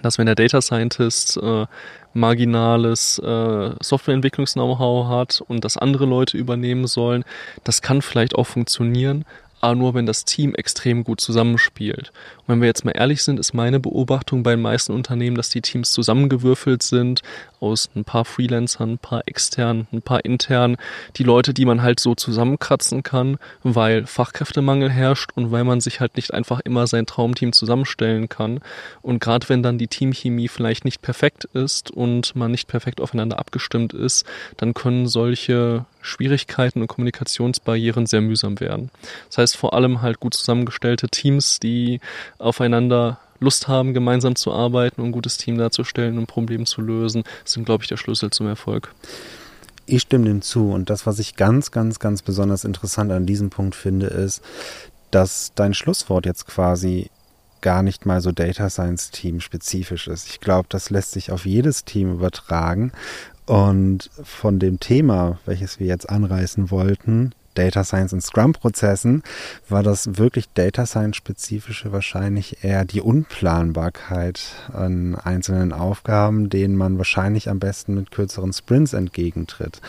dass 0.01 0.17
wenn 0.17 0.25
der 0.25 0.35
Data 0.35 0.61
Scientist 0.61 1.37
äh, 1.37 1.65
marginales 2.13 3.19
äh, 3.19 3.71
Softwareentwicklungs-Know-how 3.81 5.07
hat 5.07 5.41
und 5.47 5.63
das 5.63 5.77
andere 5.77 6.05
Leute 6.05 6.37
übernehmen 6.37 6.87
sollen, 6.87 7.23
das 7.63 7.81
kann 7.81 8.01
vielleicht 8.01 8.35
auch 8.35 8.47
funktionieren, 8.47 9.25
aber 9.61 9.75
nur 9.75 9.93
wenn 9.93 10.05
das 10.05 10.25
Team 10.25 10.55
extrem 10.55 11.03
gut 11.03 11.21
zusammenspielt. 11.21 12.11
Und 12.39 12.47
wenn 12.47 12.61
wir 12.61 12.67
jetzt 12.67 12.85
mal 12.85 12.91
ehrlich 12.91 13.23
sind, 13.23 13.39
ist 13.39 13.53
meine 13.53 13.79
Beobachtung 13.79 14.43
bei 14.43 14.51
den 14.51 14.61
meisten 14.61 14.93
Unternehmen, 14.93 15.35
dass 15.35 15.49
die 15.49 15.61
Teams 15.61 15.91
zusammengewürfelt 15.91 16.83
sind 16.83 17.21
aus 17.59 17.89
ein 17.95 18.05
paar 18.05 18.25
Freelancern, 18.25 18.93
ein 18.93 18.97
paar 18.97 19.27
externen, 19.27 19.87
ein 19.91 20.01
paar 20.01 20.23
internen, 20.23 20.77
die 21.17 21.23
Leute, 21.23 21.53
die 21.53 21.65
man 21.65 21.81
halt 21.81 21.99
so 21.99 22.15
zusammenkratzen 22.15 23.03
kann, 23.03 23.37
weil 23.63 24.05
Fachkräftemangel 24.05 24.89
herrscht 24.89 25.31
und 25.35 25.51
weil 25.51 25.63
man 25.63 25.81
sich 25.81 25.99
halt 25.99 26.15
nicht 26.15 26.33
einfach 26.33 26.59
immer 26.61 26.87
sein 26.87 27.05
Traumteam 27.05 27.53
zusammenstellen 27.53 28.29
kann. 28.29 28.61
Und 29.01 29.19
gerade 29.19 29.49
wenn 29.49 29.63
dann 29.63 29.77
die 29.77 29.87
Teamchemie 29.87 30.47
vielleicht 30.47 30.85
nicht 30.85 31.01
perfekt 31.01 31.45
ist 31.53 31.91
und 31.91 32.35
man 32.35 32.51
nicht 32.51 32.67
perfekt 32.67 33.01
aufeinander 33.01 33.39
abgestimmt 33.39 33.93
ist, 33.93 34.25
dann 34.57 34.73
können 34.73 35.07
solche 35.07 35.85
Schwierigkeiten 36.09 36.81
und 36.81 36.87
Kommunikationsbarrieren 36.87 38.05
sehr 38.05 38.21
mühsam 38.21 38.59
werden. 38.59 38.89
Das 39.27 39.37
heißt 39.37 39.57
vor 39.57 39.73
allem 39.73 40.01
halt 40.01 40.19
gut 40.19 40.33
zusammengestellte 40.33 41.07
Teams, 41.07 41.59
die 41.59 42.01
aufeinander 42.37 43.19
Lust 43.39 43.67
haben, 43.67 43.93
gemeinsam 43.93 44.35
zu 44.35 44.51
arbeiten 44.51 45.01
und 45.01 45.07
ein 45.09 45.11
gutes 45.13 45.37
Team 45.37 45.57
darzustellen 45.57 46.17
und 46.17 46.27
Probleme 46.27 46.65
zu 46.65 46.81
lösen, 46.81 47.23
sind, 47.45 47.65
glaube 47.65 47.83
ich, 47.83 47.87
der 47.87 47.97
Schlüssel 47.97 48.31
zum 48.31 48.47
Erfolg. 48.47 48.93
Ich 49.85 50.01
stimme 50.03 50.25
dem 50.25 50.41
zu. 50.41 50.71
Und 50.71 50.89
das, 50.89 51.05
was 51.07 51.19
ich 51.19 51.35
ganz, 51.35 51.71
ganz, 51.71 51.99
ganz 51.99 52.21
besonders 52.21 52.63
interessant 52.63 53.11
an 53.11 53.25
diesem 53.25 53.49
Punkt 53.49 53.75
finde, 53.75 54.07
ist, 54.07 54.41
dass 55.09 55.51
dein 55.55 55.73
Schlusswort 55.73 56.25
jetzt 56.25 56.45
quasi 56.45 57.09
gar 57.61 57.83
nicht 57.83 58.05
mal 58.05 58.21
so 58.21 58.31
Data 58.31 58.69
Science 58.69 59.11
Team 59.11 59.41
spezifisch 59.41 60.07
ist. 60.07 60.27
Ich 60.27 60.39
glaube, 60.39 60.67
das 60.69 60.89
lässt 60.89 61.11
sich 61.11 61.31
auf 61.31 61.45
jedes 61.45 61.85
Team 61.85 62.13
übertragen. 62.13 62.91
Und 63.49 64.11
von 64.13 64.59
dem 64.59 64.79
Thema, 64.79 65.39
welches 65.47 65.79
wir 65.79 65.87
jetzt 65.87 66.07
anreißen 66.07 66.69
wollten, 66.69 67.31
Data 67.53 67.83
Science 67.83 68.13
und 68.13 68.21
Scrum-Prozessen 68.21 69.23
war 69.67 69.83
das 69.83 70.17
wirklich 70.17 70.45
Data 70.53 70.85
Science-spezifische 70.85 71.91
wahrscheinlich 71.91 72.63
eher 72.63 72.85
die 72.85 73.01
Unplanbarkeit 73.01 74.41
an 74.73 75.15
einzelnen 75.15 75.73
Aufgaben, 75.73 76.49
denen 76.49 76.75
man 76.75 76.97
wahrscheinlich 76.97 77.49
am 77.49 77.59
besten 77.59 77.95
mit 77.95 78.11
kürzeren 78.11 78.53
Sprints 78.53 78.93
entgegentritt. 78.93 79.81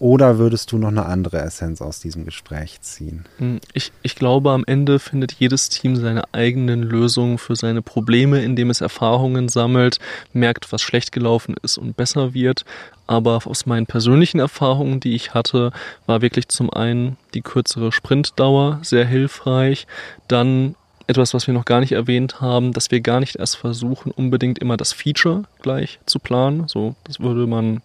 Oder 0.00 0.38
würdest 0.38 0.72
du 0.72 0.78
noch 0.78 0.88
eine 0.88 1.04
andere 1.04 1.42
Essenz 1.42 1.82
aus 1.82 2.00
diesem 2.00 2.24
Gespräch 2.24 2.80
ziehen? 2.80 3.26
Hm, 3.36 3.60
ich, 3.74 3.92
ich 4.00 4.14
glaube, 4.14 4.50
am 4.50 4.64
Ende 4.66 4.98
findet 4.98 5.32
jedes 5.32 5.68
Team 5.68 5.94
seine 5.94 6.24
eigenen 6.32 6.82
Lösungen 6.82 7.36
für 7.36 7.54
seine 7.54 7.82
Probleme, 7.82 8.42
indem 8.42 8.70
es 8.70 8.80
Erfahrungen 8.80 9.50
sammelt, 9.50 9.98
merkt, 10.32 10.72
was 10.72 10.80
schlecht 10.80 11.12
gelaufen 11.12 11.54
ist 11.62 11.76
und 11.76 11.98
besser 11.98 12.32
wird. 12.32 12.64
Aber 13.10 13.40
aus 13.44 13.66
meinen 13.66 13.86
persönlichen 13.86 14.38
Erfahrungen, 14.38 15.00
die 15.00 15.16
ich 15.16 15.34
hatte, 15.34 15.72
war 16.06 16.22
wirklich 16.22 16.46
zum 16.46 16.72
einen 16.72 17.16
die 17.34 17.42
kürzere 17.42 17.90
Sprintdauer 17.90 18.78
sehr 18.82 19.04
hilfreich. 19.04 19.88
Dann 20.28 20.76
etwas, 21.08 21.34
was 21.34 21.48
wir 21.48 21.54
noch 21.54 21.64
gar 21.64 21.80
nicht 21.80 21.90
erwähnt 21.90 22.40
haben, 22.40 22.72
dass 22.72 22.92
wir 22.92 23.00
gar 23.00 23.18
nicht 23.18 23.34
erst 23.34 23.56
versuchen, 23.56 24.12
unbedingt 24.12 24.60
immer 24.60 24.76
das 24.76 24.92
Feature 24.92 25.42
gleich 25.60 25.98
zu 26.06 26.20
planen. 26.20 26.68
So, 26.68 26.94
das 27.02 27.18
würde 27.18 27.48
man 27.48 27.82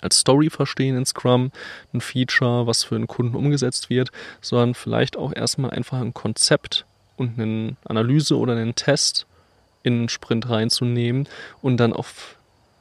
als 0.00 0.18
Story 0.18 0.50
verstehen 0.50 0.96
in 0.96 1.06
Scrum, 1.06 1.52
ein 1.94 2.00
Feature, 2.00 2.66
was 2.66 2.82
für 2.82 2.96
einen 2.96 3.06
Kunden 3.06 3.36
umgesetzt 3.36 3.88
wird, 3.88 4.10
sondern 4.40 4.74
vielleicht 4.74 5.16
auch 5.16 5.32
erstmal 5.32 5.70
einfach 5.70 6.00
ein 6.00 6.12
Konzept 6.12 6.86
und 7.16 7.38
eine 7.38 7.76
Analyse 7.84 8.36
oder 8.36 8.54
einen 8.54 8.74
Test 8.74 9.26
in 9.84 9.92
einen 9.92 10.08
Sprint 10.08 10.50
reinzunehmen 10.50 11.28
und 11.62 11.76
dann 11.76 11.92
auf 11.92 12.34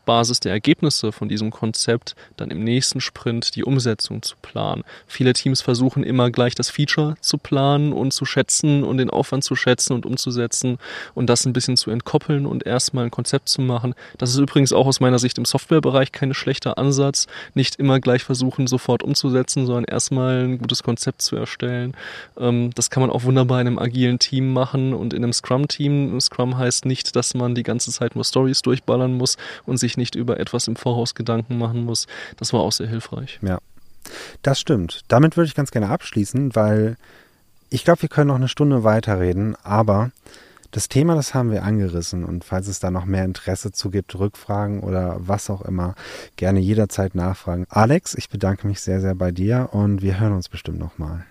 Basis 0.09 0.39
der 0.39 0.53
Ergebnisse 0.53 1.11
von 1.11 1.29
diesem 1.29 1.51
Konzept 1.51 2.15
dann 2.35 2.49
im 2.49 2.63
nächsten 2.63 2.99
Sprint 2.99 3.55
die 3.55 3.63
Umsetzung 3.63 4.23
zu 4.23 4.37
planen. 4.41 4.83
Viele 5.05 5.33
Teams 5.33 5.61
versuchen 5.61 6.03
immer 6.03 6.31
gleich 6.31 6.55
das 6.55 6.71
Feature 6.71 7.13
zu 7.21 7.37
planen 7.37 7.93
und 7.93 8.11
zu 8.11 8.25
schätzen 8.25 8.83
und 8.83 8.97
den 8.97 9.11
Aufwand 9.11 9.43
zu 9.43 9.55
schätzen 9.55 9.93
und 9.93 10.07
umzusetzen 10.07 10.79
und 11.13 11.29
das 11.29 11.45
ein 11.45 11.53
bisschen 11.53 11.77
zu 11.77 11.91
entkoppeln 11.91 12.47
und 12.47 12.65
erstmal 12.65 13.05
ein 13.05 13.11
Konzept 13.11 13.49
zu 13.49 13.61
machen. 13.61 13.93
Das 14.17 14.31
ist 14.31 14.39
übrigens 14.39 14.73
auch 14.73 14.87
aus 14.87 14.99
meiner 14.99 15.19
Sicht 15.19 15.37
im 15.37 15.45
Softwarebereich 15.45 16.11
kein 16.11 16.33
schlechter 16.33 16.79
Ansatz. 16.79 17.27
Nicht 17.53 17.75
immer 17.75 17.99
gleich 17.99 18.23
versuchen, 18.23 18.65
sofort 18.65 19.03
umzusetzen, 19.03 19.67
sondern 19.67 19.83
erstmal 19.83 20.45
ein 20.45 20.57
gutes 20.57 20.81
Konzept 20.81 21.21
zu 21.21 21.35
erstellen. 21.35 21.95
Ähm, 22.35 22.71
das 22.73 22.89
kann 22.89 23.01
man 23.01 23.11
auch 23.11 23.25
wunderbar 23.25 23.61
in 23.61 23.67
einem 23.67 23.77
agilen 23.77 24.17
Team 24.17 24.53
machen 24.53 24.95
und 24.95 25.13
in 25.13 25.23
einem 25.23 25.33
Scrum-Team. 25.33 26.19
Scrum 26.19 26.57
heißt 26.57 26.85
nicht, 26.85 27.15
dass 27.15 27.35
man 27.35 27.53
die 27.53 27.61
ganze 27.61 27.91
Zeit 27.91 28.15
nur 28.15 28.23
Stories 28.23 28.63
durchballern 28.63 29.13
muss 29.13 29.37
und 29.67 29.77
sich 29.77 29.98
nicht 29.99 30.15
über 30.15 30.39
etwas 30.39 30.67
im 30.67 30.75
Voraus 30.75 31.13
Gedanken 31.13 31.59
machen 31.59 31.85
muss. 31.85 32.07
Das 32.37 32.53
war 32.53 32.61
auch 32.61 32.71
sehr 32.71 32.87
hilfreich. 32.87 33.39
Ja, 33.43 33.59
das 34.41 34.59
stimmt. 34.59 35.01
Damit 35.07 35.37
würde 35.37 35.47
ich 35.47 35.55
ganz 35.55 35.69
gerne 35.69 35.89
abschließen, 35.89 36.55
weil 36.55 36.97
ich 37.69 37.83
glaube, 37.83 38.01
wir 38.01 38.09
können 38.09 38.29
noch 38.29 38.35
eine 38.35 38.47
Stunde 38.47 38.83
weiterreden, 38.83 39.55
aber 39.61 40.09
das 40.71 40.87
Thema, 40.87 41.15
das 41.15 41.33
haben 41.33 41.51
wir 41.51 41.63
angerissen 41.63 42.23
und 42.23 42.43
falls 42.43 42.67
es 42.67 42.79
da 42.79 42.91
noch 42.91 43.05
mehr 43.05 43.25
Interesse 43.25 43.71
zu 43.71 43.89
gibt, 43.89 44.17
Rückfragen 44.17 44.81
oder 44.81 45.17
was 45.19 45.49
auch 45.49 45.61
immer, 45.61 45.95
gerne 46.35 46.59
jederzeit 46.59 47.15
nachfragen. 47.15 47.65
Alex, 47.69 48.15
ich 48.15 48.29
bedanke 48.29 48.67
mich 48.67 48.81
sehr, 48.81 49.01
sehr 49.01 49.15
bei 49.15 49.31
dir 49.31 49.69
und 49.71 50.01
wir 50.01 50.19
hören 50.19 50.33
uns 50.33 50.49
bestimmt 50.49 50.79
nochmal. 50.79 51.25